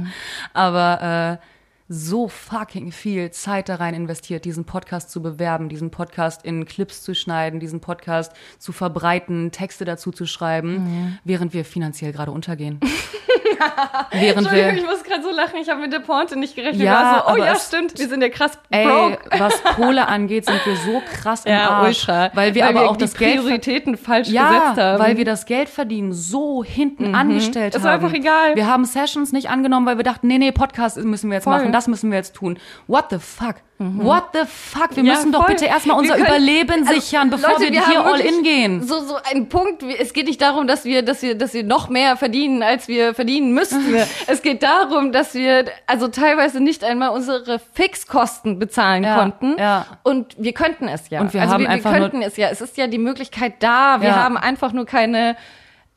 [0.53, 1.53] Aber äh,
[1.88, 7.03] so fucking viel Zeit da rein investiert, diesen Podcast zu bewerben, diesen Podcast in Clips
[7.03, 11.17] zu schneiden, diesen Podcast zu verbreiten, Texte dazu zu schreiben, mhm.
[11.23, 12.79] während wir finanziell gerade untergehen.
[14.11, 16.81] während wir, ich muss gerade so lachen, ich habe mit der Pointe nicht gerechnet.
[16.81, 19.19] Ja, so, oh ja, stimmt, wir sind ja krass broke.
[19.29, 22.07] Ey, was Kohle angeht, sind wir so krass im ja, Arsch.
[22.07, 22.31] Ultra.
[22.34, 24.99] Weil wir weil aber wir auch das Geld Prioritäten falsch ja, gesetzt haben.
[25.03, 27.15] weil wir das Geld verdienen so hinten mhm.
[27.15, 27.84] angestellt haben.
[27.84, 28.55] War einfach egal.
[28.55, 31.57] Wir haben Sessions nicht angenommen, weil wir dachten, nee, nee, Podcast müssen wir jetzt Voll.
[31.57, 32.59] machen, das müssen wir jetzt tun.
[32.88, 33.55] What the fuck?
[33.79, 34.03] Mhm.
[34.03, 34.95] What the fuck?
[34.95, 35.41] Wir ja, müssen voll.
[35.41, 38.43] doch bitte erstmal unser können, Überleben also, sichern, bevor Leute, wir, wir hier all in
[38.43, 38.84] gehen.
[38.84, 39.84] So, so ein Punkt.
[39.84, 43.13] Es geht nicht darum, dass wir, dass wir, dass wir noch mehr verdienen, als wir
[43.13, 43.95] verdienen müssten.
[44.27, 49.57] es geht darum, dass wir also teilweise nicht einmal unsere Fixkosten bezahlen ja, konnten.
[49.57, 49.86] Ja.
[50.03, 51.21] Und wir könnten es ja.
[51.21, 52.49] Und wir also haben wir, einfach wir könnten es ja.
[52.49, 54.01] Es ist ja die Möglichkeit da.
[54.01, 55.36] Wir haben einfach nur keine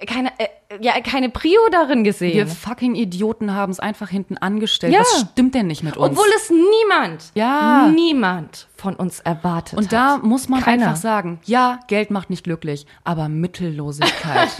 [0.04, 0.48] keine, äh,
[0.80, 2.34] ja, keine Prio darin gesehen.
[2.34, 4.92] Wir fucking Idioten haben es einfach hinten angestellt.
[4.92, 5.00] Ja.
[5.00, 6.10] Was stimmt denn nicht mit uns?
[6.10, 7.88] Obwohl es niemand, ja.
[7.88, 10.88] niemand von uns erwartet Und da muss man Keiner.
[10.88, 14.50] einfach sagen, ja, Geld macht nicht glücklich, aber Mittellosigkeit.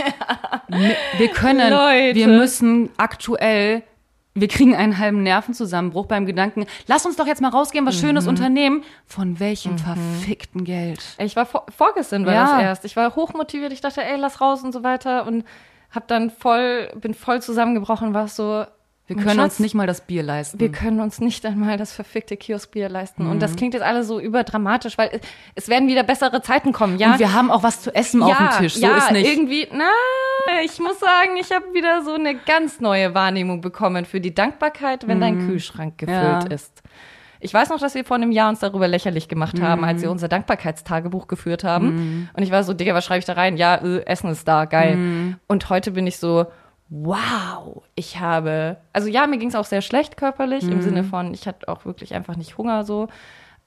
[0.69, 2.15] wir können, Leute.
[2.15, 3.83] wir müssen aktuell
[4.37, 8.07] wir kriegen einen halben Nervenzusammenbruch beim Gedanken, lass uns doch jetzt mal rausgehen, was mhm.
[8.07, 8.85] Schönes unternehmen.
[9.07, 9.79] Von welchem mhm.
[9.79, 11.03] verfickten Geld?
[11.19, 12.45] Ich war vor, vorgestern war ja.
[12.45, 12.85] das erst.
[12.85, 13.73] Ich war hochmotiviert.
[13.73, 15.45] Ich dachte, ey, lass raus und so weiter und
[15.91, 18.67] hab dann voll, bin voll zusammengebrochen, war so,
[19.07, 20.59] wir können Schatz, uns nicht mal das Bier leisten.
[20.59, 23.25] Wir können uns nicht einmal das verfickte Kioskbier leisten.
[23.25, 23.31] Mhm.
[23.31, 23.57] Und das mhm.
[23.57, 25.21] klingt jetzt alles so überdramatisch, weil
[25.55, 27.13] es werden wieder bessere Zeiten kommen, ja.
[27.13, 28.75] Und wir haben auch was zu essen ja, auf dem Tisch.
[28.75, 29.29] So ja, ist nicht.
[29.29, 29.91] irgendwie, na,
[30.65, 35.07] ich muss sagen, ich habe wieder so eine ganz neue Wahrnehmung bekommen für die Dankbarkeit,
[35.07, 35.23] wenn mhm.
[35.23, 36.47] dein Kühlschrank gefüllt ja.
[36.51, 36.83] ist.
[37.39, 40.09] Ich weiß noch, dass wir vor einem Jahr uns darüber lächerlich gemacht haben, als wir
[40.09, 40.15] mhm.
[40.15, 41.95] unser Dankbarkeitstagebuch geführt haben.
[41.95, 42.29] Mhm.
[42.33, 43.57] Und ich war so, Digga, was schreibe ich da rein?
[43.57, 45.37] Ja, äh, Essen ist da, geil.
[45.47, 46.47] Und heute bin ich so,
[46.89, 50.73] wow, ich habe, also ja, mir ging es auch sehr schlecht körperlich, mhm.
[50.73, 53.09] im Sinne von, ich hatte auch wirklich einfach nicht Hunger so,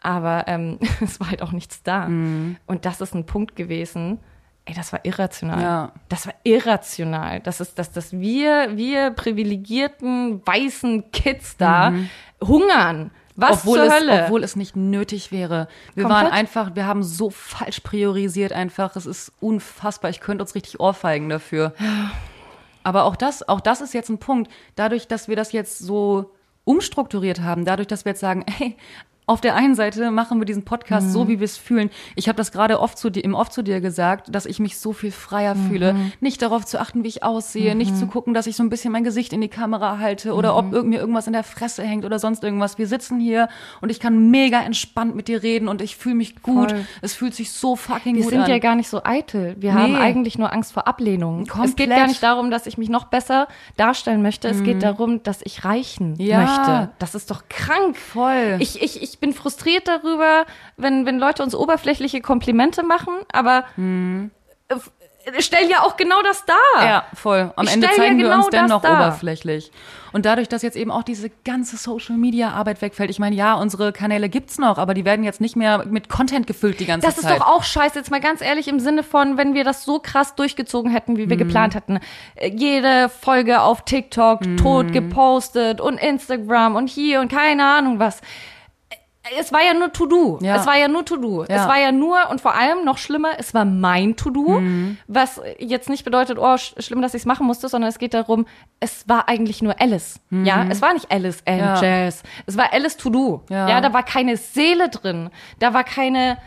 [0.02, 2.08] aber ähm, es war halt auch nichts da.
[2.08, 2.58] Mhm.
[2.66, 4.20] Und das ist ein Punkt gewesen,
[4.66, 5.62] ey, das war irrational.
[5.62, 5.92] Ja.
[6.08, 7.42] Das war irrational.
[7.42, 12.10] Das ist, dass, dass wir, wir privilegierten weißen Kids da mhm.
[12.42, 13.12] hungern.
[13.36, 14.24] Was obwohl zur es, Hölle?
[14.26, 15.70] Obwohl es nicht nötig wäre.
[15.96, 16.24] Wir Komplett?
[16.26, 18.96] waren einfach, wir haben so falsch priorisiert einfach.
[18.98, 20.12] Es ist unfassbar.
[20.12, 21.74] Ich könnte uns richtig ohrfeigen dafür.
[22.84, 24.52] Aber auch das, auch das ist jetzt ein Punkt.
[24.76, 26.32] Dadurch, dass wir das jetzt so
[26.64, 28.78] umstrukturiert haben, dadurch, dass wir jetzt sagen, ey,
[29.30, 31.12] auf der einen Seite machen wir diesen Podcast mhm.
[31.12, 31.92] so, wie wir es fühlen.
[32.16, 34.80] Ich habe das gerade oft zu dir, im oft zu dir gesagt, dass ich mich
[34.80, 35.70] so viel freier mhm.
[35.70, 37.78] fühle, nicht darauf zu achten, wie ich aussehe, mhm.
[37.78, 40.58] nicht zu gucken, dass ich so ein bisschen mein Gesicht in die Kamera halte oder
[40.58, 40.90] ob mhm.
[40.90, 42.80] mir irgendwas in der Fresse hängt oder sonst irgendwas.
[42.80, 43.50] Wir sitzen hier
[43.82, 46.72] und ich kann mega entspannt mit dir reden und ich fühle mich gut.
[46.72, 46.86] Voll.
[47.02, 48.40] Es fühlt sich so fucking wir gut an.
[48.40, 49.56] Wir sind ja gar nicht so eitel.
[49.60, 49.80] Wir nee.
[49.80, 51.46] haben eigentlich nur Angst vor Ablehnung.
[51.46, 51.70] Komplett.
[51.70, 54.48] Es geht gar nicht darum, dass ich mich noch besser darstellen möchte.
[54.48, 54.82] Es geht mhm.
[54.82, 56.40] darum, dass ich reichen ja.
[56.40, 56.90] möchte.
[56.98, 57.96] Das ist doch krank.
[57.96, 58.58] Voll.
[58.58, 60.46] Ich, ich, ich bin frustriert darüber,
[60.78, 64.32] wenn, wenn Leute uns oberflächliche Komplimente machen, aber hm.
[65.40, 66.86] stellen ja auch genau das dar.
[66.86, 67.52] Ja, voll.
[67.56, 69.72] Am ich Ende zeigen ja wir genau uns dennoch oberflächlich.
[70.12, 73.54] Und dadurch, dass jetzt eben auch diese ganze Social Media Arbeit wegfällt, ich meine, ja,
[73.56, 77.06] unsere Kanäle gibt's noch, aber die werden jetzt nicht mehr mit Content gefüllt die ganze
[77.06, 77.26] das Zeit.
[77.26, 79.84] Das ist doch auch scheiße, jetzt mal ganz ehrlich, im Sinne von, wenn wir das
[79.84, 81.42] so krass durchgezogen hätten, wie wir mhm.
[81.42, 82.00] geplant hätten.
[82.42, 84.58] Jede Folge auf TikTok mhm.
[84.58, 88.22] tot gepostet und Instagram und hier und keine Ahnung was
[89.38, 90.40] es war ja nur To-Do.
[90.42, 90.56] Ja.
[90.56, 91.46] Es war ja nur To-Do.
[91.50, 91.56] Ja.
[91.56, 94.98] Es war ja nur und vor allem noch schlimmer, es war mein To-Do, mhm.
[95.08, 98.46] was jetzt nicht bedeutet, oh, schlimm, dass ich es machen musste, sondern es geht darum,
[98.80, 100.20] es war eigentlich nur Alice.
[100.30, 100.46] Mhm.
[100.46, 101.82] Ja, es war nicht Alice and ja.
[101.82, 102.24] Jazz.
[102.46, 103.44] Es war Alice To-Do.
[103.50, 103.70] Ja.
[103.70, 105.30] ja, da war keine Seele drin.
[105.60, 106.38] Da war keine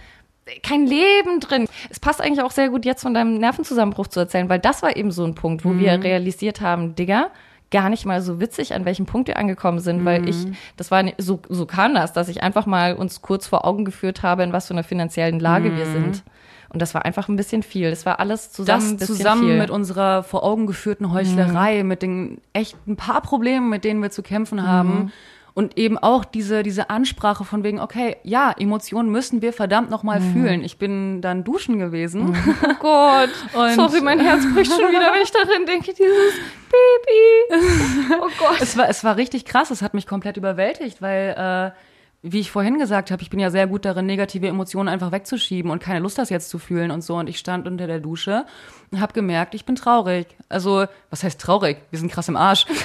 [0.62, 1.68] kein Leben drin.
[1.88, 4.96] Es passt eigentlich auch sehr gut jetzt von deinem Nervenzusammenbruch zu erzählen, weil das war
[4.96, 5.78] eben so ein Punkt, wo mhm.
[5.78, 7.30] wir realisiert haben, Digga,
[7.72, 10.04] gar nicht mal so witzig, an welchem Punkt wir angekommen sind, mhm.
[10.04, 10.54] weil ich, mhm.
[10.76, 14.22] das war so, so kam das, dass ich einfach mal uns kurz vor Augen geführt
[14.22, 15.76] habe, in was für einer finanziellen Lage mhm.
[15.76, 16.22] wir sind.
[16.68, 17.90] Und das war einfach ein bisschen viel.
[17.90, 18.96] Das war alles zusammen.
[18.96, 19.58] Das zusammen viel.
[19.58, 21.88] mit unserer vor Augen geführten Heuchlerei, mhm.
[21.88, 25.12] mit den echt ein paar Problemen, mit denen wir zu kämpfen haben.
[25.54, 30.20] Und eben auch diese, diese Ansprache von wegen, okay, ja, Emotionen müssen wir verdammt nochmal
[30.20, 30.32] mhm.
[30.32, 30.64] fühlen.
[30.64, 32.30] Ich bin dann duschen gewesen.
[32.30, 32.54] Mhm.
[32.62, 33.30] Oh Gott.
[33.54, 36.34] Und Sorry, mein Herz bricht schon wieder, wenn ich darin denke, dieses
[36.70, 38.16] Baby.
[38.20, 38.60] Oh Gott.
[38.60, 39.70] es, war, es war richtig krass.
[39.70, 41.78] Es hat mich komplett überwältigt, weil, äh,
[42.22, 45.70] wie ich vorhin gesagt habe, ich bin ja sehr gut darin, negative Emotionen einfach wegzuschieben
[45.70, 47.16] und keine Lust, das jetzt zu fühlen und so.
[47.16, 48.46] Und ich stand unter der Dusche
[48.90, 50.26] und habe gemerkt, ich bin traurig.
[50.48, 51.78] Also, was heißt traurig?
[51.90, 52.66] Wir sind krass im Arsch.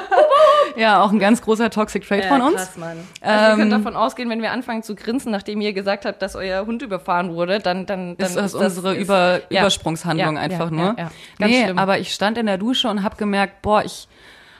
[0.75, 2.55] Ja, auch ein ganz großer Toxic Trait von uns.
[2.55, 2.97] Krass, Mann.
[3.21, 6.21] Also ihr Ähm, könnt davon ausgehen, wenn wir anfangen zu grinsen, nachdem ihr gesagt habt,
[6.21, 9.61] dass euer Hund überfahren wurde, dann, dann, dann ist das das unsere ist- Über ja.
[9.61, 10.85] Übersprungshandlung Ja, einfach ja, nur.
[10.85, 11.11] ja, ja.
[11.39, 11.77] Ganz nee, schlimm.
[11.79, 14.07] aber ich stand in der Dusche und habe gemerkt, boah, ich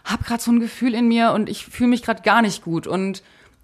[0.06, 2.86] habe gerade so ein Gefühl in mir und ich fühle mich gerade gar nicht gut
[2.88, 3.24] und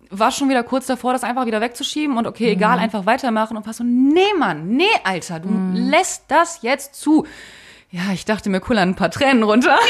[0.09, 2.83] war schon wieder kurz davor, das einfach wieder wegzuschieben und okay, egal, Mhm.
[2.83, 7.27] einfach weitermachen und war so, nee, Mann, nee, Alter, du lässt das jetzt zu.
[7.91, 9.79] Ja, ich dachte mir, kullern ein paar Tränen runter.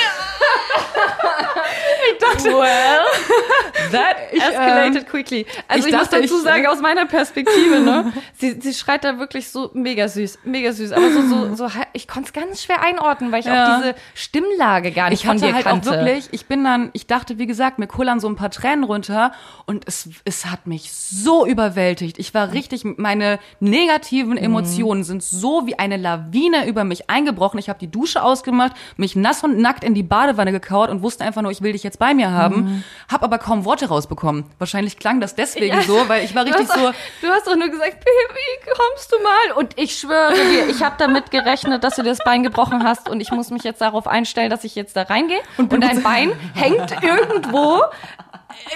[2.45, 3.06] Well,
[3.91, 5.45] that escalated quickly.
[5.68, 8.73] Also ich ich, muss dachte, dazu ich, sagen, äh, aus meiner Perspektive, ne, sie, sie
[8.73, 10.91] schreit da wirklich so mega süß, mega süß.
[10.91, 13.77] Aber so, so, so ich konnte es ganz schwer einordnen, weil ich Ja.
[13.77, 15.90] auch diese Stimmlage gar nicht Ich von dir halt kannte.
[15.90, 18.84] auch wirklich, ich bin dann, ich dachte, wie gesagt, mir kullern so ein paar Tränen
[18.84, 19.31] runter
[19.65, 22.19] und es, es hat mich so überwältigt.
[22.19, 27.60] Ich war richtig, meine negativen Emotionen sind so wie eine Lawine über mich eingebrochen.
[27.60, 31.23] Ich habe die Dusche ausgemacht, mich nass und nackt in die Badewanne gekauert und wusste
[31.23, 34.46] einfach nur, ich will dich jetzt bei mir haben, habe aber kaum Worte rausbekommen.
[34.58, 35.82] Wahrscheinlich klang das deswegen Ja.
[35.84, 38.74] so, weil ich war Du richtig hast, so, auch, du hast doch nur gesagt, Baby,
[38.76, 39.58] kommst du mal?
[39.58, 43.10] Und ich schwöre dir, ich habe damit gerechnet, dass du dir das Bein gebrochen hast
[43.10, 46.32] und ich muss mich jetzt darauf einstellen, dass ich jetzt da reingehe und, dein Bein
[46.56, 47.82] hängt irgendwo.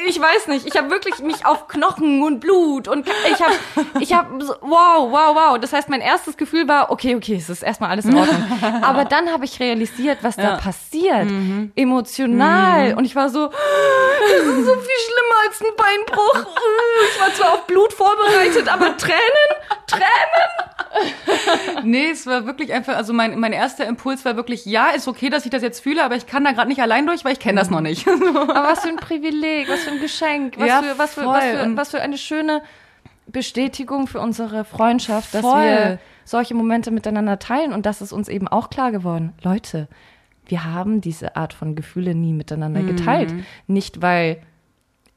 [0.08, 3.54] Ich weiß nicht, ich habe wirklich mich auf Knochen und Blut und ich habe,
[4.00, 5.60] ich habe, so, wow, wow, wow.
[5.60, 8.44] Das heißt, mein erstes Gefühl war, okay, okay, es ist erstmal alles in Ordnung.
[8.82, 10.58] Aber dann habe ich realisiert, was da Ja.
[10.58, 11.28] passiert,
[11.76, 12.94] emotional.
[12.96, 16.46] Und ich war so, das ist so viel schlimmer als ein Beinbruch.
[17.14, 19.18] Ich war zwar auf Blut vorbereitet, aber Tränen,
[19.88, 20.04] Tränen.
[21.84, 25.30] nee, es war wirklich einfach, also mein, mein erster Impuls war wirklich, ja, ist okay,
[25.30, 27.40] dass ich das jetzt fühle, aber ich kann da gerade nicht allein durch, weil ich
[27.40, 28.08] kenne das noch nicht.
[28.36, 31.44] Aber was für ein Privileg, was für ein Geschenk, was, Ja, für, was, für, was,
[31.44, 32.62] für, was für eine schöne
[33.28, 35.62] Bestätigung für unsere Freundschaft, dass Voll.
[35.64, 39.34] wir solche Momente miteinander teilen und das ist uns eben auch klar geworden.
[39.44, 39.88] Leute,
[40.46, 42.88] wir haben diese Art von Gefühle nie miteinander Mhm.
[42.88, 43.34] geteilt.
[43.68, 44.42] Nicht, weil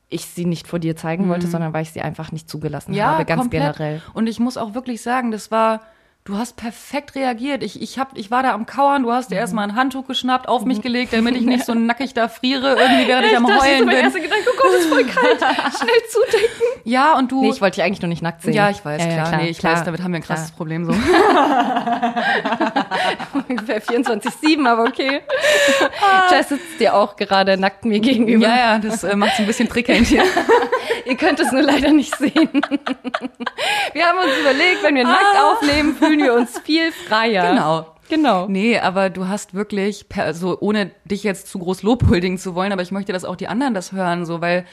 [0.09, 3.25] ich sie nicht vor dir zeigen wollte, sondern weil ich sie einfach nicht zugelassen habe,
[3.25, 3.77] ganz komplett.
[3.77, 4.03] generell.
[4.15, 5.81] Und ich muss auch wirklich sagen, das war,
[6.27, 7.63] du hast perfekt reagiert.
[7.63, 10.49] Ich, ich, hab, ich war da am Kauern, du hast dir erstmal ein Handtuch geschnappt,
[10.49, 13.61] auf mich gelegt, damit ich nicht so nackig da friere, irgendwie während ich am dachte,
[13.63, 14.05] Heulen mein bin.
[14.05, 15.39] erster Gedanke, oh Gott, ist voll kalt.
[15.39, 16.67] Schnell zudecken.
[16.85, 17.43] Ja, und du.
[17.43, 18.55] Nee, ich wollte dich eigentlich nur nicht nackt sehen.
[18.55, 19.41] ja, ich weiß, Ja, ja, klar.
[19.41, 20.57] Nee, ich klar, weiß, damit haben wir ein krasses klar.
[20.57, 20.93] Problem so.
[23.49, 25.21] Ungefähr 24-7, aber okay.
[26.31, 28.47] Jess sitzt dir auch gerade nackt mir gegenüber.
[28.49, 30.25] ja, ja, das äh, macht es ein bisschen prickelnd hier.
[31.05, 32.49] Ihr könnt es nur leider nicht sehen.
[33.93, 37.51] Wir haben uns überlegt, wenn wir nackt aufnehmen, fühlen wir uns viel freier.
[37.51, 37.87] Genau.
[38.09, 38.47] Genau.
[38.47, 42.73] Nee, aber du hast wirklich, per, so ohne dich jetzt zu groß lobhuldigen zu wollen,
[42.73, 44.65] aber ich möchte, dass auch die anderen das hören, so, weil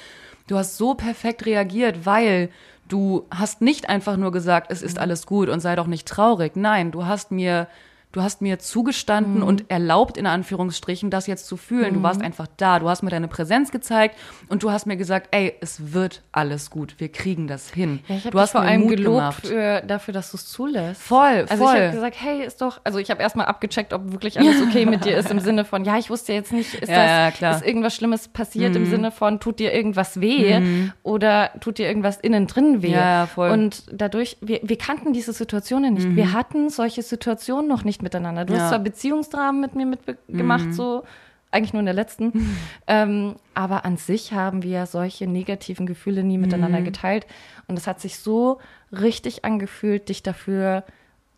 [0.48, 2.50] du hast so perfekt reagiert, weil
[2.88, 6.56] du hast nicht einfach nur gesagt, es ist alles gut und sei doch nicht traurig.
[6.56, 7.68] Nein, du hast mir,
[8.14, 11.96] du hast mir zugestanden und erlaubt, in Anführungsstrichen, das jetzt zu fühlen.
[11.96, 14.16] Du warst einfach da, du hast mir deine Präsenz gezeigt
[14.50, 18.00] und du hast mir gesagt, ey, es wird alles gut, wir kriegen das hin.
[18.08, 21.02] Ja, ich du hast vor allem Mut gelobt für, dafür, dass du es zulässt.
[21.02, 21.76] Voll, Also voll.
[21.76, 24.86] ich habe gesagt, hey, ist doch, also ich habe erstmal abgecheckt, ob wirklich alles okay
[24.86, 27.32] mit dir ist im Sinne von, ja, ich wusste jetzt nicht, ist Ja, das, ja,
[27.32, 27.52] klar.
[27.54, 27.58] Mhm.
[27.62, 30.62] ist irgendwas Schlimmes passiert im Sinne von, tut dir irgendwas weh
[31.02, 32.92] oder tut dir irgendwas innen drin weh?
[32.92, 33.50] Ja, ja, voll.
[33.50, 36.16] Und dadurch, wir, wir kannten diese Situationen nicht.
[36.16, 38.46] Wir hatten solche Situationen noch nicht miteinander.
[38.46, 38.58] Du Mhm.
[38.58, 38.60] Ja.
[38.60, 38.64] Mhm.
[38.66, 41.04] hast zwar Beziehungsdramen mit mir mitgemacht, so
[41.52, 42.32] eigentlich nur in der letzten.
[42.88, 46.86] ähm, aber an sich haben wir solche negativen Gefühle nie miteinander Mhm.
[46.86, 47.26] geteilt.
[47.68, 48.60] Und es hat sich so
[48.92, 50.84] richtig angefühlt, dich dafür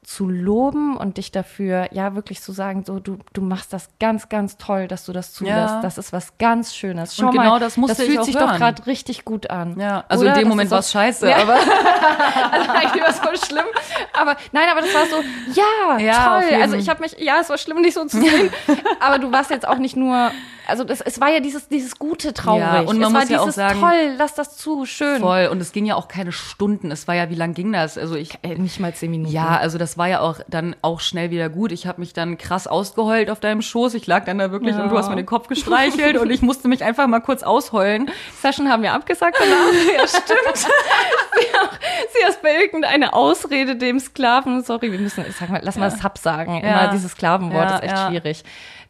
[0.06, 4.30] zu loben und dich dafür, ja, wirklich zu sagen, so, du, du machst das ganz,
[4.30, 5.56] ganz toll, dass du das zulässt.
[5.57, 5.82] Ja.
[5.82, 7.15] Das ist was ganz Schönes.
[7.15, 8.49] Schau Und genau mal, das musste das fühlt sich hören.
[8.49, 9.80] doch gerade richtig gut an.
[9.80, 10.34] Ja, also Oder?
[10.34, 11.38] in dem Das Moment war es scheiße, Ja.
[11.38, 11.53] aber
[12.52, 13.65] also eigentlich war es voll schlimm.
[14.14, 15.18] Aber nein, aber das war so,
[15.53, 16.61] ja, Ja, toll.
[16.61, 18.49] Also ich habe mich, ja, es war schlimm, dich so zu sehen.
[18.99, 20.32] aber du warst jetzt auch nicht nur,
[20.68, 22.61] also das, es war ja dieses, dieses gute traurig.
[22.61, 25.19] Ja, und man es war muss ja auch dieses sagen- toll, lass das zu, schön.
[25.19, 25.48] voll.
[25.52, 26.91] Und es ging ja auch keine Stunden.
[26.91, 27.98] Es war ja, wie lang ging das?
[27.98, 29.32] Also ich, Äh, nicht mal zehn Minuten.
[29.32, 31.72] ja, also das war ja auch dann auch schnell wieder gut.
[31.72, 33.94] Ich habe mich dann krass ausgeheult auf deinem Schoß.
[33.94, 34.84] Ich lag dann da wirklich Ja.
[34.84, 38.10] und du hast mir den Kopf gestreichelt und ich musste mich einfach mal kurz ausheulen.
[38.42, 39.98] Session haben wir abgesagt danach.
[39.98, 40.58] ja, stimmt.
[40.58, 41.72] sie, auch,
[42.14, 46.18] sie hast bei irgendeine Ausrede dem Sklaven, sorry, wir müssen, sag mal, lass mal Sub
[46.18, 46.56] sagen.
[46.64, 46.82] Ja.
[46.84, 48.08] Immer dieses Sklavenwort Ja, ist echt ja.
[48.10, 48.44] schwierig.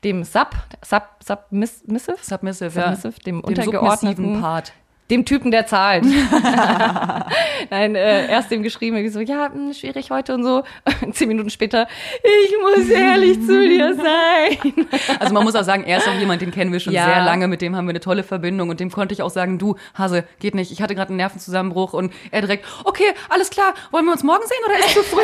[0.04, 0.50] Dem Sub,
[0.84, 2.18] Sub, Submissive?
[2.22, 2.96] Submissive, ja.
[2.96, 4.74] Submissive, dem, Dem untergeordneten Part.
[5.10, 6.04] Dem Typen, der zahlt.
[7.70, 10.64] Nein, äh, erst dem geschrieben, irgendwie so, ja, mh, schwierig heute und so.
[11.12, 11.88] Zehn Minuten später,
[12.24, 14.86] ich muss ehrlich zu dir sein.
[15.20, 17.06] Also man muss auch sagen, er ist auch jemand, den kennen wir schon Ja.
[17.06, 19.58] sehr lange, mit dem haben wir eine tolle Verbindung und dem konnte ich auch sagen,
[19.60, 23.74] du, Hase, geht nicht, ich hatte gerade einen Nervenzusammenbruch und er direkt, okay, alles klar,
[23.92, 25.22] wollen wir uns morgen sehen oder ist es zu früh?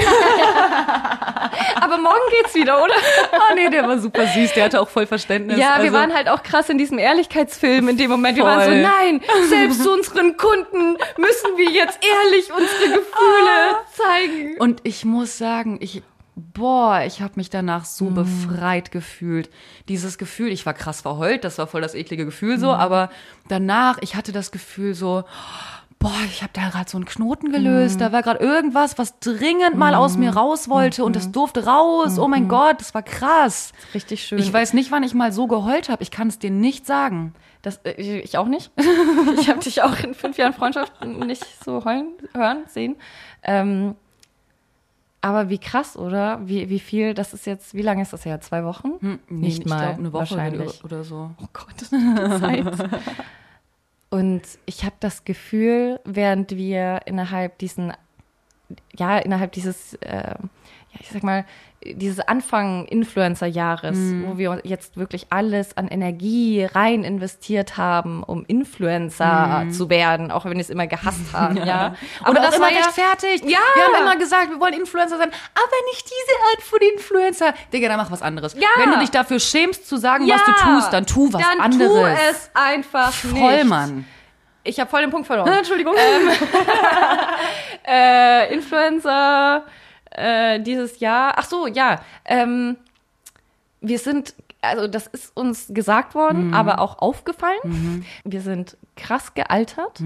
[1.82, 2.94] Aber morgen geht's wieder, oder?
[3.34, 5.58] ah nee, der war super süß, der hatte auch voll Verständnis.
[5.58, 8.38] Ja, wir Also- waren halt auch krass in diesem Ehrlichkeitsfilm in dem Moment.
[8.38, 8.82] Wir waren so, Voll.
[8.82, 14.58] nein, selbst zu unseren Kunden müssen wir jetzt ehrlich unsere Gefühle zeigen.
[14.60, 16.04] Und ich muss sagen, ich,
[16.36, 19.50] boah, ich habe mich danach so befreit gefühlt.
[19.88, 23.10] Dieses Gefühl, ich war krass verheult, das war voll das eklige Gefühl so, aber
[23.48, 25.24] danach, ich hatte das Gefühl so,
[26.02, 29.76] boah, ich habe da gerade so einen Knoten gelöst, da war gerade irgendwas, was dringend
[29.76, 32.18] mal aus mir raus wollte und das durfte raus.
[32.18, 33.72] Oh mein Gott, das war krass.
[33.94, 34.40] Richtig schön.
[34.40, 36.02] Ich weiß nicht, wann ich mal so geheult habe.
[36.02, 37.34] Ich kann es dir nicht sagen.
[37.62, 38.72] Das, äh, ich auch nicht.
[39.40, 42.96] ich habe dich auch in fünf Jahren Freundschaft nicht so heulen, hören, sehen.
[43.44, 43.96] Ähm,
[45.22, 46.40] aber wie krass, oder?
[46.48, 48.42] Wie, wie viel, das ist jetzt, wie lange ist das her?
[48.42, 48.94] Zwei Wochen?
[49.02, 49.86] Nee, nicht ich mal.
[49.86, 50.84] glaub, eine Woche wahrscheinlich.
[50.84, 51.30] oder so.
[51.40, 52.90] Oh Gott, die Zeit.
[54.10, 57.94] Und ich habe das Gefühl, während wir innerhalb diesen,
[58.98, 60.36] ja, innerhalb dieses, äh,
[60.94, 61.46] ja, ich sag mal,
[61.84, 64.26] dieses Anfang Influencer-Jahres, Mhm.
[64.28, 70.46] wo wir jetzt wirklich alles an Energie rein investiert haben, um Influencer zu werden, auch
[70.46, 71.96] wenn wir es immer gehasst haben, ja.
[72.24, 73.46] Aber das war ja- rechtfertigt.
[73.46, 73.58] Ja.
[73.74, 77.54] Wir haben immer gesagt, wir wollen Influencer sein, aber nicht diese Art von Influencer.
[77.74, 78.54] Digga, dann mach was anderes.
[78.54, 78.68] Ja.
[78.78, 81.62] Wenn du dich dafür schämst zu sagen, ja, was du tust, dann tu was dann
[81.62, 81.92] anderes.
[81.92, 83.66] tu es einfach Voll, nicht.
[83.66, 84.06] Mann.
[84.64, 85.52] Ich habe voll den Punkt verloren.
[85.58, 85.96] Entschuldigung.
[87.88, 89.64] äh, Influencer
[90.12, 91.34] äh, dieses Jahr.
[91.38, 92.02] Ach so, ja.
[92.26, 92.78] Ähm,
[93.82, 98.06] wir sind, also das ist uns gesagt worden, aber auch aufgefallen.
[98.24, 100.00] Wir sind krass gealtert.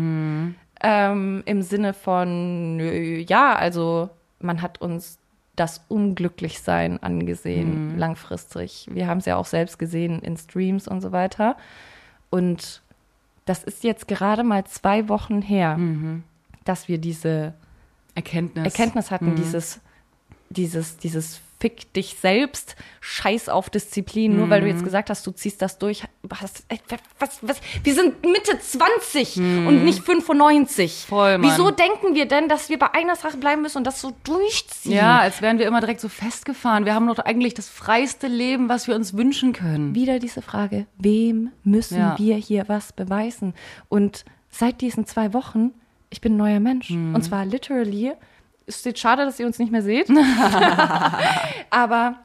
[0.81, 2.79] Ähm, Im Sinne von,
[3.27, 4.09] ja, also
[4.39, 5.19] man hat uns
[5.55, 8.87] das Unglücklichsein angesehen, langfristig.
[8.91, 11.57] Wir haben es ja auch selbst gesehen in Streams und so weiter.
[12.29, 12.81] Und
[13.45, 15.77] das ist jetzt gerade mal zwei Wochen her,
[16.65, 17.53] dass wir diese
[18.15, 18.65] Erkenntnis.
[18.65, 19.79] Erkenntnis hatten, dieses,
[20.49, 25.31] dieses, dieses Fick dich selbst, Scheiß auf Disziplin, nur weil du jetzt gesagt hast, du
[25.31, 26.03] ziehst das durch.
[26.21, 26.79] Was, ey,
[27.17, 31.05] was, was, wir sind Mitte 20 und nicht 95.
[31.07, 31.49] Voll, Mann.
[31.49, 34.91] Wieso denken wir denn, dass wir bei einer Sache bleiben müssen und das so durchziehen?
[34.91, 36.83] Ja, als wären wir immer direkt so festgefahren.
[36.85, 39.95] Wir haben doch eigentlich das freiste Leben, was wir uns wünschen können.
[39.95, 42.15] Wieder diese Frage, wem müssen Ja.
[42.19, 43.53] wir hier was beweisen?
[43.87, 45.71] Und seit diesen zwei Wochen,
[46.09, 46.89] ich bin ein neuer Mensch.
[46.89, 47.15] Mhm.
[47.15, 48.11] Und zwar literally.
[48.67, 50.09] Es ist schade, dass ihr uns nicht mehr seht.
[51.69, 52.15] Aber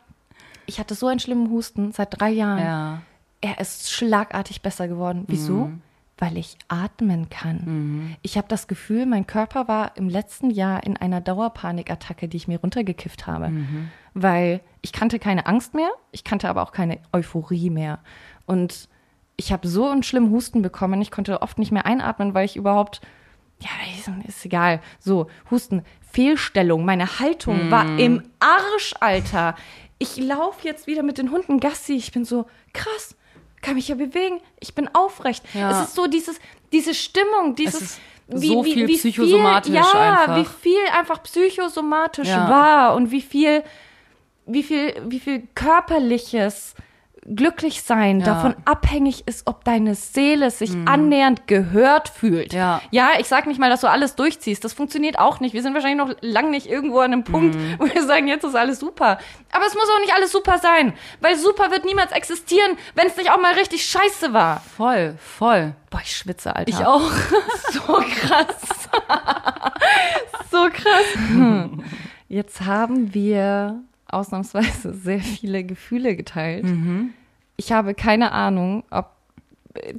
[0.66, 2.58] ich hatte so einen schlimmen Husten seit drei Jahren.
[2.58, 3.02] Ja.
[3.40, 5.24] Er ist schlagartig besser geworden.
[5.26, 5.70] Wieso?
[6.18, 8.16] Weil ich atmen kann.
[8.22, 12.48] Ich habe das Gefühl, mein Körper war im letzten Jahr in einer Dauerpanikattacke, die ich
[12.48, 13.50] mir runtergekifft habe.
[14.12, 18.00] Weil ich kannte keine Angst mehr, ich kannte aber auch keine Euphorie mehr.
[18.44, 18.88] Und
[19.36, 22.56] ich habe so einen schlimmen Husten bekommen, ich konnte oft nicht mehr einatmen, weil ich
[22.56, 23.00] überhaupt
[23.62, 23.68] ja,
[24.26, 24.80] ist egal.
[24.98, 29.54] So, Husten, Fehlstellung, meine Haltung war im Arsch, Alter.
[29.98, 31.94] Ich laufe jetzt wieder mit den Hunden Gassi.
[31.94, 33.14] Ich bin so, krass,
[33.62, 34.40] kann mich ja bewegen.
[34.58, 35.44] Ich bin aufrecht.
[35.54, 35.70] Ja.
[35.70, 36.40] Es ist so dieses,
[36.72, 37.80] diese Stimmung, dieses.
[37.82, 38.00] ist
[38.32, 40.36] so viel psychosomatisch ja, einfach.
[40.36, 42.48] wie viel einfach psychosomatisch Ja.
[42.48, 43.62] war und wie viel,
[44.46, 46.74] wie viel, wie viel körperliches
[47.36, 48.26] Glücklichsein Ja.
[48.26, 52.52] davon abhängig ist, ob deine Seele sich annähernd gehört fühlt.
[52.52, 52.58] Mhm.
[52.58, 52.82] Ja.
[52.90, 54.64] ja, ich sag nicht mal, dass du alles durchziehst.
[54.64, 55.52] Das funktioniert auch nicht.
[55.54, 57.74] Wir sind wahrscheinlich noch lang nicht irgendwo an einem Punkt, Mhm.
[57.78, 59.18] wo wir sagen, jetzt ist alles super.
[59.52, 63.16] Aber es muss auch nicht alles super sein, weil super wird niemals existieren, wenn es
[63.16, 64.60] nicht auch mal richtig scheiße war.
[64.76, 65.74] Voll, voll.
[65.90, 66.68] Boah, ich schwitze, Alter.
[66.70, 67.10] Ich auch.
[67.72, 68.88] So krass.
[70.50, 71.14] so krass.
[71.28, 71.82] Hm.
[72.28, 76.64] Jetzt haben wir ausnahmsweise sehr viele Gefühle geteilt.
[77.60, 79.10] Ich habe keine Ahnung, ob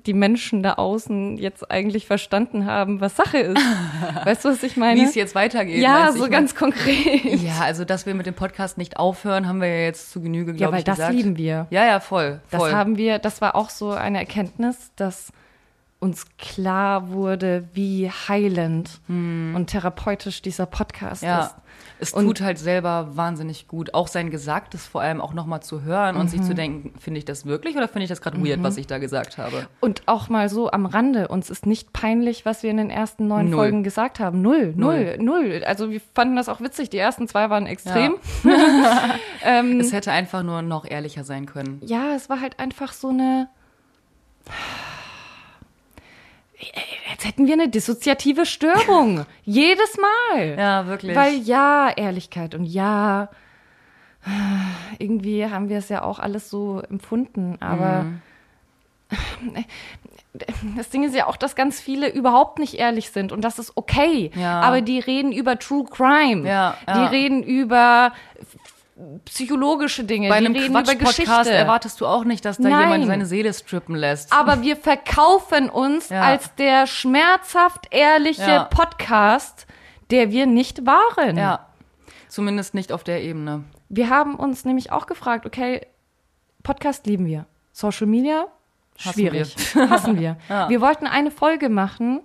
[0.05, 3.57] die Menschen da außen jetzt eigentlich verstanden haben, was Sache ist.
[4.25, 4.99] Weißt du, was ich meine?
[4.99, 5.81] Wie es jetzt weitergeht.
[5.81, 7.23] ja, so Ich mein- ganz konkret.
[7.23, 10.51] Ja, also dass wir mit dem Podcast nicht aufhören, haben wir ja jetzt zu Genüge,
[10.51, 11.13] Ja, glaube weil ich, das gesagt.
[11.13, 11.67] lieben wir.
[11.69, 12.41] Ja, ja, voll.
[12.49, 12.71] Das voll.
[12.73, 15.31] haben wir, das war auch so eine Erkenntnis, dass
[15.99, 21.29] uns klar wurde, wie heilend und therapeutisch dieser Podcast Hm.
[21.29, 21.45] ja.
[21.45, 21.55] ist.
[21.99, 25.83] Es Und- tut halt selber wahnsinnig gut, auch sein Gesagtes vor allem auch nochmal zu
[25.83, 26.29] hören und Mhm.
[26.29, 28.87] sich zu denken, finde ich das wirklich oder finde ich das gerade weird, was ich
[28.87, 29.67] da gesagt habe?
[29.79, 33.27] Und auch mal so am Rande, uns ist nicht peinlich, was wir in den ersten
[33.27, 33.59] neun Null.
[33.59, 34.41] Folgen gesagt haben.
[34.41, 35.63] Null, null, null.
[35.65, 36.89] Also wir fanden das auch witzig.
[36.89, 38.15] Die ersten zwei waren extrem.
[39.43, 41.81] ähm, Es hätte einfach nur noch ehrlicher sein können.
[41.85, 43.47] ja, es war halt einfach so eine.
[47.11, 49.25] Als hätten wir eine dissoziative Störung.
[49.43, 50.55] Jedes Mal.
[50.57, 51.15] Ja, wirklich.
[51.15, 53.29] Weil ja, Ehrlichkeit und ja,
[54.99, 58.21] irgendwie haben wir es ja auch alles so empfunden, aber Mhm.
[60.77, 63.73] das Ding ist ja auch, dass ganz viele überhaupt nicht ehrlich sind und das ist
[63.75, 64.31] okay.
[64.35, 64.61] Ja.
[64.61, 66.47] Aber die reden über True Crime.
[66.47, 67.07] Ja, Die ja.
[67.07, 68.13] reden über
[69.26, 70.30] psychologische Dinge.
[70.30, 72.82] Bei einem Quatsch-Podcast erwartest du auch nicht, dass da Nein.
[72.82, 74.32] jemand seine Seele strippen lässt.
[74.34, 76.22] Aber wir verkaufen uns Ja.
[76.22, 78.64] als der schmerzhaft ehrliche Ja.
[78.65, 79.65] Podcast,
[80.11, 81.38] der wir nicht waren.
[81.38, 81.68] ja,
[82.28, 83.64] zumindest nicht auf der Ebene.
[83.90, 85.86] Wir haben uns nämlich auch gefragt, okay,
[86.64, 87.45] Podcast lieben wir.
[87.73, 88.45] Social Media,
[88.98, 89.56] Hassen schwierig.
[89.76, 90.38] Hassen wir.
[90.49, 90.69] Ja.
[90.69, 92.22] Wir wollten eine Folge machen.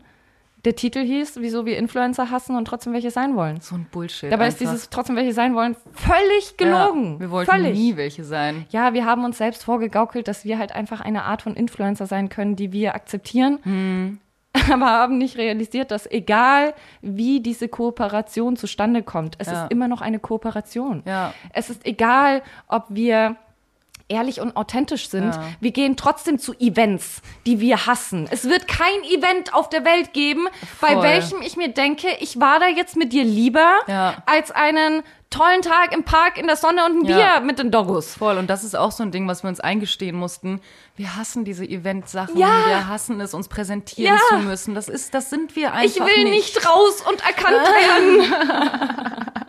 [0.64, 3.60] Der Titel hieß, wieso wir Influencer hassen und trotzdem welche sein wollen.
[3.60, 4.32] So ein Bullshit.
[4.32, 4.54] Dabei einfach.
[4.54, 7.14] ist dieses trotzdem welche sein wollen völlig gelogen.
[7.14, 7.74] Ja, wir wollten völlig.
[7.78, 8.66] nie welche sein.
[8.70, 12.28] Ja, wir haben uns selbst vorgegaukelt, dass wir halt einfach eine Art von Influencer sein
[12.28, 14.18] können, die wir akzeptieren, Hm.
[14.72, 19.64] aber haben nicht realisiert, dass egal wie diese Kooperation zustande kommt, es Ja.
[19.64, 21.02] ist immer noch eine Kooperation.
[21.06, 21.32] Ja.
[21.52, 23.36] Es ist egal, ob wir
[24.08, 25.34] ehrlich und authentisch sind.
[25.34, 25.44] Ja.
[25.60, 28.28] Wir gehen trotzdem zu Events, die wir hassen.
[28.30, 30.46] Es wird kein Event auf der Welt geben,
[30.80, 31.02] bei Voll.
[31.02, 34.22] welchem ich mir denke, ich war da jetzt mit dir lieber Ja.
[34.26, 37.16] als einen tollen Tag im Park in der Sonne und ein Ja.
[37.38, 38.14] Bier mit den Doggos.
[38.14, 38.38] Voll.
[38.38, 40.60] Und das ist auch so ein Ding, was wir uns eingestehen mussten.
[40.94, 42.38] Wir hassen diese Event-Sachen.
[42.38, 42.64] Ja.
[42.68, 44.20] Wir hassen es, uns präsentieren Ja.
[44.38, 44.76] zu müssen.
[44.76, 49.32] Das ist, das sind wir Ich einfach will nicht raus und erkannt werden.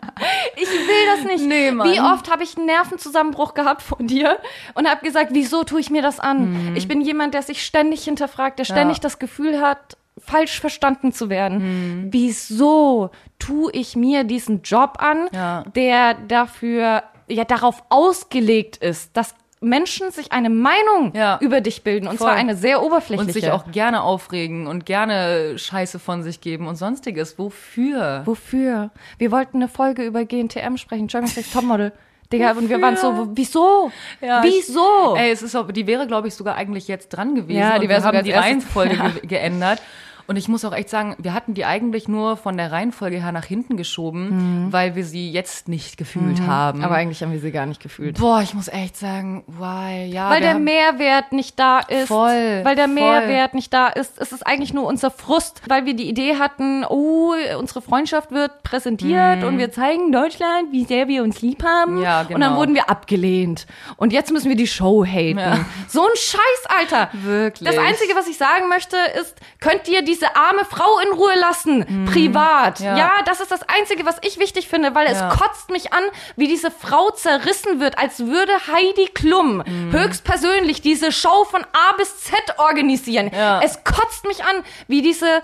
[0.56, 1.44] ich will das nicht.
[1.44, 1.90] Nee, Mann.
[1.90, 4.38] Wie oft habe ich einen Nervenzusammenbruch gehabt von dir
[4.74, 6.72] und habe gesagt, wieso tue ich mir das an?
[6.76, 9.02] Ich bin jemand, der sich ständig hinterfragt, der ständig Mhm.
[9.02, 9.02] Ja.
[9.02, 11.58] das Gefühl hat, falsch verstanden zu werden.
[12.06, 12.12] Mhm.
[12.12, 15.62] Wieso tue ich mir diesen Job an, Ja.
[15.74, 21.38] der dafür ja darauf ausgelegt ist, dass Menschen sich eine Meinung Ja.
[21.40, 22.26] über dich bilden und Voll.
[22.28, 23.26] zwar eine sehr oberflächliche.
[23.28, 27.38] Und sich auch gerne aufregen und gerne Scheiße von sich geben und sonstiges.
[27.38, 28.22] Wofür?
[28.24, 28.90] Wofür?
[29.18, 31.92] Wir wollten eine Folge über GNTM sprechen, Germany's Next Topmodel.
[32.32, 33.90] Digga, und wir waren so, wieso?
[34.20, 35.16] Ja, ich- wieso?
[35.16, 37.58] Ey, es ist die wäre, glaube ich, sogar eigentlich jetzt dran gewesen.
[37.58, 39.80] Ja, die wäre wir haben sogar die Reihenfolge ge geändert.
[40.28, 43.32] Und ich muss auch echt sagen, wir hatten die eigentlich nur von der Reihenfolge her
[43.32, 46.80] nach hinten geschoben, weil wir sie jetzt nicht gefühlt haben.
[46.80, 46.84] Mhm.
[46.84, 48.18] Aber eigentlich haben wir sie gar nicht gefühlt.
[48.20, 50.28] Boah, ich muss echt sagen, why, ja.
[50.28, 52.08] Weil der haben- Mehrwert nicht da ist.
[52.08, 52.94] Voll, Weil der voll.
[52.94, 54.20] Mehrwert nicht da ist.
[54.20, 58.62] Es ist eigentlich nur unser Frust, weil wir die Idee hatten, oh, unsere Freundschaft wird
[58.62, 61.94] präsentiert und wir zeigen Deutschland, wie sehr wir uns lieb haben.
[61.96, 62.02] Mhm.
[62.02, 62.56] Ja, Und dann genau.
[62.56, 63.66] wurden wir abgelehnt.
[63.96, 65.38] Und jetzt müssen wir die Show haten.
[65.38, 65.64] Ja.
[65.88, 67.08] So ein Scheiß, Alter.
[67.14, 67.66] Wirklich.
[67.66, 72.06] Das Einzige, was ich sagen möchte, ist, könnt ihr diese arme Frau in Ruhe lassen,
[72.12, 72.80] privat.
[72.80, 72.92] Ja.
[72.92, 72.98] Mhm.
[72.98, 73.10] Ja.
[73.24, 75.28] das ist das Einzige, was ich wichtig finde, weil es Ja.
[75.30, 76.02] kotzt mich an,
[76.36, 79.92] wie diese Frau zerrissen wird, als würde Heidi Klum Mhm.
[79.92, 83.30] höchstpersönlich diese Show von A bis Z organisieren.
[83.34, 83.60] Ja.
[83.62, 84.56] Es kotzt mich an,
[84.88, 85.42] wie diese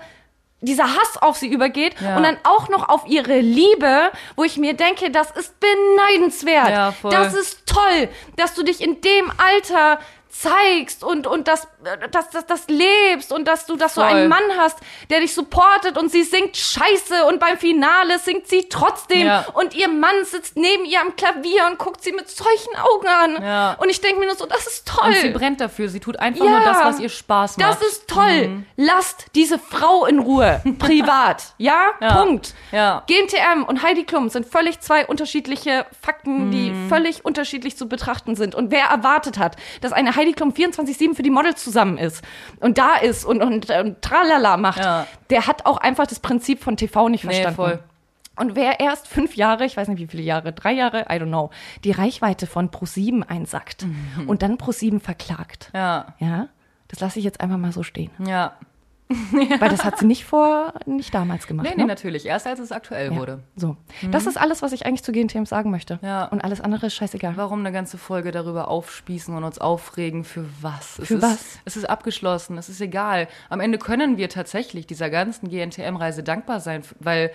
[0.61, 2.17] dieser Hass auf sie übergeht Ja.
[2.17, 6.69] und dann auch noch auf ihre Liebe, wo ich mir denke, das ist beneidenswert.
[6.69, 6.93] Ja.
[7.03, 9.99] Das ist toll, dass du dich in dem Alter
[10.37, 11.67] zeigst und, und das,
[12.11, 14.09] das, das, das lebst und dass du, dass du Voll.
[14.09, 14.77] einen Mann hast,
[15.09, 19.45] der dich supportet und sie singt Scheiße und beim Finale singt sie trotzdem Ja.
[19.53, 23.41] und ihr Mann sitzt neben ihr am Klavier und guckt sie mit solchen Augen an.
[23.43, 23.73] Ja.
[23.79, 25.07] Und ich denke mir nur so, das ist toll.
[25.09, 25.87] Und sie brennt dafür.
[25.89, 26.51] Sie tut einfach Ja.
[26.51, 27.69] nur das, was ihr Spaß macht.
[27.69, 28.63] Das ist toll.
[28.75, 30.61] Lasst diese Frau in Ruhe.
[30.79, 31.53] Privat.
[31.57, 31.91] Ja?
[32.15, 32.53] Punkt.
[32.71, 33.03] Ja.
[33.07, 36.89] GNTM und Heidi Klum sind völlig zwei unterschiedliche Fakten, die Mhm.
[36.89, 38.53] völlig unterschiedlich zu betrachten sind.
[38.55, 42.23] Und wer erwartet hat, dass eine Heidi Klum 24-7 für die Models zusammen ist
[42.59, 45.07] und da ist und, und, und tralala macht, Ja.
[45.29, 47.55] der hat auch einfach das Prinzip von TV nicht Nee, verstanden.
[47.55, 47.79] voll.
[48.37, 51.27] Und wer erst fünf Jahre, ich weiß nicht wie viele Jahre, drei Jahre, I don't
[51.27, 51.51] know,
[51.85, 54.27] die Reichweite von Pro7 einsackt Mhm.
[54.27, 56.07] und dann Pro7 verklagt, Ja.
[56.19, 56.47] ja,
[56.89, 58.11] das lasse ich jetzt einfach mal so stehen.
[58.19, 58.53] Ja.
[59.59, 61.67] Weil das hat sie nicht vor, nicht damals gemacht.
[61.67, 61.87] Nee, nee, ne?
[61.87, 62.25] natürlich.
[62.25, 63.17] Erst als es aktuell Ja.
[63.17, 63.43] wurde.
[63.55, 63.77] So.
[64.11, 65.99] Das ist alles, was ich eigentlich zu GNTM sagen möchte.
[66.01, 66.25] Ja.
[66.25, 67.33] Und alles andere ist scheißegal.
[67.37, 70.23] Warum eine ganze Folge darüber aufspießen und uns aufregen?
[70.23, 70.97] Für was?
[70.99, 71.59] Es Für ist, was?
[71.65, 73.27] Es ist abgeschlossen, es ist egal.
[73.49, 77.31] Am Ende können wir tatsächlich dieser ganzen GNTM-Reise dankbar sein, weil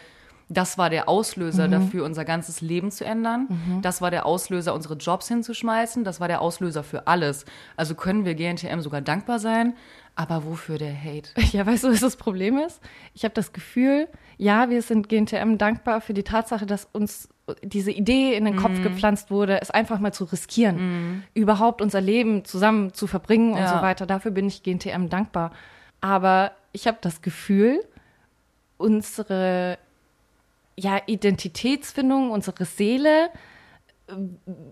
[0.52, 1.70] das war der Auslöser Mhm.
[1.70, 3.80] dafür, unser ganzes Leben zu ändern.
[3.82, 6.02] Das war der Auslöser, unsere Jobs hinzuschmeißen.
[6.02, 7.44] Das war der Auslöser für alles.
[7.76, 9.74] Also können wir GNTM sogar dankbar sein.
[10.16, 11.30] Aber wofür der Hate?
[11.52, 12.80] Ja, weißt du, was das Problem ist?
[13.14, 17.28] Ich habe das Gefühl, ja, wir sind GNTM dankbar für die Tatsache, dass uns
[17.62, 18.82] diese Idee in den Kopf Mhm.
[18.82, 23.76] gepflanzt wurde, es einfach mal zu riskieren, überhaupt unser Leben zusammen zu verbringen und Ja.
[23.78, 24.06] so weiter.
[24.06, 25.52] Dafür bin ich GNTM dankbar.
[26.00, 27.80] Aber ich habe das Gefühl,
[28.78, 29.78] unsere
[30.76, 33.28] ja, Identitätsfindung, unsere Seele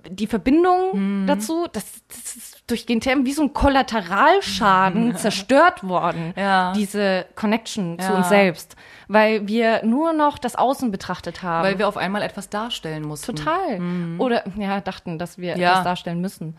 [0.09, 6.33] die Verbindung dazu, das, das ist durch den Term wie so ein Kollateralschaden zerstört worden,
[6.37, 6.73] Ja.
[6.73, 8.17] diese Connection zu Ja.
[8.17, 8.77] uns selbst,
[9.09, 11.65] weil wir nur noch das Außen betrachtet haben.
[11.67, 13.35] Weil wir auf einmal etwas darstellen mussten.
[13.37, 13.81] Total.
[14.19, 15.71] Oder ja, dachten, dass wir Ja.
[15.71, 16.57] etwas darstellen müssen.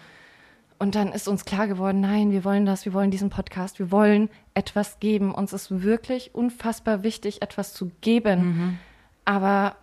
[0.81, 3.91] Und dann ist uns klar geworden, nein, wir wollen das, wir wollen diesen Podcast, wir
[3.91, 5.33] wollen etwas geben.
[5.33, 8.39] Uns ist wirklich unfassbar wichtig, etwas zu geben.
[8.45, 8.79] Mhm.
[9.25, 9.75] Aber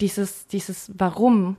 [0.00, 1.56] dieses, dieses Warum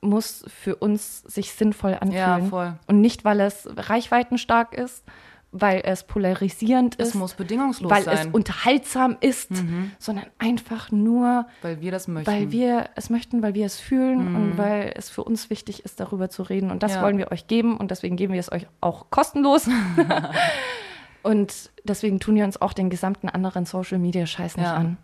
[0.00, 2.14] muss für uns sich sinnvoll anfühlen.
[2.14, 2.74] Ja, voll.
[2.86, 5.04] Und nicht, weil es reichweitenstark ist,
[5.52, 8.28] weil es polarisierend Es ist, muss bedingungslos weil sein.
[8.28, 9.50] es unterhaltsam ist,
[9.98, 12.30] sondern einfach nur, weil wir das möchten.
[12.30, 15.98] weil wir es möchten, weil wir es fühlen und weil es für uns wichtig ist,
[15.98, 16.70] darüber zu reden.
[16.70, 17.02] Und das Ja.
[17.02, 19.68] wollen wir euch geben und deswegen geben wir es euch auch kostenlos.
[21.22, 24.74] und deswegen tun wir uns auch den gesamten anderen Social Media Scheiß nicht Ja.
[24.76, 24.96] an.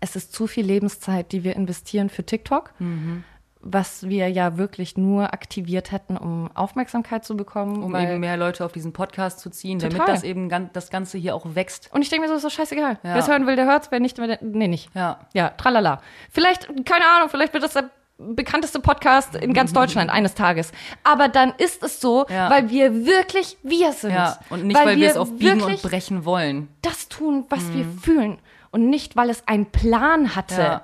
[0.00, 3.24] Es ist zu viel Lebenszeit, die wir investieren für TikTok, Mhm.
[3.70, 7.82] Was wir ja wirklich nur aktiviert hätten, um Aufmerksamkeit zu bekommen.
[7.82, 9.98] um weil- eben mehr Leute auf diesen Podcast zu ziehen, Total.
[9.98, 11.90] damit das eben gan- das Ganze hier auch wächst.
[11.92, 12.92] und ich denke mir so, ist doch scheißegal.
[13.02, 13.14] Ja.
[13.14, 14.88] Wer es hören will, der hört es, wer nicht, der, nee, nicht.
[14.94, 15.18] Ja.
[15.34, 16.00] Ja, tralala.
[16.30, 17.90] Vielleicht, keine Ahnung, vielleicht wird das der
[18.20, 20.72] bekannteste Podcast in ganz Deutschland eines Tages.
[21.04, 22.50] Aber dann ist es so, Ja.
[22.50, 24.10] weil wir wirklich wir sind.
[24.12, 24.38] Ja.
[24.50, 26.68] Und nicht, weil, wir es auf Biegen und Brechen wollen.
[26.82, 28.38] das tun, was wir fühlen.
[28.70, 30.60] Und nicht, weil es einen Plan hatte.
[30.60, 30.82] Ja.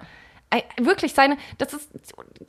[0.80, 1.90] Wirklich seine, das ist,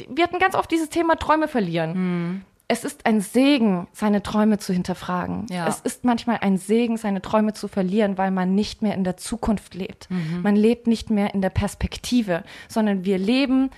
[0.10, 1.94] wir hatten ganz oft dieses Thema Träume verlieren.
[1.94, 2.42] Hm.
[2.68, 5.46] Es ist ein Segen, seine Träume zu hinterfragen.
[5.52, 5.68] Ja.
[5.68, 9.18] Es ist manchmal ein Segen, seine Träume zu verlieren, weil man nicht mehr in der
[9.18, 10.10] Zukunft lebt.
[10.10, 10.42] Mhm.
[10.42, 13.70] Man lebt nicht mehr in der Perspektive, sondern wir leben,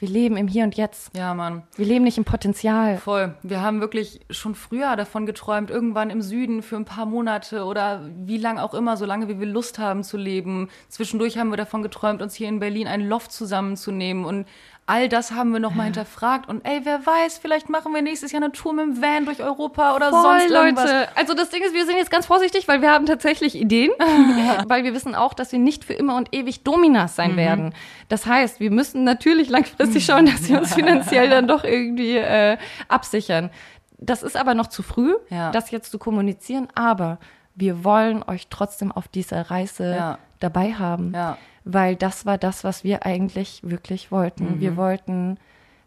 [0.00, 1.14] wir leben im Hier und Jetzt.
[1.14, 1.62] Ja, Mann.
[1.76, 2.96] Wir leben nicht im Potenzial.
[2.96, 3.34] Voll.
[3.42, 8.08] Wir haben wirklich schon früher davon geträumt, irgendwann im Süden für ein paar Monate oder
[8.16, 10.70] wie lang auch immer, solange wie wir Lust haben zu leben.
[10.88, 14.46] Zwischendurch haben wir davon geträumt, uns hier in Berlin ein Loft zusammenzunehmen und
[14.90, 16.48] all das haben wir nochmal hinterfragt.
[16.48, 19.40] Und ey, wer weiß, vielleicht machen wir nächstes Jahr eine Tour mit dem Van durch
[19.42, 20.90] Europa oder sonst irgendwas.
[21.14, 23.90] Also das Ding ist, wir sind jetzt ganz vorsichtig, weil wir haben tatsächlich Ideen,
[24.66, 27.14] weil wir wissen auch, dass wir nicht für immer und ewig Dominas Mhm.
[27.16, 27.74] sein werden.
[28.08, 32.58] Das heißt, wir müssen natürlich langfristig schauen, dass wir uns finanziell dann doch irgendwie äh,
[32.88, 33.50] absichern.
[33.98, 35.50] Das ist aber noch zu früh, Ja.
[35.52, 37.18] das jetzt zu kommunizieren, aber
[37.54, 40.18] wir wollen euch trotzdem auf dieser Reise Ja.
[40.38, 41.36] dabei haben, Ja.
[41.64, 44.56] Weil das war das, was wir eigentlich wirklich wollten.
[44.56, 44.60] Mhm.
[44.60, 45.38] Wir wollten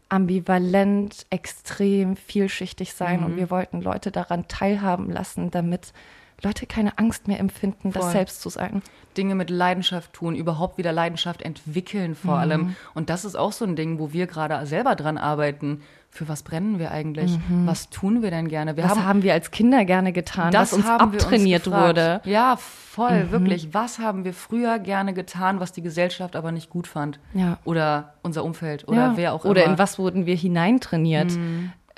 [0.10, 3.26] ambivalent, extrem vielschichtig sein Mhm.
[3.26, 5.94] und wir wollten Leute daran teilhaben lassen, damit
[6.42, 8.12] Leute keine Angst mehr empfinden, das Voll.
[8.12, 8.82] selbst zu sein.
[9.18, 12.16] Dinge mit Leidenschaft tun, überhaupt wieder Leidenschaft entwickeln Mhm.
[12.16, 12.76] vor allem.
[12.96, 15.82] Und das ist auch so ein Ding, wo wir gerade selber dran arbeiten.
[16.10, 17.40] Für was brennen wir eigentlich?
[17.66, 18.76] Was tun wir denn gerne?
[18.78, 18.90] Wir Mhm.
[18.92, 21.88] Was haben, wir als Kinder gerne getan, was uns haben wir uns abtrainiert gefragt.
[21.88, 22.22] wurde.
[22.24, 22.32] Mhm.
[22.32, 23.74] Ja, voll, wirklich.
[23.74, 27.20] Was haben wir früher gerne getan, was die Gesellschaft aber nicht gut fand?
[27.34, 27.58] Ja.
[27.66, 29.14] Oder unser Umfeld oder Ja.
[29.16, 29.70] wer auch Oder immer.
[29.70, 29.74] Mhm.
[29.74, 31.32] in was wurden wir hineintrainiert?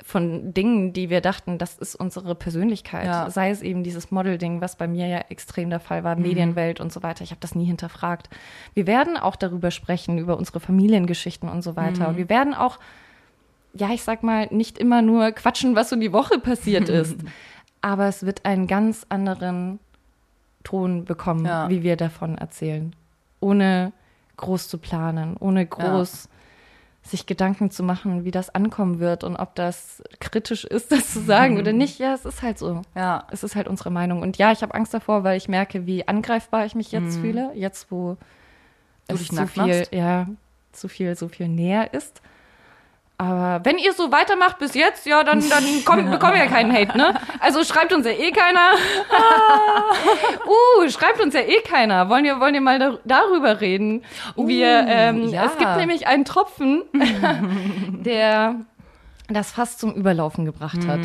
[0.04, 3.06] Von Dingen, die wir dachten, das ist unsere Persönlichkeit.
[3.06, 3.30] Ja.
[3.30, 6.04] Sei es eben dieses Model-Ding, was bei mir ja extrem der Fall Mhm.
[6.04, 7.24] war, Medienwelt und so weiter.
[7.24, 8.28] Ich habe das nie hinterfragt.
[8.74, 12.02] Wir werden auch darüber sprechen, über unsere Familiengeschichten und so weiter.
[12.04, 12.06] Mhm.
[12.10, 12.78] Und wir werden auch,
[13.74, 17.16] ja, ich sag mal, nicht immer nur quatschen, was so die Woche passiert ist.
[17.80, 19.78] Aber es wird einen ganz anderen
[20.62, 21.68] Ton bekommen, Ja.
[21.68, 22.94] wie wir davon erzählen.
[23.40, 23.92] Ohne
[24.36, 26.28] groß zu planen, ohne groß
[27.06, 31.20] sich Gedanken zu machen, wie das ankommen wird und ob das kritisch ist, das zu
[31.20, 31.98] sagen oder nicht.
[31.98, 32.82] Ja, es ist halt so.
[32.94, 34.22] ja, Es ist halt unsere Meinung.
[34.22, 37.52] Und ja, ich habe Angst davor, weil ich merke, wie angreifbar ich mich jetzt fühle.
[37.54, 38.16] Jetzt, wo Mhm.
[39.08, 39.92] Du es zu viel, machst?
[39.92, 40.26] ja,
[40.72, 42.20] zu viel, so viel näher ist.
[43.18, 46.72] Aber wenn ihr so weitermacht bis jetzt, ja, dann, dann kommt, bekommen wir ja keinen
[46.72, 47.14] Hate, ne?
[47.40, 48.72] Also schreibt uns ja eh keiner.
[50.46, 52.10] uh, schreibt uns ja eh keiner.
[52.10, 54.04] Wollen wir, wollen wir mal dar darüber reden?
[54.36, 55.46] wir, ähm, ja.
[55.46, 56.82] Es gibt nämlich einen Tropfen,
[58.04, 58.56] der
[59.28, 61.00] das fast zum Überlaufen gebracht hat.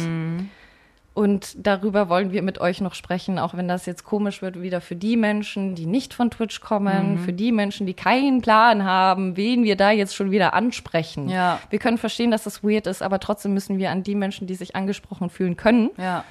[1.21, 4.81] Und darüber wollen wir mit euch noch sprechen, auch wenn das jetzt komisch wird, wieder
[4.81, 9.37] für die Menschen, die nicht von Twitch kommen, für die Menschen, die keinen Plan haben,
[9.37, 11.29] wen wir da jetzt schon wieder ansprechen.
[11.29, 11.59] Ja.
[11.69, 14.55] Wir können verstehen, dass das weird ist, aber trotzdem müssen wir an die Menschen, die
[14.55, 16.23] sich angesprochen fühlen können, ja.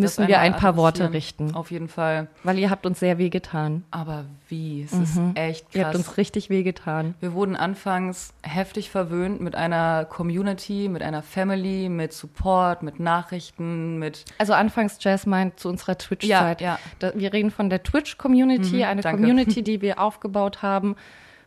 [0.00, 1.54] Müssen wir ein paar Worte richten.
[1.54, 2.28] Auf jeden Fall.
[2.44, 3.84] Weil ihr habt uns sehr wehgetan.
[3.90, 4.82] Aber wie?
[4.82, 6.06] Es ist echt Ihr habt krass.
[6.08, 7.14] uns richtig wehgetan.
[7.20, 13.98] Wir wurden anfangs heftig verwöhnt mit einer Community, mit einer Family, mit Support, mit Nachrichten,
[13.98, 16.60] mit Also anfangs Jazz meint zu unserer Twitch-Zeit.
[16.60, 16.78] Ja, ja.
[16.98, 19.20] Da, wir reden von der Twitch-Community, eine danke.
[19.22, 20.96] Community, die wir aufgebaut haben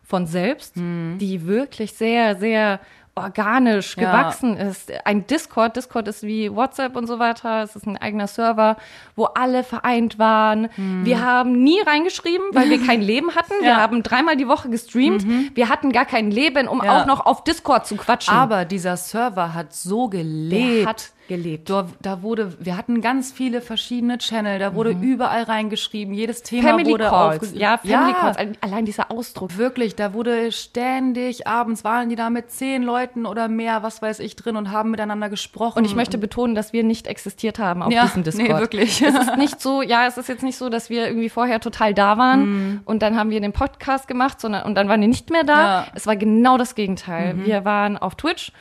[0.04, 1.18] von selbst, Mhm.
[1.20, 2.80] die wirklich sehr, sehr
[3.24, 4.10] organisch Ja.
[4.12, 4.92] gewachsen ist.
[5.06, 7.64] Ein Discord, Discord ist wie WhatsApp und so weiter.
[7.64, 8.78] Es ist ein eigener Server,
[9.16, 10.70] wo alle vereint waren.
[10.78, 13.54] Wir haben nie reingeschrieben, weil wir kein Leben hatten.
[13.62, 13.78] Wir Ja.
[13.78, 15.26] haben dreimal die Woche gestreamt.
[15.56, 17.02] Wir hatten gar kein Leben, um Ja.
[17.02, 18.34] auch noch auf Discord zu quatschen.
[18.34, 20.80] Aber dieser Server hat so gelebt.
[20.82, 21.70] Der hat gelebt.
[21.70, 26.72] Da, da wurde, wir hatten ganz viele verschiedene Channel, da wurde überall reingeschrieben, jedes Thema
[26.72, 27.54] Family wurde Calls.
[27.56, 28.38] Ja, Family Ja, Calls.
[28.60, 29.58] Allein dieser Ausdruck.
[29.58, 34.20] Wirklich, da wurde ständig, abends waren die da mit zehn Leuten oder mehr, was weiß
[34.20, 35.80] ich, drin und haben miteinander gesprochen.
[35.80, 38.50] Und ich möchte betonen, dass wir nicht existiert haben auf Ja, diesem Discord.
[38.50, 39.02] nee, wirklich.
[39.02, 41.94] Es ist nicht so, ja, es ist jetzt nicht so, dass wir irgendwie vorher total
[41.94, 45.30] da waren und dann haben wir den Podcast gemacht, sondern und dann waren die nicht
[45.30, 45.56] mehr da.
[45.56, 45.60] Mhm.
[45.62, 45.82] Ja.
[45.82, 45.92] Mhm.
[45.96, 47.36] Es war genau das Gegenteil.
[47.46, 48.52] Wir waren auf Twitch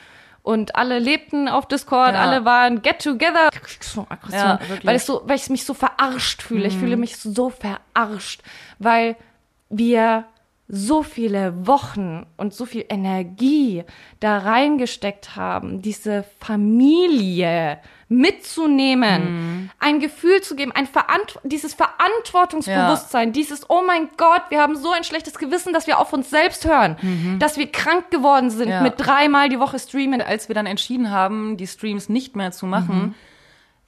[0.49, 2.21] und alle lebten auf Discord, Ja.
[2.21, 3.49] alle waren get together.
[4.31, 4.55] Ja.
[4.55, 4.79] Mhm.
[4.83, 6.67] weil ich so, weil ich mich so verarscht fühle.
[6.67, 8.41] Ich fühle mich so verarscht,
[8.79, 9.15] weil
[9.69, 10.25] wir
[10.67, 13.83] so viele Wochen und so viel Energie
[14.19, 17.79] da reingesteckt haben, diese Familie
[18.09, 24.75] mitzunehmen, ein Gefühl zu geben, ein Verant dieses Verantwortungsbewusstsein, dieses, oh mein Gott, wir haben
[24.75, 26.97] so ein schlechtes Gewissen, dass wir auf uns selbst hören,
[27.39, 28.81] dass wir krank geworden sind Ja.
[28.81, 30.21] mit dreimal die Woche streamen.
[30.21, 33.15] als wir dann entschieden haben, die Streams nicht mehr zu machen,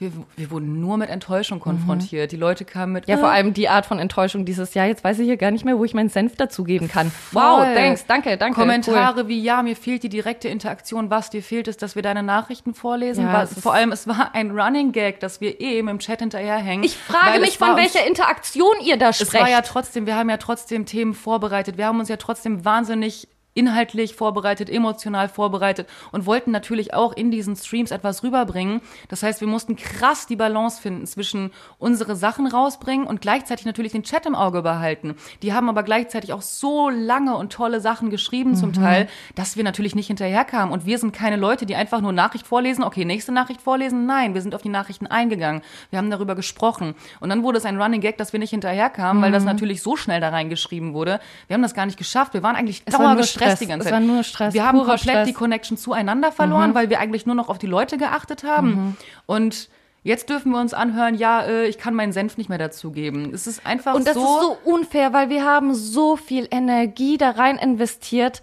[0.01, 2.31] wir, wir wurden nur mit Enttäuschung konfrontiert.
[2.31, 4.87] Die Leute kamen mit Ja, äh, vor allem die Art von Enttäuschung dieses Jahr.
[4.87, 7.11] Jetzt weiß ich hier gar nicht mehr, wo ich meinen Senf dazugeben kann.
[7.31, 7.75] Wow, Voll.
[7.75, 8.59] thanks, danke, danke.
[8.59, 12.23] Kommentare wie, ja, mir fehlt die direkte Interaktion, was dir fehlt, ist, dass wir deine
[12.23, 13.25] Nachrichten vorlesen.
[13.25, 16.19] Ja, was, es vor allem, es war ein Running Gag, dass wir eh im Chat
[16.19, 16.83] hinterherhängen.
[16.83, 19.43] Ich frage mich, es von welcher Interaktion ihr da Es sprecht.
[19.43, 21.77] war ja trotzdem, wir haben ja trotzdem Themen vorbereitet.
[21.77, 27.31] Wir haben uns ja trotzdem wahnsinnig inhaltlich vorbereitet, emotional vorbereitet und wollten natürlich auch in
[27.31, 28.81] diesen Streams etwas rüberbringen.
[29.09, 33.91] Das heißt, wir mussten krass die Balance finden zwischen unsere Sachen rausbringen und gleichzeitig natürlich
[33.91, 35.15] den Chat im Auge behalten.
[35.41, 39.63] Die haben aber gleichzeitig auch so lange und tolle Sachen geschrieben zum Teil, dass wir
[39.63, 40.73] natürlich nicht hinterherkamen.
[40.73, 44.05] Und wir sind keine Leute, die einfach nur Nachricht vorlesen, okay, nächste Nachricht vorlesen.
[44.05, 45.61] Nein, wir sind auf die Nachrichten eingegangen.
[45.89, 46.95] Wir haben darüber gesprochen.
[47.19, 49.97] Und dann wurde es ein Running Gag, dass wir nicht hinterherkamen, weil das natürlich so
[49.97, 51.19] schnell da reingeschrieben wurde.
[51.47, 52.33] Wir haben das gar nicht geschafft.
[52.33, 53.59] Wir waren eigentlich dauergestresst Stress.
[53.59, 53.93] die ganze Es Zeit.
[53.93, 55.27] war nur Stress, Wir haben komplett Stress.
[55.27, 58.97] die Connection zueinander verloren, weil wir eigentlich nur noch auf die Leute geachtet haben.
[59.26, 59.69] Und
[60.03, 63.34] jetzt dürfen wir uns anhören, ja, äh, ich kann meinen Senf nicht mehr dazugeben.
[63.34, 64.22] Es ist einfach Und das so.
[64.22, 68.41] ist so unfair, weil wir haben so viel Energie da rein investiert,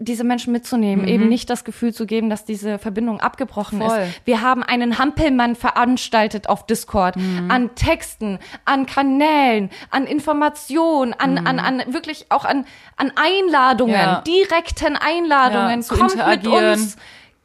[0.00, 3.98] diese Menschen mitzunehmen, eben nicht das Gefühl zu geben, dass diese Verbindung abgebrochen Voll.
[3.98, 4.20] ist.
[4.24, 7.16] Wir haben einen Hampelmann veranstaltet auf Discord
[7.48, 12.64] an Texten, an Kanälen, an Informationen, an, an, an wirklich auch an,
[12.96, 14.20] an Einladungen, Ja.
[14.20, 15.80] direkten Einladungen.
[15.80, 16.72] Ja, zu Kommt mit interagieren.
[16.74, 16.96] uns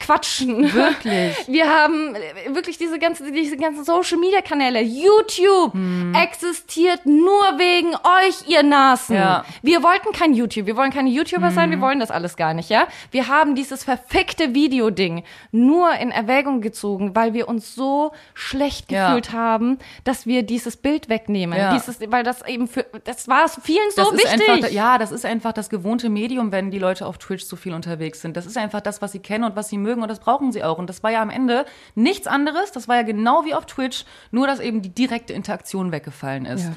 [0.06, 0.74] quatschen.
[0.74, 1.36] Wirklich.
[1.48, 4.82] Wir haben äh, wirklich diese ganzen, diese ganzen Social Media Kanäle.
[4.82, 6.14] YouTube Hm.
[6.16, 9.16] existiert nur wegen euch, ihr Nasen.
[9.16, 9.46] Ja.
[9.62, 10.66] Wir wollten kein YouTube.
[10.66, 11.72] Wir wollen keine YouTuber sein.
[11.72, 11.80] Hm.
[11.80, 12.88] Wir wollen das alles gar nicht, ja?
[13.12, 19.08] Wir haben dieses verfickte Videoding nur in Erwägung gezogen, weil wir uns so schlecht Ja.
[19.08, 21.58] gefühlt haben, dass wir dieses Bild wegnehmen.
[21.58, 21.74] Ja.
[21.74, 24.50] Dieses, weil das eben für, das war es vielen so das wichtig.
[24.50, 27.74] einfach, ja, das ist einfach das gewohnte Medium, wenn die Leute auf Twitch so viel
[27.74, 28.36] unterwegs sind.
[28.38, 30.64] Das ist einfach das, was sie kennen und was sie mögen und das brauchen sie
[30.64, 30.78] auch.
[30.78, 31.66] Und das war ja am Ende
[31.96, 32.72] nichts anderes.
[32.72, 36.64] Das war ja genau wie auf Twitch, nur dass eben die direkte Interaktion weggefallen ist.
[36.66, 36.74] Ja.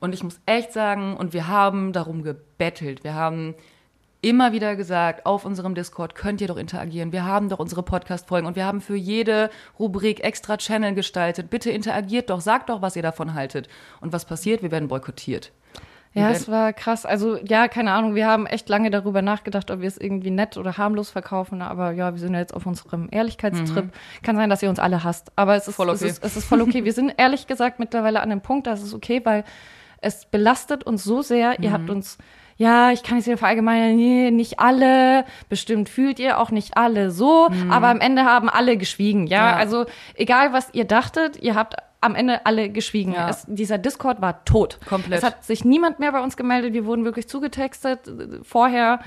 [0.00, 3.04] Und ich muss echt sagen, und wir haben darum gebettelt.
[3.04, 3.54] Wir haben
[4.22, 7.12] immer wieder gesagt, auf unserem Discord könnt ihr doch interagieren.
[7.12, 11.50] Wir haben doch unsere Podcast-Folgen und wir haben für jede Rubrik extra Channel gestaltet.
[11.50, 13.68] Bitte interagiert doch, sagt doch, was ihr davon haltet.
[14.00, 14.62] Und was passiert?
[14.62, 15.52] Wir werden boykottiert.
[16.14, 17.06] Ja, es war krass.
[17.06, 18.14] Also, ja, keine Ahnung.
[18.14, 21.62] Wir haben echt lange darüber nachgedacht, ob wir es irgendwie nett oder harmlos verkaufen.
[21.62, 23.90] Aber ja, wir sind ja jetzt auf unserem Ehrlichkeitstrip.
[24.22, 25.32] Kann sein, dass ihr uns alle hasst.
[25.36, 25.82] Aber es ist Mhm.
[25.84, 26.04] Voll okay.
[26.06, 26.84] Es ist, es ist voll okay.
[26.84, 29.44] wir sind ehrlich gesagt mittlerweile an dem Punkt, dass es okay, weil
[30.02, 31.60] es belastet uns so sehr.
[31.60, 31.72] Ihr Mhm.
[31.72, 32.18] habt uns,
[32.58, 35.24] ja, ich kann jetzt hier verallgemeinern, nee, nicht alle.
[35.48, 37.48] Bestimmt fühlt ihr auch nicht alle so.
[37.70, 39.26] Aber am Ende haben alle geschwiegen.
[39.28, 39.48] Ja, Mhm.
[39.48, 39.56] Ja.
[39.56, 43.14] also egal, was ihr dachtet, ihr habt am Ende alle geschwiegen.
[43.14, 43.30] Ja.
[43.30, 44.78] Es, dieser Discord war tot.
[44.86, 45.18] Komplett.
[45.18, 46.74] Es hat sich niemand mehr bei uns gemeldet.
[46.74, 49.00] Wir wurden wirklich zugetextet äh, vorher.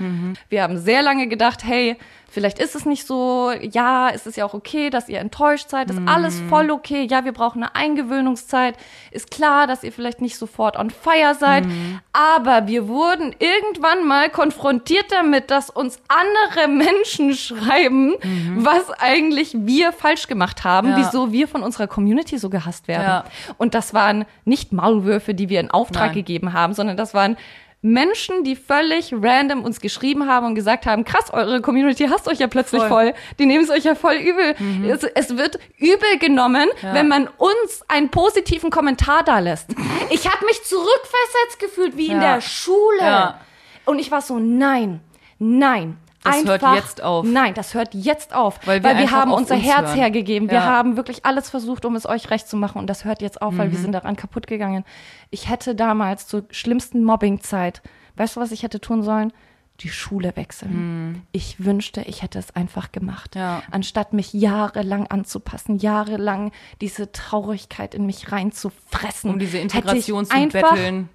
[0.48, 1.96] Wir haben sehr lange gedacht, hey,
[2.36, 3.50] vielleicht ist es nicht so.
[3.62, 5.88] Ja, es ist ja auch okay, dass ihr enttäuscht seid.
[5.90, 7.06] Ist alles voll okay.
[7.10, 8.76] Ja, wir brauchen eine Eingewöhnungszeit.
[9.10, 11.64] Ist klar, dass ihr vielleicht nicht sofort on fire seid.
[12.12, 18.12] Aber wir wurden irgendwann mal konfrontiert damit, dass uns andere Menschen schreiben,
[18.56, 20.98] was eigentlich wir falsch gemacht haben, Ja.
[20.98, 23.02] wieso wir von unserer Community so gehasst werden.
[23.02, 23.24] Ja.
[23.56, 26.14] Und das waren nicht Maulwürfe, die wir in Auftrag Nein.
[26.16, 27.38] gegeben haben, sondern das waren
[27.82, 32.38] Menschen, die völlig random uns geschrieben haben und gesagt haben, krass, eure Community hasst euch
[32.40, 32.88] ja plötzlich voll.
[32.88, 33.14] Voll.
[33.38, 34.54] Die nehmen es euch ja voll übel.
[34.88, 36.94] Es, es wird übel genommen, Ja.
[36.94, 39.68] wenn man uns einen positiven Kommentar da lässt.
[40.10, 42.34] Ich habe mich zurückversetzt gefühlt wie in Ja.
[42.34, 43.00] der Schule.
[43.00, 43.40] Ja.
[43.84, 45.00] Und ich war so, nein,
[45.38, 45.96] nein.
[46.26, 47.24] Das einfach, hört jetzt auf.
[47.26, 49.96] Nein, das hört jetzt auf, Weil weil wir wir, einfach haben unser uns Herz hören.
[49.98, 50.48] hergegeben.
[50.48, 50.64] Wir Ja.
[50.64, 53.54] haben wirklich alles versucht, um es euch recht zu machen und das hört jetzt auf,
[53.54, 53.58] Mhm.
[53.58, 54.84] weil wir sind daran kaputt gegangen.
[55.30, 57.82] Ich hätte damals zur schlimmsten Mobbingzeit,
[58.16, 59.32] weißt du, was ich hätte tun sollen?
[59.80, 61.22] Die Schule wechseln.
[61.32, 63.34] Ich wünschte, ich hätte es einfach gemacht.
[63.34, 63.40] Mhm.
[63.42, 63.62] Ja.
[63.70, 66.50] Anstatt mich jahrelang anzupassen, jahrelang
[66.80, 69.30] diese Traurigkeit in mich reinzufressen.
[69.30, 71.10] Um diese hätte Integration ich zu einfach betteln.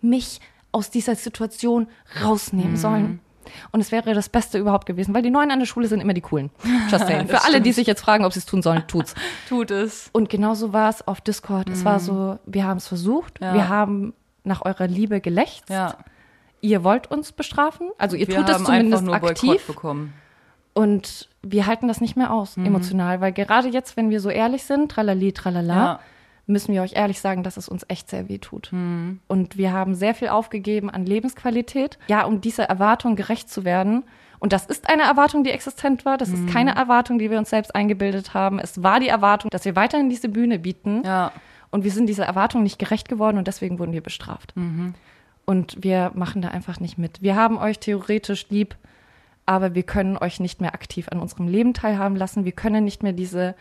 [0.00, 0.40] mich
[0.72, 1.82] aus dieser Situation
[2.16, 2.22] Mhm.
[2.24, 3.20] rausnehmen sollen.
[3.72, 6.14] Und es wäre das Beste überhaupt gewesen, weil die Neuen an der Schule sind immer
[6.14, 6.50] die Coolen.
[6.90, 7.28] Just saying.
[7.28, 9.14] Für alle, die sich jetzt fragen, ob sie es tun sollen, tut's.
[9.48, 10.10] Tut es.
[10.12, 11.68] Und genauso war es auf Discord.
[11.68, 13.46] Es war so, wir haben es versucht, Mhm.
[13.46, 13.54] Ja.
[13.54, 14.14] wir haben
[14.44, 15.68] nach eurer Liebe gelächzt.
[15.68, 15.96] Ja.
[16.62, 19.66] Ihr wollt uns bestrafen, also ihr Wir tut es zumindest aktiv.
[19.66, 20.12] bekommen.
[20.72, 24.62] Und wir halten das nicht mehr aus, emotional, weil gerade jetzt, wenn wir so ehrlich
[24.64, 26.00] sind, tralali, tralala, Ja.
[26.50, 28.70] Müssen wir euch ehrlich sagen, dass es uns echt sehr weh tut.
[29.28, 34.04] Und wir haben sehr viel aufgegeben an Lebensqualität, ja, um dieser Erwartung gerecht zu werden.
[34.38, 36.16] Und das ist eine Erwartung, die existent war.
[36.16, 38.58] Das ist keine Erwartung, die wir uns selbst eingebildet haben.
[38.58, 41.02] Es war die Erwartung, dass wir weiterhin diese Bühne bieten.
[41.04, 41.32] Ja.
[41.70, 44.54] Und wir sind dieser Erwartung nicht gerecht geworden und deswegen wurden wir bestraft.
[45.44, 47.22] Und wir machen da einfach nicht mit.
[47.22, 48.76] Wir haben euch theoretisch lieb,
[49.46, 52.44] aber wir können euch nicht mehr aktiv an unserem Leben teilhaben lassen.
[52.44, 53.54] Wir können nicht mehr diese,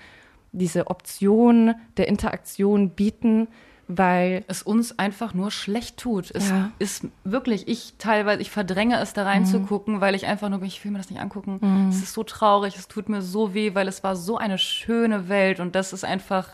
[0.52, 3.48] diese Option der Interaktion bieten,
[3.88, 6.30] weil es uns einfach nur schlecht tut.
[6.32, 6.70] Es Ja.
[6.78, 10.92] ist wirklich, ich teilweise, ich verdränge es da reinzugucken, weil ich einfach nur, ich will
[10.92, 11.60] mir das nicht angucken.
[11.90, 15.28] Es ist so traurig, es tut mir so weh, weil es war so eine schöne
[15.28, 16.50] Welt und das ist einfach,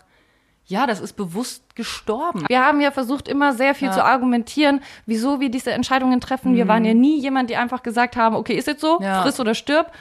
[0.65, 2.45] ja, das ist bewusst gestorben.
[2.47, 3.93] wir haben ja versucht, immer sehr viel Ja.
[3.93, 6.55] zu argumentieren, wieso wir diese Entscheidungen treffen.
[6.55, 9.21] Wir waren ja nie jemand, die einfach gesagt haben, okay, ist jetzt so, Ja.
[9.23, 9.91] friss oder stirb.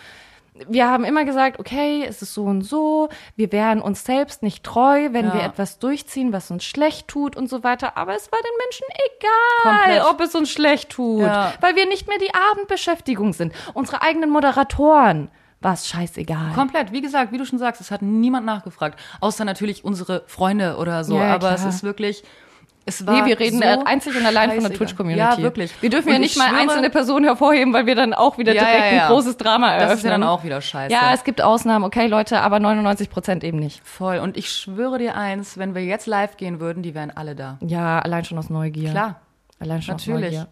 [0.69, 3.09] Wir haben immer gesagt, okay, es ist so und so.
[3.35, 5.35] Wir wären uns selbst nicht treu, wenn Ja.
[5.35, 7.97] wir etwas durchziehen, was uns schlecht tut und so weiter.
[7.97, 8.87] Aber es war den Menschen
[9.19, 10.05] egal, Komplett.
[10.15, 11.53] ob es uns schlecht tut, Ja.
[11.61, 13.53] weil wir nicht mehr die Abendbeschäftigung sind.
[13.75, 15.29] Unsere eigenen Moderatoren
[15.61, 16.53] war es scheißegal.
[16.55, 19.01] Komplett, wie gesagt, wie du schon sagst, es hat niemand nachgefragt.
[19.21, 21.17] Außer natürlich unsere Freunde oder so.
[21.19, 21.71] Ja, aber es klar.
[21.75, 22.23] ist wirklich.
[22.87, 24.73] Es war Nee, wir reden so einzig und allein von der.
[24.75, 25.19] Twitch-Community.
[25.19, 25.73] Ja, wirklich.
[25.81, 28.37] Wir dürfen Und ja ich nicht mal schwöre, einzelne Personen hervorheben, weil wir dann auch
[28.37, 29.03] wieder Ja, direkt ja, ja.
[29.05, 29.89] ein großes Drama eröffnen.
[29.89, 30.93] Das ist ja dann auch wieder scheiße.
[30.93, 33.81] Ja, es gibt Ausnahmen, okay, Leute, aber 99 Prozent eben nicht.
[33.87, 34.19] Voll.
[34.19, 37.59] Und ich schwöre dir eins, wenn wir jetzt live gehen würden, die wären alle da.
[37.63, 38.91] Ja, allein schon aus Neugier.
[38.91, 39.21] Klar.
[39.61, 40.27] Allein schon Natürlich.
[40.27, 40.49] aus Neugier.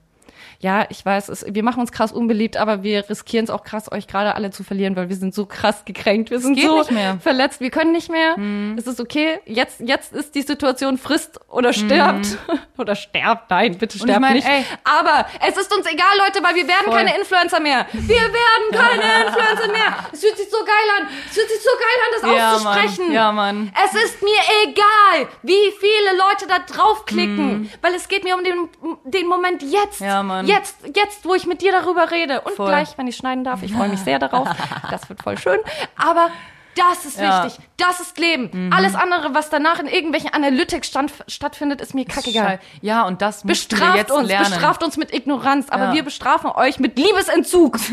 [0.63, 3.91] Ja, ich weiß, es, wir machen uns krass unbeliebt, aber wir riskieren es auch krass,
[3.91, 6.31] euch gerade alle zu verlieren, weil wir sind so krass gekränkt.
[6.31, 6.85] Wir sind so
[7.21, 7.61] verletzt.
[7.61, 8.37] Wir können nicht mehr.
[8.77, 9.41] Es ist okay.
[9.45, 12.39] Jetzt, jetzt ist die Situation frisst oder stirbt.
[12.79, 13.51] oder sterbt.
[13.51, 14.47] Nein, bitte ich sterbt mein, nicht.
[14.47, 14.65] ey.
[14.85, 16.95] aber es ist uns egal, Leute, weil wir werden Voll.
[16.95, 17.87] keine Influencer mehr.
[17.93, 19.97] Wir werden keine Influencer mehr.
[20.13, 21.09] Es fühlt sich so geil an.
[21.29, 23.05] Es fühlt sich so geil an, das Ja, auszusprechen.
[23.07, 23.15] Mann.
[23.15, 23.73] Ja, Mann.
[23.85, 28.69] Es ist mir egal, wie viele Leute da draufklicken, weil es geht mir um den,
[29.05, 30.01] den Moment jetzt.
[30.01, 30.07] Mhm.
[30.07, 30.47] Ja, Mann.
[30.47, 30.52] Jetzt,
[30.95, 32.41] jetzt, wo ich mit dir darüber rede.
[32.43, 32.69] Und Voll.
[32.69, 33.63] gleich, wenn ich schneiden darf.
[33.63, 34.49] Ich freue mich sehr darauf.
[34.91, 35.59] Das wird voll schön.
[35.97, 36.29] Aber
[36.77, 37.41] das ist Ja.
[37.41, 37.47] Mhm.
[37.47, 37.65] wichtig.
[37.77, 38.71] Das ist Leben.
[38.73, 42.61] Alles andere, was danach in irgendwelchen Analytics stand, stattfindet, ist mir kackegal.
[42.81, 44.47] Ja, und das wir Bestraft jetzt uns, lernen.
[44.53, 45.93] bestraft uns mit Ignoranz, aber Ja.
[45.95, 47.77] wir bestrafen euch mit Liebesentzug.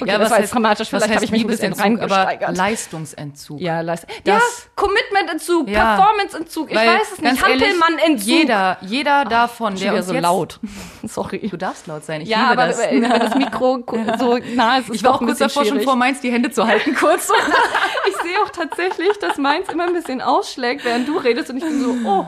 [0.00, 2.56] okay, ja, das war heißt- jetzt dramatisch, vielleicht habe ich mich ein bisschen reingesteigert.
[2.56, 3.60] Leistungsentzug.
[3.60, 4.38] Ja, leist ja,
[4.76, 5.96] Commitmententzug, Ja.
[5.96, 8.26] Performanceentzug, ich Weil, weiß es nicht, Hampelmannentzug.
[8.28, 10.60] Jeder, jeder davon, Schon der uns so jetzt, laut.
[11.02, 11.48] Sorry.
[11.48, 12.20] Du darfst laut sein.
[12.20, 12.78] Ich Ja, liebe aber das.
[12.78, 13.84] wenn das Mikro
[14.18, 16.66] so nah ist, ist Ich war auch kurz davor, schon vor meins die Hände zu
[16.66, 17.09] halten, kurz.
[18.08, 21.64] Ich sehe auch tatsächlich, dass meins immer ein bisschen ausschlägt, während du redest und ich
[21.64, 22.26] bin so, oh,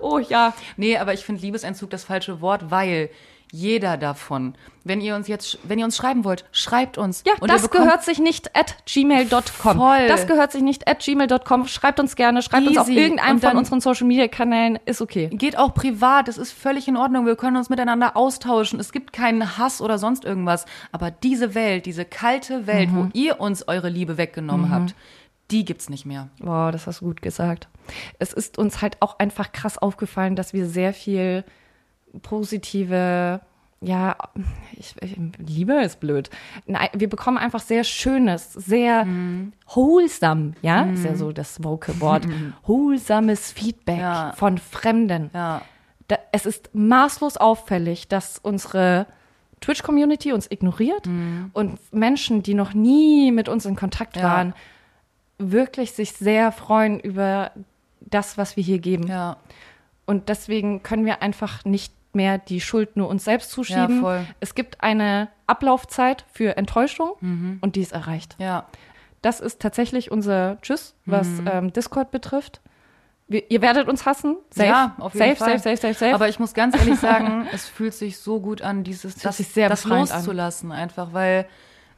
[0.00, 0.54] oh ja.
[0.76, 3.10] nee, aber ich finde Liebesentzug das falsche Wort, weil
[3.54, 7.22] jeder davon, wenn ihr uns jetzt, wenn ihr uns schreiben wollt, schreibt uns.
[7.26, 9.76] Ja, das gehört sich nicht at gmail.com.
[9.76, 10.08] Voll.
[10.08, 11.68] Das gehört sich nicht at gmail.com.
[11.68, 12.98] Schreibt uns gerne, schreibt uns auf Easy.
[12.98, 15.28] irgendeinem von unseren Social Media Kanälen, ist okay.
[15.28, 17.26] Geht auch privat, es ist völlig in Ordnung.
[17.26, 18.80] Wir können uns miteinander austauschen.
[18.80, 20.64] Es gibt keinen Hass oder sonst irgendwas.
[20.90, 24.94] Aber diese Welt, diese kalte Welt, wo ihr uns eure Liebe weggenommen habt,
[25.50, 26.30] die gibt's nicht mehr.
[26.38, 27.68] Wow, das hast du gut gesagt.
[28.18, 31.44] Es ist uns halt auch einfach krass aufgefallen, dass wir sehr viel
[32.20, 33.40] positive,
[33.80, 34.16] ja,
[34.76, 36.30] ich, ich, Liebe ist blöd.
[36.66, 39.06] Nein, wir bekommen einfach sehr schönes, sehr
[39.74, 42.26] wholesome, ja, ist ja so das Vocal Wort,
[42.66, 44.32] wholesomes Feedback Ja.
[44.36, 45.30] von Fremden.
[45.34, 45.62] Ja.
[46.08, 49.06] Da, es ist maßlos auffällig, dass unsere
[49.60, 51.08] Twitch-Community uns ignoriert
[51.52, 54.22] und Menschen, die noch nie mit uns in Kontakt Ja.
[54.24, 54.54] waren,
[55.38, 57.52] wirklich sich sehr freuen über
[58.00, 59.10] das, was wir hier geben.
[60.06, 64.02] Und deswegen können wir einfach nicht mehr die Schuld nur uns selbst zuschieben.
[64.02, 64.24] Ja.
[64.40, 67.12] Es gibt eine Ablaufzeit für Enttäuschung
[67.60, 68.36] und die ist erreicht.
[68.38, 68.66] Ja.
[69.22, 71.48] Das ist tatsächlich unser Tschüss, was Mhm.
[71.52, 72.60] ähm, Discord betrifft.
[73.28, 74.36] Wir, ihr werdet uns hassen.
[74.50, 74.68] Safe.
[74.68, 75.58] Ja, auf jeden safe, Fall.
[75.58, 76.14] safe, safe, safe, safe.
[76.14, 79.48] Aber ich muss ganz ehrlich sagen, es fühlt sich so gut an, dieses das, sich
[79.48, 80.16] sehr das befreiend an.
[80.18, 81.46] loszulassen, einfach, weil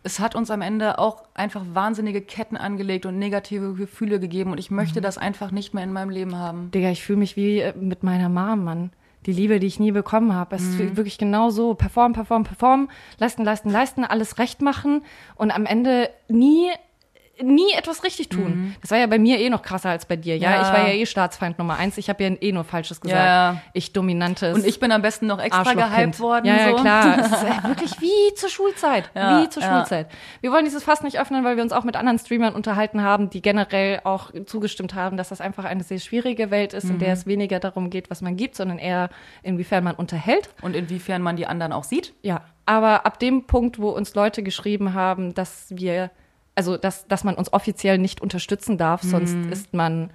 [0.07, 4.59] es hat uns am Ende auch einfach wahnsinnige Ketten angelegt und negative Gefühle gegeben und
[4.59, 6.71] ich möchte das einfach nicht mehr in meinem Leben haben.
[6.73, 8.91] Digga, ich fühle mich wie äh, mit meiner Mom, Mann.
[9.27, 10.57] Die Liebe, die ich nie bekommen habe.
[10.57, 11.75] Es ist wirklich genau so.
[11.75, 15.03] Perform, perform, perform, leisten, leisten, leisten, alles recht machen
[15.37, 16.71] und am Ende nie
[17.43, 18.75] nie etwas richtig tun.
[18.81, 20.37] Das war ja bei mir eh noch krasser als bei dir.
[20.37, 20.63] Ja, Ja.
[20.63, 21.99] ich war ja eh Staatsfeind Nummer eins.
[21.99, 23.21] Ich habe ja eh nur Falsches gesagt.
[23.25, 23.61] Ja.
[23.73, 24.55] Ich dominantes.
[24.57, 26.47] Und ich bin am besten noch extra gehypt worden.
[26.47, 26.77] Ja, ja, so.
[26.77, 27.19] klar.
[27.19, 29.11] Es ist wirklich wie zur Schulzeit.
[29.15, 29.63] Ja, wie zur.
[29.63, 30.09] Schulzeit.
[30.41, 33.31] Wir wollen dieses Fass nicht öffnen, weil wir uns auch mit anderen Streamern unterhalten haben,
[33.31, 37.09] die generell auch zugestimmt haben, dass das einfach eine sehr schwierige Welt ist, in der
[37.09, 37.15] Mhm.
[37.15, 39.11] es weniger darum geht, was man gibt, sondern eher
[39.43, 40.51] inwiefern man unterhält.
[40.63, 42.15] Und inwiefern man die anderen auch sieht.
[42.23, 46.11] Ja, aber ab dem Punkt, wo uns Leute geschrieben haben, dass wir,
[46.55, 49.53] also dass, dass man uns offiziell nicht unterstützen darf, sonst Mhm.
[49.53, 50.11] ist man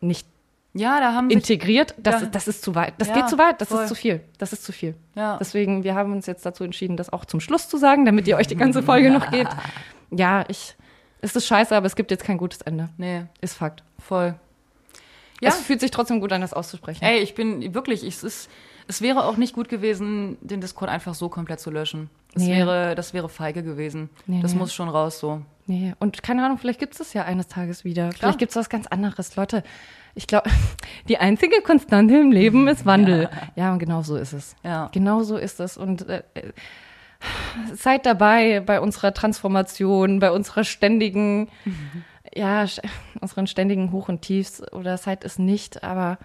[0.00, 0.26] nicht
[0.74, 2.28] Ja, da haben sich integriert, das, Ja.
[2.28, 2.94] das ist zu weit.
[2.96, 3.82] Das Ja, geht zu weit, das voll.
[3.82, 4.20] ist zu viel.
[4.38, 4.94] Das ist zu viel.
[5.14, 5.36] Ja.
[5.38, 8.36] Deswegen, wir haben uns jetzt dazu entschieden, das auch zum Schluss zu sagen, damit ihr
[8.38, 9.50] euch die ganze Folge noch gebt.
[10.14, 10.76] Ja, ich,
[11.22, 12.90] es ist scheiße, aber es gibt jetzt kein gutes Ende.
[12.98, 13.82] Nee, Ist Fakt.
[13.98, 14.34] voll.
[15.40, 15.48] Ja.
[15.48, 17.02] Es fühlt sich trotzdem gut an, das auszusprechen.
[17.02, 18.50] Ey, ich bin wirklich, ich, es ist,
[18.88, 22.10] es wäre auch nicht gut gewesen, den Discord einfach so komplett zu löschen.
[22.34, 22.56] Es Nee.
[22.58, 24.08] wäre, das wäre feige gewesen.
[24.26, 24.58] Nee, das nee.
[24.58, 25.42] muss schon raus so.
[25.66, 28.10] Nee, und keine Ahnung, vielleicht gibt es das ja eines Tages wieder.
[28.12, 29.36] Vielleicht gibt es was ganz anderes.
[29.36, 29.62] Leute,
[30.14, 30.50] ich glaube,
[31.08, 33.30] die einzige Konstante im Leben ist Wandel.
[33.54, 34.56] Ja, und genau so ist es.
[34.64, 34.90] Ja.
[34.92, 35.76] Genau so ist es.
[35.76, 36.22] Und äh,
[37.74, 41.48] seid dabei bei unserer Transformation, bei unserer ständigen,
[42.34, 42.82] ja, st-
[43.20, 46.18] unseren ständigen Hoch und Tiefs oder seid es nicht, aber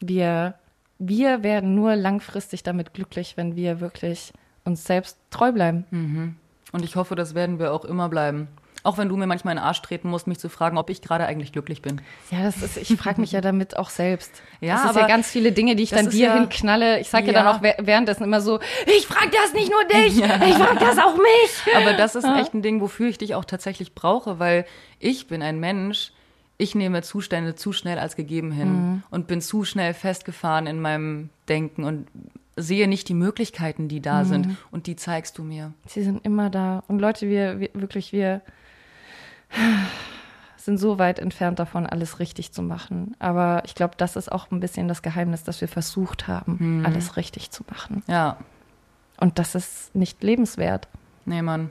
[0.00, 0.54] wir,
[0.98, 4.32] wir werden nur langfristig damit glücklich, wenn wir wirklich
[4.64, 6.36] uns selbst treu bleiben.
[6.72, 8.48] Und ich hoffe, das werden wir auch immer bleiben.
[8.86, 11.02] Auch wenn du mir manchmal in den Arsch treten musst, mich zu fragen, ob ich
[11.02, 12.00] gerade eigentlich glücklich bin.
[12.30, 14.42] Ja, das ist, ich frage mich ja damit auch selbst.
[14.60, 17.00] Ja, das ist ja ganz viele Dinge, die ich dann dir ja- hinknalle.
[17.00, 17.32] Ich sage ja.
[17.32, 17.42] Ja.
[17.42, 20.16] dann auch wäh- währenddessen immer so, ich frage das nicht nur dich,
[20.48, 21.74] ich frage das auch mich.
[21.76, 24.64] Aber das ist echt ein Ding, wofür ich dich auch tatsächlich brauche, weil
[25.00, 26.12] ich bin ein Mensch,
[26.58, 29.02] ich nehme Zustände zu schnell als gegeben hin Mhm.
[29.10, 32.06] und bin zu schnell festgefahren in meinem Denken und
[32.56, 34.02] sehe nicht die Möglichkeiten, die Mhm.
[34.02, 34.56] da sind.
[34.70, 35.74] Und die zeigst du mir.
[35.86, 36.82] Sie sind immer da.
[36.88, 38.40] Und Leute, wir, wir wirklich, wir
[40.56, 43.14] sind so weit entfernt davon, alles richtig zu machen.
[43.20, 46.86] Aber ich glaube, das ist auch ein bisschen das Geheimnis, dass wir versucht haben, Mhm.
[46.86, 48.02] alles richtig zu machen.
[48.08, 48.38] Ja,
[49.18, 50.88] Und das ist nicht lebenswert.
[51.24, 51.70] nee, Mann.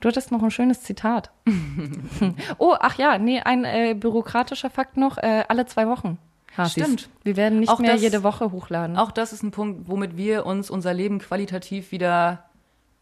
[0.00, 1.30] Du hattest noch ein schönes Zitat.
[2.58, 5.18] oh, ach ja, nee, ein äh, bürokratischer Fakt noch.
[5.18, 6.16] Äh, alle zwei Wochen.
[6.56, 6.72] Hasis.
[6.82, 7.08] Stimmt.
[7.22, 8.96] Wir werden nicht Auch mehr das- jede Woche hochladen.
[8.96, 12.44] Auch das ist ein Punkt, womit wir uns unser Leben qualitativ wieder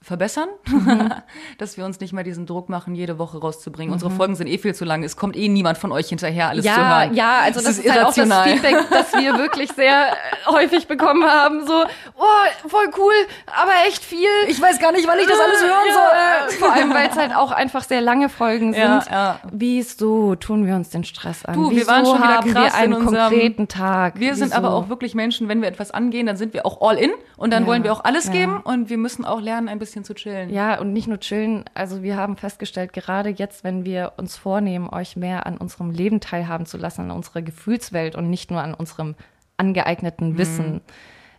[0.01, 0.49] verbessern,
[1.59, 3.93] dass wir uns nicht mehr diesen Druck machen, jede Woche rauszubringen.
[3.93, 5.03] Unsere Folgen sind eh viel zu lang.
[5.03, 7.15] Es kommt eh niemand von euch hinterher, alles zu ja, hören.
[7.15, 8.43] ja, also das, ist, halt auch das.
[8.45, 10.15] Feedback, das wir wirklich sehr äh,
[10.47, 11.67] häufig bekommen haben.
[11.67, 11.85] So,
[12.17, 13.13] oh, voll cool,
[13.47, 14.29] aber echt viel.
[14.47, 16.59] Ich weiß gar nicht, wann ich das alles hören Ja, soll.
[16.59, 18.83] Vor allem, weil es halt auch einfach sehr lange Folgen sind.
[18.83, 19.41] Ja, ja.
[19.51, 21.55] Wieso tun wir uns den Stress an?
[21.55, 24.21] Du, wir Wieso waren schon wieder haben krass wir einen in unserem- konkreten Tag?
[24.21, 24.57] Wir sind Wieso?
[24.59, 27.53] aber auch wirklich Menschen, wenn wir etwas angehen, dann sind wir auch all in und
[27.53, 30.51] dann wollen wir auch alles geben und wir müssen auch lernen, ein bisschen zu chillen.
[30.51, 31.65] Ja, und nicht nur chillen.
[31.75, 36.21] Also wir haben festgestellt, gerade jetzt, wenn wir uns vornehmen, euch mehr an unserem Leben
[36.21, 39.15] teilhaben zu lassen, an unserer Gefühlswelt und nicht nur an unserem
[39.57, 40.81] angeeigneten Wissen,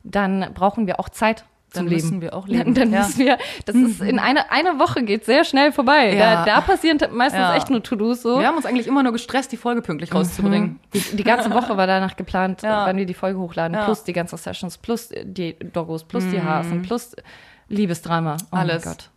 [0.04, 1.46] dann brauchen wir auch Zeit zum
[1.86, 2.02] Dann Leben.
[2.02, 3.02] müssen wir auch leben, Dann ja.
[3.02, 6.16] müssen wir, das ist in einer eine Woche geht sehr schnell vorbei.
[6.16, 6.44] Ja.
[6.44, 7.56] Da, da passieren meistens Ja.
[7.56, 8.40] echt nur To-Dos so.
[8.40, 10.80] Wir haben uns eigentlich immer nur gestresst, die Folge pünktlich rauszubringen.
[10.96, 13.78] Die, die ganze Woche war danach geplant, wann wir die Folge hochladen.
[13.86, 17.16] Plus die ganzen Sessions, plus die Doggos, plus die Hasen, plus
[17.70, 18.38] Liebesdrama.
[18.52, 18.86] Oh Alles.
[18.86, 19.10] Mein Gott.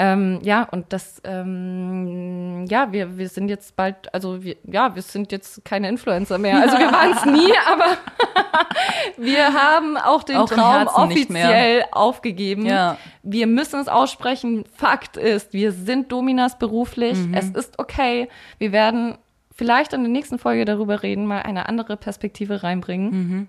[0.00, 5.02] Ähm, ja, und das, ähm, ja, wir, wir sind jetzt bald, also wir, ja, wir
[5.02, 6.60] sind jetzt keine Influencer mehr.
[6.60, 7.96] Also wir waren es nie, aber
[9.16, 12.64] wir haben auch den Auch Traum offiziell aufgegeben.
[12.64, 12.96] Ja.
[13.24, 14.64] Wir müssen es aussprechen.
[14.72, 17.18] Fakt ist, wir sind Dominas beruflich.
[17.18, 17.34] Mhm.
[17.34, 18.28] Es ist okay.
[18.58, 19.18] Wir werden
[19.52, 23.10] vielleicht in der nächsten Folge darüber reden, mal eine andere Perspektive reinbringen.
[23.10, 23.48] Mhm.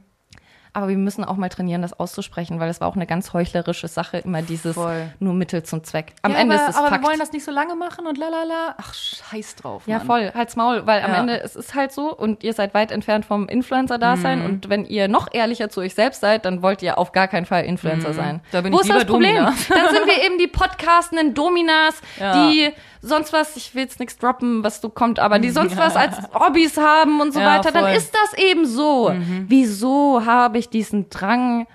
[0.74, 3.88] Aber wir müssen auch mal trainieren, das auszusprechen, weil es war auch eine ganz heuchlerische
[3.88, 5.12] Sache, immer dieses Voll.
[5.20, 6.14] nur Mittel zum Zweck.
[6.22, 7.02] Am ja, Ende aber, ist es aber Fakt.
[7.04, 8.76] wir wollen das nicht so lange machen und lalala.
[8.78, 9.84] Ach, scheiß drauf.
[9.88, 10.08] Ja, Mann.
[10.08, 11.18] voll, halt's Maul, weil am Ja.
[11.22, 14.46] Ende es ist halt so und ihr seid weit entfernt vom Influencer-Dasein Mhm.
[14.46, 17.46] und wenn ihr noch ehrlicher zu euch selbst seid, dann wollt ihr auf gar keinen
[17.46, 18.36] Fall Influencer sein.
[18.36, 18.41] Mhm.
[18.52, 19.36] Da bin Wo ich ist das Problem?
[19.36, 19.54] Domina.
[19.70, 22.48] Dann sind wir eben die podcastenden Dominas, Ja.
[22.50, 25.95] die sonst was, ich will jetzt nichts droppen, was so kommt, aber die sonst was
[25.95, 27.91] als Hobbys haben und so Ja, weiter, dann voll.
[27.91, 27.97] Mhm.
[27.97, 29.13] ist das eben so.
[29.47, 31.67] Wieso habe ich diesen Drang,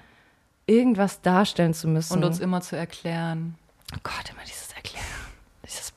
[0.66, 2.14] irgendwas darstellen zu müssen?
[2.18, 3.54] Und uns immer zu erklären.
[3.94, 5.04] Oh Gott, immer dieses Erklären.
[5.64, 5.92] Dieses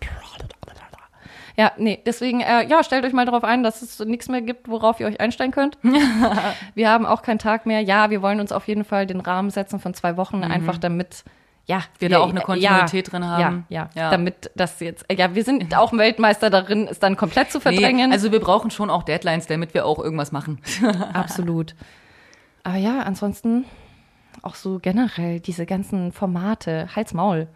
[1.57, 4.67] Ja, nee, deswegen, äh, ja, stellt euch mal darauf ein, dass es nichts mehr gibt,
[4.69, 5.75] worauf ihr euch einstellen könnt.
[6.75, 7.81] wir haben auch keinen Tag mehr.
[7.81, 11.23] Ja, wir wollen uns auf jeden Fall den Rahmen setzen von zwei Wochen, einfach damit,
[11.67, 13.65] ja, Wir da auch eine Kontinuität drin haben.
[13.69, 14.09] Ja, ja, Ja.
[14.09, 18.09] damit das jetzt, ja, wir sind auch Weltmeister darin, es dann komplett zu verdrängen.
[18.09, 20.61] Nee, also wir brauchen schon auch Deadlines, damit wir auch irgendwas machen.
[21.13, 21.75] Absolut.
[22.63, 23.65] Aber ja, ansonsten
[24.41, 27.47] auch so generell diese ganzen Formate, Hals, Maul.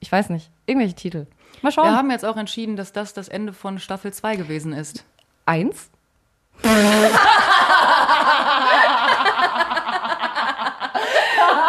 [0.00, 1.26] Ich weiß nicht, irgendwelche Titel.
[1.60, 1.86] Mal schauen.
[1.86, 5.04] Wir haben jetzt auch entschieden, dass das das Ende von Staffel 2 gewesen ist.
[5.44, 5.90] Eins.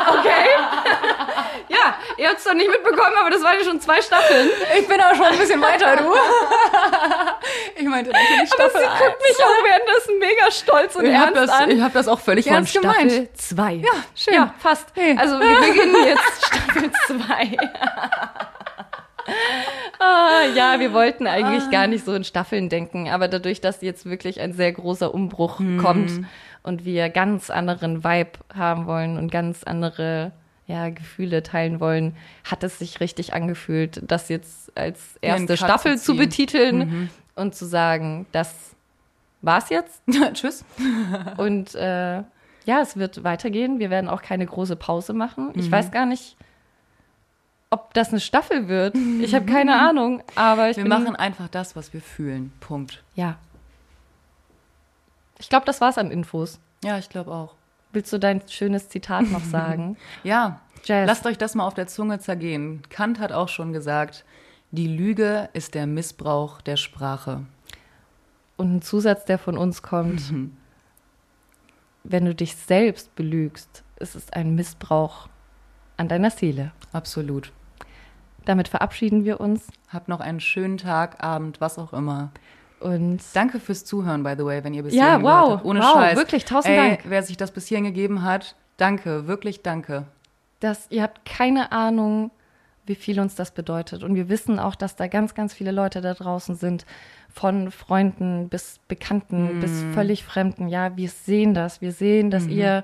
[0.09, 0.45] okay.
[1.69, 1.95] ja,
[2.25, 4.49] ihr habt es doch nicht mitbekommen, aber das waren ja schon zwei Staffeln.
[4.79, 6.05] Ich bin aber schon ein bisschen weiter, du.
[7.75, 11.37] ich meinte natürlich Aber Staffel sie guckt mich auch währenddessen mega stolz und Ich habe
[11.37, 11.69] ernst das, an.
[11.71, 13.11] ich hab das auch völlig Von ernst gemeint.
[13.11, 13.73] Staffel 2.
[13.73, 14.33] Ja, schön.
[14.33, 14.87] Ja, fast.
[14.95, 15.15] Hey.
[15.17, 17.17] Also wir beginnen jetzt Staffel 2.
[19.99, 24.05] ah, ja, wir wollten eigentlich gar nicht so in Staffeln denken, aber dadurch, dass jetzt
[24.05, 26.11] wirklich ein sehr großer Umbruch kommt
[26.63, 30.31] und wir ganz anderen Vibe haben wollen und ganz andere
[30.67, 36.13] ja, Gefühle teilen wollen, hat es sich richtig angefühlt, das jetzt als erste Staffel zu
[36.13, 38.75] zu betiteln und zu sagen, das
[39.41, 40.01] war's jetzt.
[40.33, 40.65] Tschüss.
[41.37, 42.23] Und äh,
[42.65, 43.79] ja, es wird weitergehen.
[43.79, 45.51] Wir werden auch keine große Pause machen.
[45.55, 46.35] Ich weiß gar nicht,
[47.69, 48.95] ob das eine Staffel wird.
[49.21, 50.23] Ich habe keine Ahnung.
[50.35, 52.51] Aber ich Wir bin, machen einfach das, was wir fühlen.
[52.59, 53.03] Punkt.
[53.13, 53.37] Ja.
[55.37, 56.59] Ich glaube, das war's an Infos.
[56.83, 57.54] Ja, ich glaube auch.
[57.95, 59.95] Willst du dein schönes Zitat noch sagen?
[60.23, 61.07] Ja, Jazz.
[61.07, 62.81] lasst euch das mal auf der Zunge zergehen.
[62.89, 64.25] Kant hat auch schon gesagt,
[64.71, 67.45] die Lüge ist der Missbrauch der Sprache.
[68.57, 70.33] Und ein Zusatz, der von uns kommt.
[72.03, 75.29] Wenn du dich selbst belügst, ist es ein Missbrauch
[75.95, 76.73] an deiner Seele.
[76.91, 77.53] Absolut.
[78.43, 82.31] Damit verabschieden wir uns Habt noch einen schönen Tag, Abend, was auch immer.
[82.79, 85.65] Und Danke fürs Zuhören, by the way, wenn ihr bis Ja, hierhin wow, habt.
[85.65, 86.17] Ohne wow, Scheiß.
[86.17, 86.99] wirklich, tausend Ey, Dank.
[87.05, 90.05] Wer sich das bis hierhin gegeben hat, danke, wirklich danke.
[90.59, 92.31] dass ihr habt keine Ahnung,
[92.87, 94.03] wie viel uns das bedeutet.
[94.03, 96.85] Und wir wissen auch, dass da ganz, ganz viele Leute da draußen sind,
[97.33, 100.67] von Freunden bis Bekannten bis völlig Fremden.
[100.69, 101.81] Ja, wir sehen das.
[101.81, 102.83] Wir sehen, dass ihr,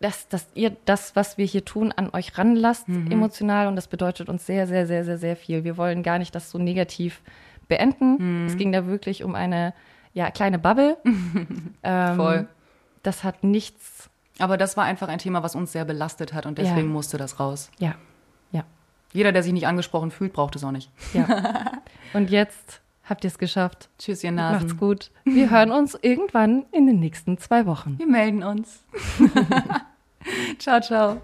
[0.00, 3.66] dass, dass ihr das, was wir hier tun, an euch ranlasst, emotional.
[3.68, 5.64] Und das bedeutet uns sehr, sehr, sehr, sehr, sehr viel.
[5.64, 7.22] Wir wollen gar nicht das so negativ
[7.70, 8.46] beenden.
[8.46, 9.72] Es ging da wirklich um eine
[10.12, 10.98] ja, kleine Bubble.
[11.82, 12.48] ähm, Voll.
[13.02, 14.10] Das hat nichts.
[14.38, 16.64] Aber das war einfach ein Thema, was uns sehr belastet hat und Ja.
[16.64, 17.70] deswegen musste das raus.
[17.78, 17.94] Ja,
[18.52, 18.64] ja.
[19.12, 20.90] Jeder, der sich nicht angesprochen fühlt, braucht es auch nicht.
[21.14, 21.26] Ja.
[22.12, 23.88] Und jetzt habt ihr es geschafft.
[23.98, 24.66] Tschüss, ihr Nasen.
[24.66, 25.10] Macht's gut.
[25.24, 27.98] Wir hören uns irgendwann in den nächsten zwei Wochen.
[27.98, 28.82] Wir melden uns.
[30.58, 31.20] ciao, ciao.